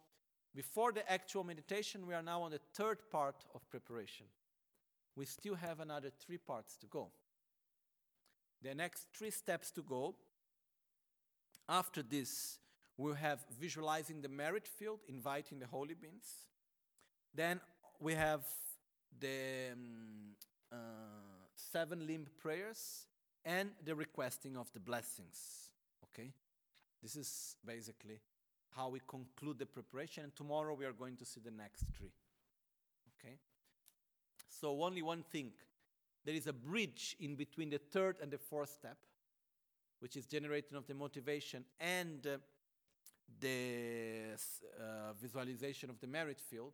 before 0.54 0.92
the 0.92 1.10
actual 1.10 1.44
meditation, 1.44 2.06
we 2.06 2.14
are 2.14 2.22
now 2.22 2.42
on 2.42 2.50
the 2.50 2.60
third 2.74 2.98
part 3.10 3.44
of 3.54 3.68
preparation. 3.70 4.26
We 5.16 5.24
still 5.24 5.54
have 5.54 5.80
another 5.80 6.10
three 6.24 6.38
parts 6.38 6.76
to 6.78 6.86
go. 6.86 7.08
The 8.62 8.74
next 8.74 9.06
three 9.14 9.30
steps 9.30 9.70
to 9.72 9.82
go 9.82 10.14
after 11.68 12.02
this, 12.02 12.58
we'll 12.96 13.14
have 13.14 13.44
visualizing 13.58 14.20
the 14.20 14.28
merit 14.28 14.66
field, 14.66 15.00
inviting 15.08 15.58
the 15.58 15.66
holy 15.66 15.94
beings. 15.94 16.46
Then 17.34 17.60
we 17.98 18.14
have 18.14 18.42
the 19.18 19.70
um, 19.72 20.36
uh, 20.70 20.76
seven 21.56 22.06
limb 22.06 22.26
prayers 22.38 23.06
and 23.44 23.70
the 23.84 23.94
requesting 23.94 24.56
of 24.56 24.70
the 24.72 24.80
blessings. 24.80 25.70
Okay? 26.04 26.32
This 27.02 27.16
is 27.16 27.56
basically 27.64 28.20
how 28.76 28.88
we 28.88 29.00
conclude 29.06 29.58
the 29.58 29.66
preparation. 29.66 30.24
And 30.24 30.34
tomorrow 30.34 30.74
we 30.74 30.84
are 30.84 30.92
going 30.92 31.16
to 31.16 31.24
see 31.24 31.40
the 31.40 31.50
next 31.50 31.84
tree. 31.96 32.12
Okay? 33.18 33.36
So, 34.48 34.82
only 34.82 35.02
one 35.02 35.22
thing 35.22 35.52
there 36.24 36.34
is 36.34 36.46
a 36.46 36.52
bridge 36.52 37.16
in 37.20 37.34
between 37.34 37.70
the 37.70 37.78
third 37.78 38.16
and 38.22 38.30
the 38.30 38.38
fourth 38.38 38.70
step 38.70 38.96
which 40.02 40.16
is 40.16 40.26
generating 40.26 40.76
of 40.76 40.84
the 40.88 40.94
motivation 40.94 41.64
and 41.78 42.26
uh, 42.26 42.36
the 43.38 44.34
uh, 44.76 45.12
visualization 45.20 45.88
of 45.88 46.00
the 46.00 46.08
merit 46.08 46.40
field, 46.40 46.72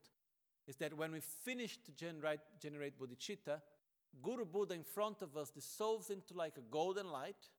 is 0.67 0.77
that 0.77 0.97
when 0.97 1.13
we 1.13 1.21
finish 1.21 1.77
to 1.77 1.93
generate, 1.93 2.41
generate 2.59 2.99
bodhicitta, 2.99 3.61
Guru 4.23 4.47
Buddha 4.47 4.73
in 4.73 4.83
front 4.83 5.21
of 5.21 5.37
us 5.37 5.51
dissolves 5.51 6.09
into 6.09 6.33
like 6.35 6.57
a 6.57 6.63
golden 6.71 7.11
light 7.13 7.51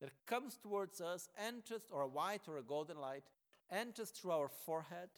that 0.00 0.10
comes 0.26 0.56
towards 0.56 1.00
us, 1.00 1.28
enters, 1.46 1.82
or 1.92 2.02
a 2.02 2.08
white 2.08 2.48
or 2.48 2.58
a 2.58 2.62
golden 2.62 3.00
light, 3.00 3.22
enters 3.70 4.10
through 4.10 4.32
our 4.32 4.48
forehead, 4.48 5.08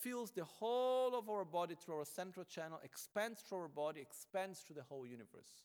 fills 0.00 0.30
the 0.30 0.44
whole 0.44 1.14
of 1.14 1.28
our 1.28 1.44
body 1.44 1.74
through 1.74 1.96
our 1.96 2.04
central 2.04 2.44
channel, 2.44 2.80
expands 2.82 3.40
through 3.40 3.58
our 3.58 3.68
body, 3.68 4.00
expands 4.00 4.60
through 4.60 4.76
the 4.76 4.82
whole 4.82 5.06
universe. 5.06 5.64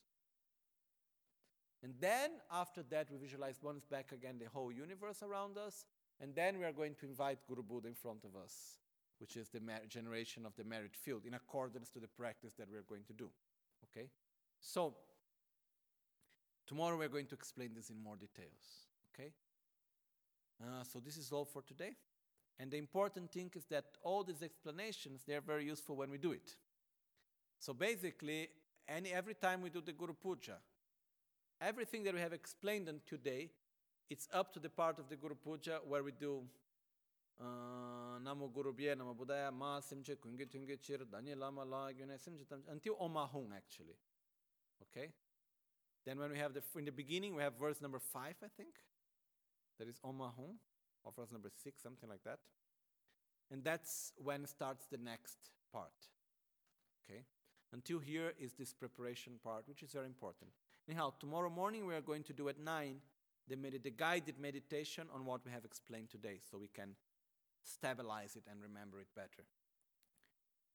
And 1.82 1.94
then, 2.00 2.30
after 2.50 2.82
that, 2.90 3.08
we 3.10 3.18
visualize 3.18 3.58
once 3.60 3.84
back 3.84 4.12
again 4.12 4.36
the 4.38 4.48
whole 4.48 4.70
universe 4.70 5.22
around 5.22 5.58
us. 5.58 5.84
And 6.20 6.34
then 6.34 6.58
we 6.58 6.64
are 6.64 6.72
going 6.72 6.94
to 7.00 7.06
invite 7.06 7.38
Guru 7.48 7.62
Buddha 7.62 7.88
in 7.88 7.94
front 7.94 8.24
of 8.24 8.40
us, 8.40 8.78
which 9.18 9.36
is 9.36 9.48
the 9.48 9.60
mer- 9.60 9.80
generation 9.88 10.46
of 10.46 10.54
the 10.54 10.62
merit 10.62 10.94
field 10.94 11.22
in 11.26 11.34
accordance 11.34 11.90
to 11.90 11.98
the 11.98 12.06
practice 12.06 12.52
that 12.56 12.70
we 12.70 12.78
are 12.78 12.84
going 12.88 13.02
to 13.08 13.12
do. 13.12 13.28
Okay? 13.90 14.08
So, 14.60 14.94
tomorrow 16.66 16.96
we 16.96 17.04
are 17.04 17.08
going 17.08 17.26
to 17.26 17.34
explain 17.34 17.70
this 17.74 17.90
in 17.90 18.00
more 18.00 18.16
details. 18.16 18.86
Okay? 19.12 19.32
Uh, 20.62 20.84
so 20.84 21.00
this 21.00 21.16
is 21.16 21.32
all 21.32 21.44
for 21.44 21.62
today. 21.62 21.96
And 22.58 22.70
the 22.70 22.78
important 22.78 23.32
thing 23.32 23.50
is 23.54 23.64
that 23.70 23.84
all 24.02 24.22
these 24.22 24.42
explanations, 24.42 25.22
they're 25.26 25.40
very 25.40 25.64
useful 25.64 25.96
when 25.96 26.10
we 26.10 26.18
do 26.18 26.32
it. 26.32 26.54
So 27.58 27.72
basically, 27.72 28.48
any, 28.88 29.12
every 29.12 29.34
time 29.34 29.62
we 29.62 29.70
do 29.70 29.80
the 29.80 29.92
Guru 29.92 30.14
Puja, 30.14 30.58
everything 31.60 32.02
that 32.04 32.14
we 32.14 32.20
have 32.20 32.32
explained 32.32 32.88
on 32.88 33.00
today, 33.06 33.50
it's 34.10 34.28
up 34.32 34.52
to 34.54 34.60
the 34.60 34.68
part 34.68 34.98
of 34.98 35.08
the 35.08 35.16
Guru 35.16 35.34
Puja 35.34 35.80
where 35.86 36.02
we 36.02 36.12
do 36.12 36.42
uh, 37.40 38.18
Namo 38.22 38.52
Guru 38.52 38.72
Bhye, 38.72 38.94
Namo 38.96 39.16
Buddhaya, 39.16 39.52
Ma 39.52 39.80
Simche, 39.80 40.16
Kunge 40.16 40.46
Tunge 40.46 40.78
Chir, 40.78 41.00
Lama 41.38 41.64
La, 41.64 41.88
Gyune 41.88 42.18
Simche 42.20 42.44
until 42.70 42.94
Omahung 42.96 43.48
actually. 43.56 43.96
Okay? 44.82 45.10
Then 46.04 46.18
when 46.18 46.30
we 46.30 46.38
have 46.38 46.52
the, 46.52 46.62
in 46.76 46.84
the 46.84 46.92
beginning, 46.92 47.34
we 47.34 47.42
have 47.42 47.54
verse 47.58 47.80
number 47.80 47.98
five, 47.98 48.34
I 48.42 48.48
think. 48.56 48.74
That 49.78 49.88
is 49.88 49.98
Omahung, 50.04 50.56
or 51.04 51.12
verse 51.16 51.32
number 51.32 51.50
six, 51.62 51.82
something 51.82 52.08
like 52.08 52.22
that. 52.24 52.38
And 53.50 53.62
that's 53.62 54.12
when 54.16 54.46
starts 54.46 54.86
the 54.90 54.98
next 54.98 55.38
part. 55.72 55.92
Okay? 57.04 57.22
Until 57.72 57.98
here 57.98 58.32
is 58.38 58.52
this 58.52 58.72
preparation 58.72 59.34
part, 59.42 59.68
which 59.68 59.82
is 59.82 59.92
very 59.92 60.06
important. 60.06 60.50
Anyhow, 60.88 61.12
tomorrow 61.20 61.50
morning 61.50 61.86
we 61.86 61.94
are 61.94 62.00
going 62.00 62.24
to 62.24 62.32
do 62.32 62.48
at 62.48 62.58
9 62.58 62.96
the, 63.48 63.56
med- 63.56 63.80
the 63.82 63.90
guided 63.90 64.38
meditation 64.38 65.06
on 65.14 65.24
what 65.24 65.44
we 65.44 65.50
have 65.50 65.64
explained 65.64 66.10
today 66.10 66.38
so 66.48 66.58
we 66.58 66.68
can 66.68 66.94
stabilize 67.62 68.36
it 68.36 68.44
and 68.50 68.60
remember 68.62 69.00
it 69.00 69.08
better. 69.14 69.44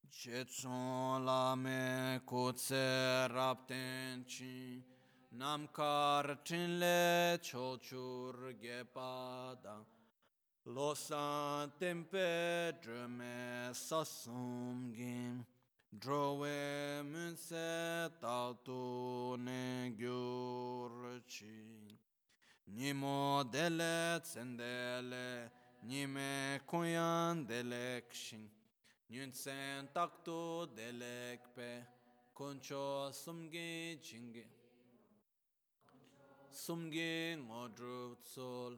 Chetson 0.10 1.26
la 1.26 1.56
me 1.56 2.20
kutse 2.26 3.28
rapten 3.34 4.24
chi 4.26 4.82
nam 5.32 5.68
kar 5.74 6.38
tin 6.46 6.80
le 6.80 7.38
chochur 7.42 8.54
gepada 8.62 9.84
Lo 10.70 10.94
santem 10.94 12.04
pedre 12.04 13.08
me 13.08 13.74
sasumgin, 13.74 15.46
Drowe 15.90 17.04
munse 17.04 18.12
tatu 18.20 19.38
ne 19.40 19.96
gyurchin. 19.98 21.98
Nimo 22.68 23.46
dele 23.50 24.20
tsendele, 24.22 25.50
nime 25.84 26.60
koyan 26.68 27.48
delekshin. 27.48 28.50
Nyunsen 29.10 29.88
taktu 29.94 30.68
delekpe, 30.76 31.88
koncho 32.34 33.10
sumgi 33.14 33.98
chingi. 34.04 34.44
Sumgi 36.52 37.38
ngodrutsol, 37.40 38.78